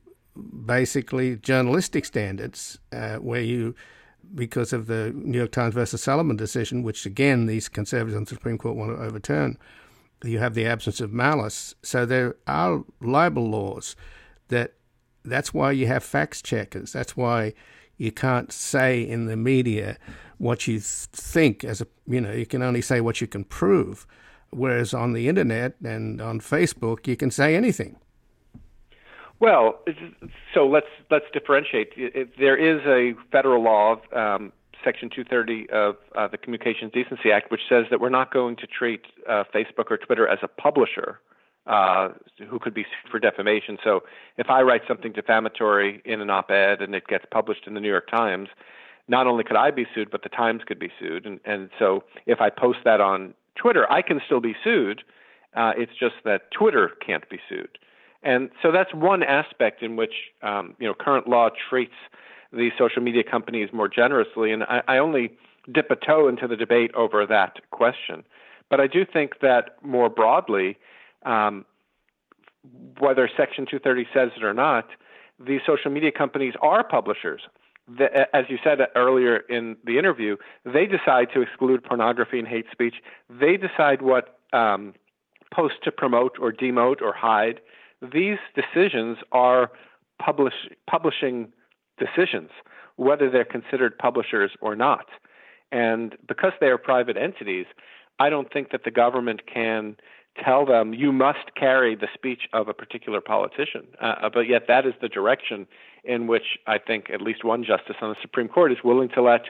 basically 0.66 1.36
journalistic 1.36 2.04
standards 2.04 2.78
uh, 2.92 3.16
where 3.16 3.40
you 3.40 3.74
because 4.34 4.74
of 4.74 4.86
the 4.86 5.10
New 5.14 5.38
York 5.38 5.52
Times 5.52 5.72
versus 5.72 6.02
Sullivan 6.02 6.36
decision, 6.36 6.82
which 6.82 7.06
again 7.06 7.46
these 7.46 7.68
conservatives 7.68 8.16
on 8.16 8.24
the 8.24 8.28
Supreme 8.28 8.58
Court 8.58 8.76
want 8.76 8.96
to 8.96 9.02
overturn, 9.02 9.56
you 10.22 10.38
have 10.38 10.54
the 10.54 10.66
absence 10.66 11.00
of 11.00 11.12
malice. 11.12 11.74
So 11.82 12.04
there 12.04 12.36
are 12.46 12.84
libel 13.00 13.48
laws 13.48 13.96
that 14.48 14.74
that's 15.24 15.54
why 15.54 15.72
you 15.72 15.86
have 15.86 16.04
fact 16.04 16.44
checkers. 16.44 16.92
That's 16.92 17.16
why 17.16 17.54
you 17.96 18.12
can't 18.12 18.52
say 18.52 19.02
in 19.02 19.26
the 19.26 19.36
media 19.36 19.98
what 20.38 20.66
you 20.66 20.78
think 20.80 21.64
as 21.64 21.80
a 21.80 21.86
you 22.06 22.20
know 22.20 22.32
you 22.32 22.46
can 22.46 22.62
only 22.62 22.80
say 22.80 23.00
what 23.00 23.20
you 23.20 23.26
can 23.26 23.44
prove 23.44 24.06
whereas 24.50 24.94
on 24.94 25.12
the 25.12 25.28
internet 25.28 25.74
and 25.84 26.20
on 26.20 26.40
facebook 26.40 27.06
you 27.06 27.16
can 27.16 27.30
say 27.30 27.54
anything 27.54 27.96
well, 29.40 29.80
so 30.54 30.66
let's 30.66 30.86
let's 31.10 31.26
differentiate. 31.32 31.94
There 32.38 32.56
is 32.56 32.80
a 32.86 33.14
federal 33.30 33.62
law, 33.62 33.96
um, 34.12 34.52
Section 34.84 35.10
230 35.10 35.70
of 35.70 35.96
uh, 36.16 36.28
the 36.28 36.38
Communications 36.38 36.92
Decency 36.92 37.30
Act, 37.30 37.50
which 37.50 37.62
says 37.68 37.86
that 37.90 38.00
we're 38.00 38.08
not 38.08 38.32
going 38.32 38.56
to 38.56 38.66
treat 38.66 39.02
uh, 39.28 39.44
Facebook 39.54 39.90
or 39.90 39.98
Twitter 39.98 40.26
as 40.26 40.38
a 40.42 40.48
publisher 40.48 41.20
uh, 41.68 42.08
who 42.48 42.58
could 42.58 42.74
be 42.74 42.82
sued 42.82 43.10
for 43.10 43.18
defamation. 43.18 43.78
So 43.84 44.00
if 44.38 44.48
I 44.48 44.62
write 44.62 44.82
something 44.88 45.12
defamatory 45.12 46.00
in 46.04 46.20
an 46.20 46.30
op-ed 46.30 46.80
and 46.80 46.94
it 46.94 47.06
gets 47.06 47.24
published 47.30 47.66
in 47.66 47.74
the 47.74 47.80
New 47.80 47.90
York 47.90 48.10
Times, 48.10 48.48
not 49.06 49.26
only 49.26 49.44
could 49.44 49.56
I 49.56 49.70
be 49.70 49.86
sued, 49.94 50.10
but 50.10 50.22
the 50.22 50.28
Times 50.28 50.62
could 50.66 50.78
be 50.78 50.90
sued. 50.98 51.26
And, 51.26 51.40
and 51.44 51.70
so 51.78 52.04
if 52.26 52.40
I 52.40 52.50
post 52.50 52.78
that 52.84 53.00
on 53.00 53.34
Twitter, 53.54 53.90
I 53.90 54.02
can 54.02 54.20
still 54.24 54.40
be 54.40 54.54
sued. 54.64 55.02
Uh, 55.54 55.72
it's 55.76 55.92
just 55.98 56.14
that 56.24 56.50
Twitter 56.50 56.92
can't 57.04 57.28
be 57.28 57.38
sued. 57.48 57.78
And 58.22 58.50
so 58.62 58.72
that's 58.72 58.92
one 58.92 59.22
aspect 59.22 59.82
in 59.82 59.96
which 59.96 60.14
um, 60.42 60.74
you 60.78 60.86
know 60.86 60.94
current 60.94 61.28
law 61.28 61.50
treats 61.68 61.94
these 62.52 62.72
social 62.78 63.02
media 63.02 63.22
companies 63.22 63.68
more 63.72 63.88
generously. 63.88 64.52
And 64.52 64.64
I, 64.64 64.82
I 64.88 64.98
only 64.98 65.36
dip 65.72 65.90
a 65.90 65.96
toe 65.96 66.28
into 66.28 66.48
the 66.48 66.56
debate 66.56 66.94
over 66.94 67.26
that 67.26 67.58
question. 67.70 68.24
But 68.70 68.80
I 68.80 68.86
do 68.86 69.04
think 69.04 69.40
that 69.40 69.76
more 69.82 70.08
broadly, 70.08 70.78
um, 71.24 71.64
whether 72.98 73.28
Section 73.36 73.66
230 73.66 74.06
says 74.12 74.30
it 74.36 74.44
or 74.44 74.54
not, 74.54 74.88
these 75.38 75.60
social 75.66 75.90
media 75.90 76.10
companies 76.10 76.54
are 76.60 76.84
publishers. 76.84 77.42
The, 77.86 78.34
as 78.36 78.44
you 78.48 78.58
said 78.62 78.78
earlier 78.94 79.36
in 79.36 79.76
the 79.84 79.98
interview, 79.98 80.36
they 80.64 80.86
decide 80.86 81.28
to 81.34 81.40
exclude 81.40 81.82
pornography 81.84 82.38
and 82.38 82.46
hate 82.46 82.66
speech. 82.70 82.96
They 83.30 83.56
decide 83.56 84.02
what 84.02 84.38
um, 84.52 84.94
posts 85.54 85.78
to 85.84 85.92
promote 85.92 86.36
or 86.38 86.52
demote 86.52 87.00
or 87.00 87.14
hide 87.14 87.60
these 88.00 88.38
decisions 88.54 89.18
are 89.32 89.70
publish, 90.22 90.54
publishing 90.88 91.52
decisions, 91.98 92.50
whether 92.96 93.30
they're 93.30 93.44
considered 93.44 93.98
publishers 93.98 94.52
or 94.60 94.76
not. 94.76 95.06
And 95.70 96.16
because 96.26 96.52
they 96.60 96.68
are 96.68 96.78
private 96.78 97.16
entities, 97.16 97.66
I 98.18 98.30
don't 98.30 98.52
think 98.52 98.70
that 98.72 98.84
the 98.84 98.90
government 98.90 99.42
can 99.52 99.96
tell 100.42 100.64
them 100.64 100.94
you 100.94 101.12
must 101.12 101.54
carry 101.56 101.94
the 101.94 102.08
speech 102.14 102.42
of 102.52 102.68
a 102.68 102.74
particular 102.74 103.20
politician. 103.20 103.86
Uh, 104.00 104.28
but 104.32 104.48
yet, 104.48 104.62
that 104.68 104.86
is 104.86 104.94
the 105.00 105.08
direction 105.08 105.66
in 106.04 106.26
which 106.26 106.58
I 106.66 106.78
think 106.78 107.10
at 107.12 107.20
least 107.20 107.44
one 107.44 107.64
justice 107.64 107.96
on 108.00 108.10
the 108.10 108.16
Supreme 108.22 108.48
Court 108.48 108.72
is 108.72 108.78
willing 108.84 109.08
to 109.10 109.22
let 109.22 109.42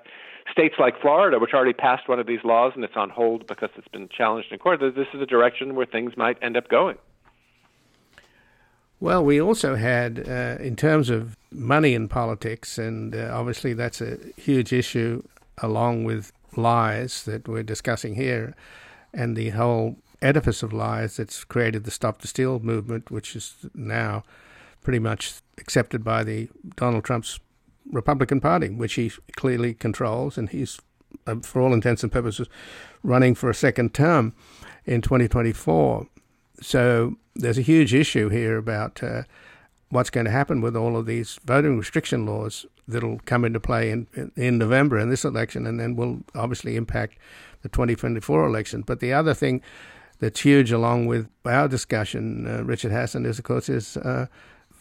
states 0.50 0.76
like 0.78 1.00
Florida, 1.00 1.38
which 1.38 1.52
already 1.52 1.74
passed 1.74 2.08
one 2.08 2.18
of 2.18 2.26
these 2.26 2.40
laws 2.42 2.72
and 2.74 2.84
it's 2.84 2.96
on 2.96 3.10
hold 3.10 3.46
because 3.46 3.68
it's 3.76 3.88
been 3.88 4.08
challenged 4.08 4.50
in 4.50 4.58
court, 4.58 4.80
this 4.80 5.06
is 5.12 5.20
a 5.20 5.26
direction 5.26 5.74
where 5.74 5.86
things 5.86 6.16
might 6.16 6.38
end 6.42 6.56
up 6.56 6.68
going. 6.68 6.96
Well, 9.00 9.24
we 9.24 9.40
also 9.40 9.76
had, 9.76 10.28
uh, 10.28 10.60
in 10.60 10.74
terms 10.74 11.08
of 11.08 11.36
money 11.52 11.94
in 11.94 12.08
politics, 12.08 12.78
and 12.78 13.14
uh, 13.14 13.30
obviously 13.32 13.72
that's 13.72 14.00
a 14.00 14.18
huge 14.36 14.72
issue, 14.72 15.22
along 15.58 16.04
with 16.04 16.32
lies 16.56 17.24
that 17.24 17.46
we're 17.46 17.62
discussing 17.62 18.16
here, 18.16 18.56
and 19.14 19.36
the 19.36 19.50
whole 19.50 19.96
edifice 20.20 20.64
of 20.64 20.72
lies 20.72 21.16
that's 21.16 21.44
created 21.44 21.84
the 21.84 21.92
Stop 21.92 22.22
the 22.22 22.28
Steal 22.28 22.58
movement, 22.58 23.08
which 23.10 23.36
is 23.36 23.54
now 23.72 24.24
pretty 24.82 24.98
much 24.98 25.34
accepted 25.58 26.02
by 26.02 26.24
the 26.24 26.48
Donald 26.74 27.04
Trump's 27.04 27.38
Republican 27.92 28.40
Party, 28.40 28.68
which 28.68 28.94
he 28.94 29.12
clearly 29.36 29.74
controls, 29.74 30.36
and 30.36 30.48
he's, 30.48 30.80
uh, 31.26 31.36
for 31.36 31.62
all 31.62 31.72
intents 31.72 32.02
and 32.02 32.10
purposes, 32.10 32.48
running 33.04 33.36
for 33.36 33.48
a 33.48 33.54
second 33.54 33.94
term 33.94 34.34
in 34.86 35.00
2024. 35.00 36.08
So 36.60 37.16
there's 37.34 37.58
a 37.58 37.62
huge 37.62 37.94
issue 37.94 38.28
here 38.28 38.56
about 38.56 39.02
uh, 39.02 39.22
what's 39.90 40.10
going 40.10 40.26
to 40.26 40.30
happen 40.30 40.60
with 40.60 40.76
all 40.76 40.96
of 40.96 41.06
these 41.06 41.38
voting 41.44 41.78
restriction 41.78 42.26
laws 42.26 42.66
that'll 42.86 43.20
come 43.26 43.44
into 43.44 43.60
play 43.60 43.90
in, 43.90 44.06
in 44.36 44.58
November 44.58 44.98
in 44.98 45.10
this 45.10 45.24
election 45.24 45.66
and 45.66 45.78
then 45.78 45.94
will 45.96 46.20
obviously 46.34 46.76
impact 46.76 47.18
the 47.62 47.68
2024 47.68 48.46
election. 48.46 48.82
But 48.82 49.00
the 49.00 49.12
other 49.12 49.34
thing 49.34 49.62
that's 50.20 50.40
huge 50.40 50.72
along 50.72 51.06
with 51.06 51.28
our 51.44 51.68
discussion, 51.68 52.46
uh, 52.46 52.64
Richard 52.64 52.92
Hasen, 52.92 53.26
is 53.26 53.38
of 53.38 53.44
course 53.44 53.68
is 53.68 53.96
uh, 53.98 54.26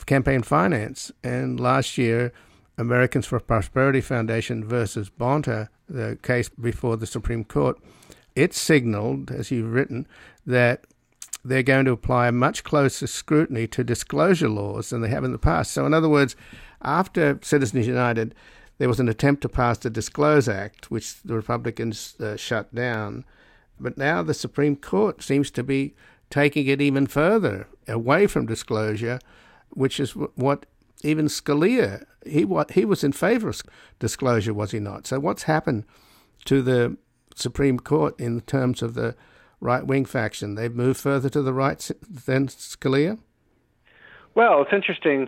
campaign 0.05 0.41
finance. 0.41 1.11
And 1.23 1.59
last 1.59 1.97
year, 1.97 2.33
Americans 2.77 3.25
for 3.25 3.39
Prosperity 3.39 4.01
Foundation 4.01 4.63
versus 4.63 5.09
Bonta, 5.09 5.69
the 5.89 6.17
case 6.21 6.49
before 6.49 6.97
the 6.97 7.07
Supreme 7.07 7.43
Court, 7.43 7.77
it 8.35 8.53
signaled, 8.53 9.31
as 9.31 9.51
you've 9.51 9.73
written, 9.73 10.07
that 10.45 10.85
they're 11.47 11.63
going 11.63 11.85
to 11.85 11.91
apply 11.91 12.27
a 12.27 12.31
much 12.31 12.63
closer 12.63 13.07
scrutiny 13.07 13.67
to 13.67 13.83
disclosure 13.83 14.49
laws 14.49 14.89
than 14.89 15.01
they 15.01 15.09
have 15.09 15.23
in 15.23 15.31
the 15.31 15.37
past. 15.37 15.71
So, 15.71 15.85
in 15.85 15.93
other 15.93 16.09
words, 16.09 16.35
after 16.81 17.39
Citizens 17.41 17.87
United, 17.87 18.35
there 18.77 18.89
was 18.89 18.99
an 18.99 19.09
attempt 19.09 19.41
to 19.41 19.49
pass 19.49 19.77
the 19.77 19.89
Disclose 19.89 20.47
Act, 20.47 20.91
which 20.91 21.21
the 21.23 21.35
Republicans 21.35 22.15
uh, 22.19 22.35
shut 22.35 22.73
down. 22.75 23.25
But 23.79 23.97
now 23.97 24.23
the 24.23 24.33
Supreme 24.33 24.75
Court 24.75 25.23
seems 25.23 25.49
to 25.51 25.63
be 25.63 25.95
taking 26.29 26.67
it 26.67 26.81
even 26.81 27.07
further 27.07 27.67
away 27.87 28.27
from 28.27 28.45
disclosure, 28.45 29.19
which 29.69 29.99
is 29.99 30.11
what 30.11 30.65
even 31.03 31.27
Scalia 31.27 32.05
he 32.25 32.43
what 32.43 32.71
he 32.71 32.83
was 32.83 33.03
in 33.03 33.13
favor 33.13 33.49
of 33.49 33.61
disclosure, 33.99 34.53
was 34.53 34.71
he 34.71 34.79
not? 34.79 35.07
So 35.07 35.19
what's 35.19 35.43
happened 35.43 35.85
to 36.45 36.61
the 36.61 36.97
Supreme 37.35 37.79
Court 37.79 38.19
in 38.19 38.41
terms 38.41 38.81
of 38.81 38.93
the 38.93 39.15
right 39.59 39.85
wing 39.85 40.05
faction? 40.05 40.55
They've 40.55 40.73
moved 40.73 40.99
further 40.99 41.29
to 41.29 41.41
the 41.41 41.53
right 41.53 41.89
than 42.01 42.47
Scalia. 42.47 43.19
Well, 44.37 44.61
it's 44.61 44.71
interesting 44.71 45.27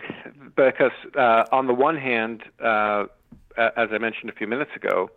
because 0.55 0.91
uh, 1.17 1.45
on 1.51 1.65
the 1.65 1.73
one 1.73 1.97
hand, 1.97 2.43
uh, 2.63 3.05
as 3.57 3.89
I 3.91 3.97
mentioned 3.97 4.29
a 4.29 4.33
few 4.33 4.45
minutes 4.45 4.69
ago, 4.75 5.09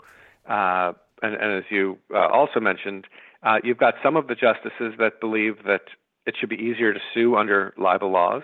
uh, 0.49 0.95
and, 1.23 1.35
and, 1.35 1.53
as 1.59 1.65
you 1.69 1.99
uh, 2.13 2.27
also 2.27 2.59
mentioned, 2.59 3.07
uh, 3.43 3.59
you've 3.63 3.77
got 3.77 3.95
some 4.03 4.17
of 4.17 4.29
the 4.29 4.35
justices 4.35 4.95
that 4.99 5.21
believe 5.21 5.65
that 5.67 5.83
it 6.25 6.37
should 6.41 6.49
be 6.49 6.57
easier 6.57 6.95
to 6.95 7.01
sue 7.13 7.37
under 7.37 7.75
libel 7.77 8.11
laws, 8.11 8.43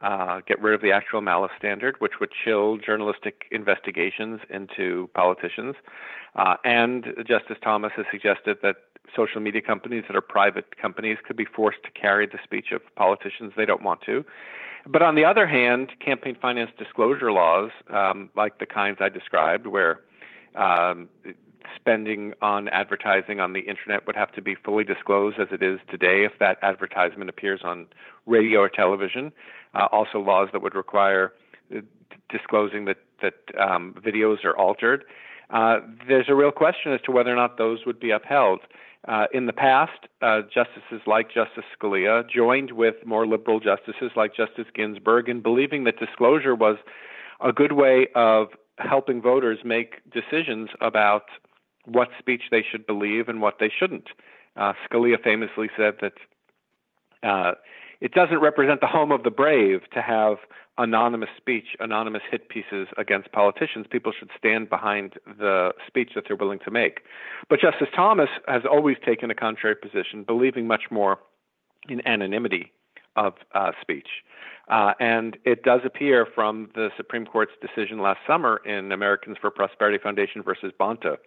uh, 0.00 0.40
get 0.46 0.62
rid 0.62 0.74
of 0.74 0.80
the 0.80 0.92
actual 0.92 1.20
malice 1.20 1.50
standard, 1.58 1.96
which 1.98 2.20
would 2.20 2.30
chill 2.44 2.76
journalistic 2.78 3.46
investigations 3.50 4.40
into 4.48 5.10
politicians. 5.12 5.74
And 6.36 7.06
Justice 7.26 7.56
Thomas 7.64 7.90
has 7.96 8.06
suggested 8.12 8.58
that 8.62 8.76
social 9.14 9.40
media 9.40 9.62
companies 9.62 10.04
that 10.08 10.16
are 10.16 10.20
private 10.20 10.76
companies 10.76 11.18
could 11.26 11.36
be 11.36 11.44
forced 11.44 11.82
to 11.84 11.90
carry 11.90 12.26
the 12.26 12.38
speech 12.42 12.72
of 12.72 12.82
politicians 12.96 13.52
they 13.56 13.66
don't 13.66 13.82
want 13.82 14.00
to. 14.02 14.24
But 14.86 15.02
on 15.02 15.14
the 15.14 15.24
other 15.24 15.46
hand, 15.46 15.92
campaign 16.04 16.36
finance 16.40 16.70
disclosure 16.78 17.32
laws, 17.32 17.70
um, 17.90 18.30
like 18.36 18.58
the 18.58 18.66
kinds 18.66 18.98
I 19.00 19.08
described, 19.08 19.66
where 19.66 20.00
um, 20.54 21.08
spending 21.74 22.34
on 22.42 22.68
advertising 22.68 23.40
on 23.40 23.54
the 23.54 23.60
internet 23.60 24.06
would 24.06 24.16
have 24.16 24.32
to 24.32 24.42
be 24.42 24.54
fully 24.54 24.84
disclosed 24.84 25.38
as 25.38 25.48
it 25.50 25.62
is 25.62 25.80
today 25.90 26.24
if 26.24 26.32
that 26.38 26.58
advertisement 26.62 27.30
appears 27.30 27.60
on 27.64 27.86
radio 28.26 28.60
or 28.60 28.68
television. 28.68 29.32
Uh, 29.74 29.88
also, 29.90 30.18
laws 30.20 30.48
that 30.52 30.62
would 30.62 30.74
require 30.74 31.32
uh, 31.74 31.80
disclosing 32.28 32.84
that 32.84 32.98
that 33.22 33.34
um, 33.58 33.94
videos 34.04 34.44
are 34.44 34.56
altered. 34.56 35.04
Uh, 35.50 35.78
there's 36.06 36.28
a 36.28 36.34
real 36.34 36.50
question 36.50 36.92
as 36.92 37.00
to 37.02 37.10
whether 37.10 37.32
or 37.32 37.36
not 37.36 37.56
those 37.58 37.86
would 37.86 37.98
be 38.00 38.10
upheld. 38.10 38.60
Uh, 39.06 39.26
in 39.34 39.46
the 39.46 39.52
past, 39.52 40.08
uh, 40.22 40.40
justices 40.42 41.02
like 41.06 41.28
Justice 41.28 41.64
Scalia 41.78 42.28
joined 42.28 42.72
with 42.72 42.94
more 43.04 43.26
liberal 43.26 43.60
justices 43.60 44.12
like 44.16 44.34
Justice 44.34 44.66
Ginsburg 44.74 45.28
in 45.28 45.42
believing 45.42 45.84
that 45.84 45.98
disclosure 45.98 46.54
was 46.54 46.78
a 47.40 47.52
good 47.52 47.72
way 47.72 48.08
of 48.14 48.48
helping 48.78 49.20
voters 49.20 49.58
make 49.62 50.00
decisions 50.10 50.70
about 50.80 51.24
what 51.84 52.08
speech 52.18 52.42
they 52.50 52.64
should 52.68 52.86
believe 52.86 53.28
and 53.28 53.42
what 53.42 53.58
they 53.60 53.70
shouldn't. 53.78 54.08
Uh, 54.56 54.72
Scalia 54.88 55.22
famously 55.22 55.68
said 55.76 55.94
that 56.00 56.14
uh, 57.22 57.52
it 58.00 58.12
doesn't 58.12 58.40
represent 58.40 58.80
the 58.80 58.86
home 58.86 59.12
of 59.12 59.22
the 59.22 59.30
brave 59.30 59.80
to 59.92 60.00
have 60.00 60.36
anonymous 60.78 61.28
speech, 61.36 61.76
anonymous 61.78 62.22
hit 62.30 62.48
pieces 62.48 62.88
against 62.98 63.30
politicians. 63.32 63.86
People 63.88 64.12
should 64.18 64.30
stand 64.36 64.68
behind 64.68 65.14
the 65.26 65.72
speech 65.86 66.10
that 66.14 66.24
they're 66.26 66.36
willing 66.36 66.58
to 66.64 66.70
make. 66.70 67.00
But 67.48 67.60
Justice 67.60 67.88
Thomas 67.94 68.28
has 68.48 68.62
always 68.68 68.96
taken 69.04 69.30
a 69.30 69.34
contrary 69.34 69.76
position, 69.76 70.24
believing 70.24 70.66
much 70.66 70.84
more 70.90 71.18
in 71.88 72.06
anonymity 72.06 72.72
of 73.16 73.34
uh, 73.54 73.72
speech. 73.80 74.08
Uh, 74.68 74.94
and 74.98 75.36
it 75.44 75.62
does 75.62 75.82
appear 75.84 76.26
from 76.34 76.70
the 76.74 76.88
Supreme 76.96 77.26
Court's 77.26 77.52
decision 77.60 77.98
last 77.98 78.20
summer 78.26 78.60
in 78.64 78.92
Americans 78.92 79.36
for 79.40 79.50
Prosperity 79.50 79.98
Foundation 80.02 80.42
versus 80.42 80.72
Bonta 80.80 81.18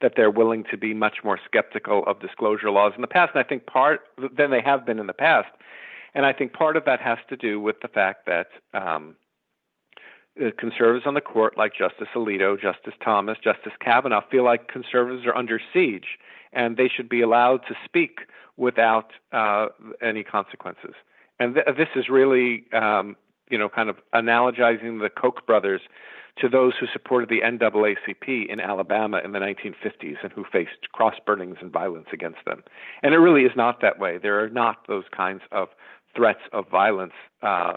that 0.00 0.12
they're 0.16 0.30
willing 0.30 0.64
to 0.70 0.76
be 0.76 0.94
much 0.94 1.18
more 1.24 1.38
skeptical 1.44 2.04
of 2.06 2.20
disclosure 2.20 2.70
laws 2.70 2.92
in 2.94 3.00
the 3.00 3.08
past. 3.08 3.32
And 3.34 3.44
I 3.44 3.48
think 3.48 3.66
part 3.66 4.00
than 4.36 4.50
they 4.50 4.60
have 4.60 4.86
been 4.86 4.98
in 4.98 5.06
the 5.06 5.12
past. 5.12 5.48
And 6.16 6.24
I 6.24 6.32
think 6.32 6.54
part 6.54 6.78
of 6.78 6.86
that 6.86 6.98
has 7.00 7.18
to 7.28 7.36
do 7.36 7.60
with 7.60 7.76
the 7.82 7.88
fact 7.88 8.26
that 8.26 8.46
um, 8.72 9.16
conservatives 10.58 11.06
on 11.06 11.12
the 11.12 11.20
court, 11.20 11.58
like 11.58 11.72
Justice 11.76 12.08
Alito, 12.14 12.58
Justice 12.58 12.94
Thomas, 13.04 13.36
Justice 13.44 13.74
Kavanaugh, 13.84 14.22
feel 14.30 14.42
like 14.42 14.66
conservatives 14.66 15.26
are 15.26 15.36
under 15.36 15.60
siege 15.74 16.16
and 16.54 16.78
they 16.78 16.88
should 16.88 17.10
be 17.10 17.20
allowed 17.20 17.58
to 17.68 17.74
speak 17.84 18.20
without 18.56 19.10
uh, 19.32 19.66
any 20.02 20.24
consequences. 20.24 20.94
And 21.38 21.54
th- 21.54 21.76
this 21.76 21.88
is 21.94 22.08
really, 22.08 22.64
um, 22.72 23.16
you 23.50 23.58
know, 23.58 23.68
kind 23.68 23.90
of 23.90 23.96
analogizing 24.14 25.02
the 25.02 25.10
Koch 25.10 25.46
brothers 25.46 25.82
to 26.38 26.48
those 26.48 26.74
who 26.78 26.86
supported 26.92 27.28
the 27.28 27.40
NAACP 27.40 28.48
in 28.48 28.60
Alabama 28.60 29.20
in 29.24 29.32
the 29.32 29.38
1950s 29.38 30.16
and 30.22 30.32
who 30.32 30.44
faced 30.50 30.90
cross 30.92 31.14
burnings 31.26 31.56
and 31.60 31.70
violence 31.70 32.08
against 32.12 32.44
them. 32.46 32.62
And 33.02 33.14
it 33.14 33.18
really 33.18 33.42
is 33.42 33.52
not 33.56 33.80
that 33.80 33.98
way. 33.98 34.18
There 34.18 34.42
are 34.42 34.50
not 34.50 34.86
those 34.86 35.04
kinds 35.14 35.42
of 35.50 35.68
threats 36.16 36.40
of 36.52 36.68
violence 36.68 37.12
uh, 37.42 37.74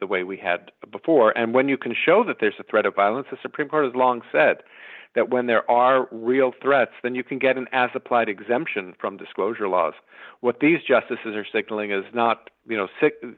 the 0.00 0.06
way 0.06 0.22
we 0.22 0.36
had 0.36 0.70
before. 0.90 1.36
And 1.36 1.52
when 1.52 1.68
you 1.68 1.76
can 1.76 1.94
show 1.94 2.24
that 2.24 2.36
there's 2.40 2.54
a 2.58 2.62
threat 2.62 2.86
of 2.86 2.94
violence, 2.94 3.26
the 3.30 3.38
Supreme 3.42 3.68
Court 3.68 3.84
has 3.84 3.94
long 3.94 4.22
said 4.30 4.58
that 5.14 5.28
when 5.28 5.46
there 5.46 5.68
are 5.70 6.08
real 6.10 6.52
threats, 6.62 6.92
then 7.02 7.14
you 7.14 7.24
can 7.24 7.38
get 7.38 7.58
an 7.58 7.66
as 7.72 7.90
applied 7.94 8.28
exemption 8.28 8.94
from 8.98 9.16
disclosure 9.16 9.68
laws. 9.68 9.94
What 10.40 10.60
these 10.60 10.78
justices 10.86 11.34
are 11.34 11.46
signaling 11.52 11.90
is 11.90 12.04
not, 12.14 12.48
you 12.66 12.76
know, 12.76 12.88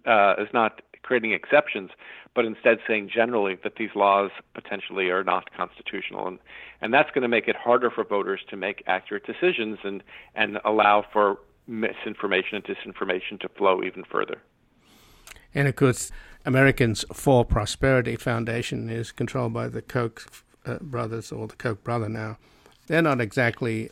uh, 0.07 0.34
is 0.38 0.49
not 0.53 0.82
creating 1.03 1.32
exceptions, 1.32 1.90
but 2.34 2.45
instead 2.45 2.78
saying 2.86 3.11
generally 3.12 3.57
that 3.62 3.76
these 3.76 3.90
laws 3.95 4.30
potentially 4.55 5.11
are 5.11 5.24
not 5.24 5.53
constitutional. 5.55 6.26
And, 6.26 6.38
and 6.80 6.95
that's 6.95 7.11
going 7.11 7.22
to 7.22 7.28
make 7.28 7.49
it 7.49 7.57
harder 7.57 7.90
for 7.90 8.05
voters 8.05 8.40
to 8.51 8.57
make 8.57 8.82
accurate 8.86 9.26
decisions 9.26 9.78
and, 9.84 10.03
and 10.34 10.59
allow 10.64 11.05
for 11.12 11.38
misinformation 11.66 12.56
and 12.56 12.64
disinformation 12.64 13.40
to 13.40 13.48
flow 13.48 13.82
even 13.82 14.04
further. 14.04 14.40
And 15.54 15.68
of 15.68 15.76
course, 15.76 16.10
Americans 16.44 17.04
for 17.12 17.44
Prosperity 17.44 18.16
Foundation 18.16 18.90
is 18.90 19.12
controlled 19.12 19.52
by 19.52 19.68
the 19.68 19.82
Koch 19.82 20.26
uh, 20.66 20.78
brothers 20.80 21.32
or 21.32 21.46
the 21.46 21.56
Koch 21.56 21.82
brother 21.82 22.08
now. 22.08 22.38
They're 22.86 23.02
not 23.02 23.20
exactly 23.20 23.90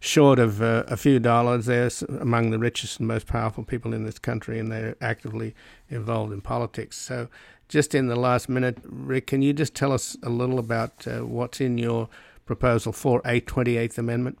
short 0.00 0.38
of 0.38 0.60
uh, 0.60 0.84
a 0.86 0.96
few 0.96 1.18
dollars. 1.18 1.66
They're 1.66 1.90
among 2.20 2.50
the 2.50 2.58
richest 2.58 2.98
and 2.98 3.08
most 3.08 3.26
powerful 3.26 3.64
people 3.64 3.94
in 3.94 4.04
this 4.04 4.18
country, 4.18 4.58
and 4.58 4.70
they're 4.70 4.96
actively 5.00 5.54
involved 5.88 6.32
in 6.32 6.42
politics. 6.42 6.96
So, 6.98 7.28
just 7.68 7.94
in 7.94 8.08
the 8.08 8.16
last 8.16 8.48
minute, 8.48 8.78
Rick, 8.84 9.28
can 9.28 9.40
you 9.40 9.54
just 9.54 9.74
tell 9.74 9.92
us 9.92 10.16
a 10.22 10.28
little 10.28 10.58
about 10.58 11.06
uh, 11.08 11.20
what's 11.20 11.60
in 11.60 11.78
your 11.78 12.10
proposal 12.44 12.92
for 12.92 13.22
a 13.24 13.40
28th 13.40 13.96
Amendment 13.96 14.38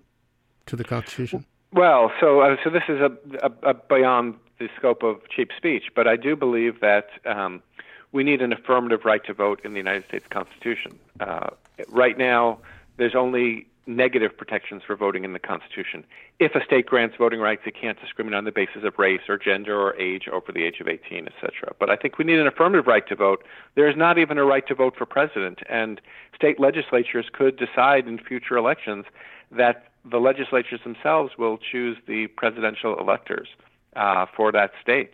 to 0.66 0.76
the 0.76 0.84
Constitution? 0.84 1.46
Well, 1.74 2.12
so 2.20 2.40
uh, 2.40 2.56
so 2.62 2.70
this 2.70 2.84
is 2.88 3.00
a, 3.00 3.10
a, 3.42 3.70
a, 3.70 3.74
beyond 3.74 4.36
the 4.60 4.68
scope 4.76 5.02
of 5.02 5.28
cheap 5.28 5.50
speech, 5.56 5.86
but 5.92 6.06
I 6.06 6.14
do 6.14 6.36
believe 6.36 6.78
that 6.80 7.08
um, 7.26 7.64
we 8.12 8.22
need 8.22 8.42
an 8.42 8.52
affirmative 8.52 9.04
right 9.04 9.24
to 9.24 9.34
vote 9.34 9.60
in 9.64 9.72
the 9.72 9.78
United 9.78 10.04
States 10.04 10.24
Constitution. 10.30 10.96
Uh, 11.18 11.50
right 11.88 12.16
now, 12.16 12.60
there's 12.96 13.16
only 13.16 13.66
negative 13.88 14.38
protections 14.38 14.84
for 14.86 14.94
voting 14.94 15.24
in 15.24 15.32
the 15.32 15.40
Constitution. 15.40 16.04
If 16.38 16.54
a 16.54 16.64
state 16.64 16.86
grants 16.86 17.16
voting 17.16 17.40
rights, 17.40 17.62
it 17.66 17.74
can't 17.74 18.00
discriminate 18.00 18.38
on 18.38 18.44
the 18.44 18.52
basis 18.52 18.84
of 18.84 18.96
race 18.96 19.22
or 19.28 19.36
gender 19.36 19.76
or 19.76 19.96
age 19.96 20.28
over 20.28 20.52
the 20.52 20.62
age 20.62 20.78
of 20.80 20.86
18, 20.86 21.26
etc. 21.26 21.74
But 21.80 21.90
I 21.90 21.96
think 21.96 22.18
we 22.18 22.24
need 22.24 22.38
an 22.38 22.46
affirmative 22.46 22.86
right 22.86 23.06
to 23.08 23.16
vote. 23.16 23.42
There 23.74 23.88
is 23.88 23.96
not 23.96 24.16
even 24.16 24.38
a 24.38 24.44
right 24.44 24.66
to 24.68 24.76
vote 24.76 24.94
for 24.96 25.06
president, 25.06 25.58
and 25.68 26.00
state 26.36 26.60
legislatures 26.60 27.26
could 27.32 27.56
decide 27.56 28.06
in 28.06 28.18
future 28.18 28.56
elections 28.56 29.06
that 29.50 29.88
the 30.04 30.18
legislatures 30.18 30.80
themselves 30.84 31.32
will 31.38 31.58
choose 31.58 31.96
the 32.06 32.26
presidential 32.28 32.98
electors 32.98 33.48
uh, 33.96 34.26
for 34.36 34.52
that 34.52 34.72
state. 34.82 35.12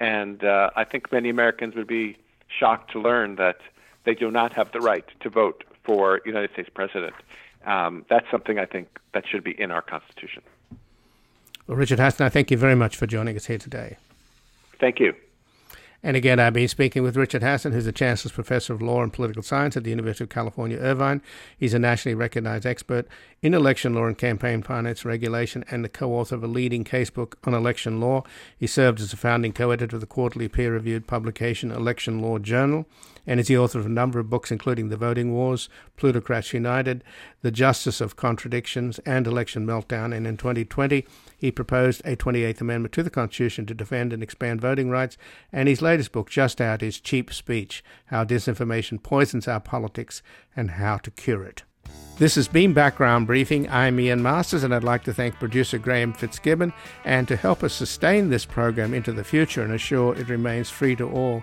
And 0.00 0.42
uh, 0.42 0.70
I 0.74 0.84
think 0.84 1.12
many 1.12 1.28
Americans 1.28 1.74
would 1.74 1.86
be 1.86 2.16
shocked 2.48 2.92
to 2.92 3.00
learn 3.00 3.36
that 3.36 3.58
they 4.04 4.14
do 4.14 4.30
not 4.30 4.52
have 4.54 4.72
the 4.72 4.80
right 4.80 5.04
to 5.20 5.30
vote 5.30 5.64
for 5.84 6.20
United 6.24 6.52
States 6.52 6.70
president 6.72 7.14
um, 7.66 8.04
that's 8.08 8.30
something 8.30 8.58
I 8.58 8.66
think 8.66 8.98
that 9.14 9.26
should 9.26 9.44
be 9.44 9.60
in 9.60 9.70
our 9.70 9.82
Constitution. 9.82 10.42
Well, 11.66 11.76
Richard 11.76 11.98
Hasen, 11.98 12.24
I 12.24 12.28
thank 12.28 12.50
you 12.50 12.56
very 12.56 12.74
much 12.74 12.96
for 12.96 13.06
joining 13.06 13.36
us 13.36 13.46
here 13.46 13.58
today. 13.58 13.96
Thank 14.80 14.98
you. 14.98 15.14
And 16.04 16.16
again, 16.16 16.40
I've 16.40 16.52
been 16.52 16.66
speaking 16.66 17.04
with 17.04 17.16
Richard 17.16 17.42
Hasen, 17.42 17.72
who's 17.72 17.86
a 17.86 17.92
Chancellor's 17.92 18.32
Professor 18.32 18.72
of 18.72 18.82
Law 18.82 19.04
and 19.04 19.12
Political 19.12 19.44
Science 19.44 19.76
at 19.76 19.84
the 19.84 19.90
University 19.90 20.24
of 20.24 20.30
California, 20.30 20.76
Irvine. 20.78 21.22
He's 21.56 21.74
a 21.74 21.78
nationally 21.78 22.16
recognized 22.16 22.66
expert 22.66 23.06
in 23.40 23.54
election 23.54 23.94
law 23.94 24.06
and 24.06 24.18
campaign 24.18 24.62
finance 24.62 25.04
regulation 25.04 25.64
and 25.70 25.84
the 25.84 25.88
co 25.88 26.12
author 26.12 26.34
of 26.34 26.42
a 26.42 26.48
leading 26.48 26.82
casebook 26.82 27.34
on 27.44 27.54
election 27.54 28.00
law. 28.00 28.24
He 28.58 28.66
served 28.66 29.00
as 29.00 29.12
a 29.12 29.16
founding 29.16 29.52
co 29.52 29.70
editor 29.70 29.94
of 29.96 30.00
the 30.00 30.06
quarterly 30.06 30.48
peer 30.48 30.72
reviewed 30.72 31.06
publication 31.06 31.70
Election 31.70 32.20
Law 32.20 32.38
Journal 32.38 32.86
and 33.26 33.38
is 33.38 33.48
the 33.48 33.58
author 33.58 33.78
of 33.78 33.86
a 33.86 33.90
number 33.90 34.18
of 34.18 34.30
books, 34.30 34.50
including 34.50 34.88
The 34.88 34.96
Voting 34.96 35.32
Wars, 35.32 35.68
Plutocrats 35.96 36.52
United, 36.52 37.04
The 37.42 37.50
Justice 37.50 38.00
of 38.00 38.16
Contradictions, 38.16 38.98
and 39.00 39.26
Election 39.26 39.66
Meltdown. 39.66 40.14
And 40.14 40.26
in 40.26 40.36
2020, 40.36 41.04
he 41.36 41.50
proposed 41.50 42.02
a 42.04 42.16
28th 42.16 42.60
Amendment 42.60 42.92
to 42.94 43.02
the 43.02 43.10
Constitution 43.10 43.66
to 43.66 43.74
defend 43.74 44.12
and 44.12 44.22
expand 44.22 44.60
voting 44.60 44.90
rights. 44.90 45.16
And 45.52 45.68
his 45.68 45.82
latest 45.82 46.12
book, 46.12 46.30
just 46.30 46.60
out, 46.60 46.82
is 46.82 47.00
Cheap 47.00 47.32
Speech 47.32 47.84
How 48.06 48.24
Disinformation 48.24 49.02
Poisons 49.02 49.48
Our 49.48 49.60
Politics 49.60 50.22
and 50.56 50.72
How 50.72 50.98
to 50.98 51.10
Cure 51.10 51.44
It. 51.44 51.62
This 52.18 52.34
has 52.36 52.46
been 52.46 52.72
Background 52.72 53.26
Briefing. 53.26 53.68
I'm 53.70 53.98
Ian 53.98 54.22
Masters, 54.22 54.62
and 54.62 54.74
I'd 54.74 54.84
like 54.84 55.02
to 55.04 55.14
thank 55.14 55.34
producer 55.36 55.78
Graham 55.78 56.12
Fitzgibbon. 56.12 56.72
And 57.04 57.26
to 57.26 57.36
help 57.36 57.64
us 57.64 57.72
sustain 57.72 58.28
this 58.28 58.44
program 58.44 58.94
into 58.94 59.12
the 59.12 59.24
future 59.24 59.62
and 59.62 59.72
assure 59.72 60.14
it 60.14 60.28
remains 60.28 60.70
free 60.70 60.94
to 60.96 61.10
all, 61.10 61.42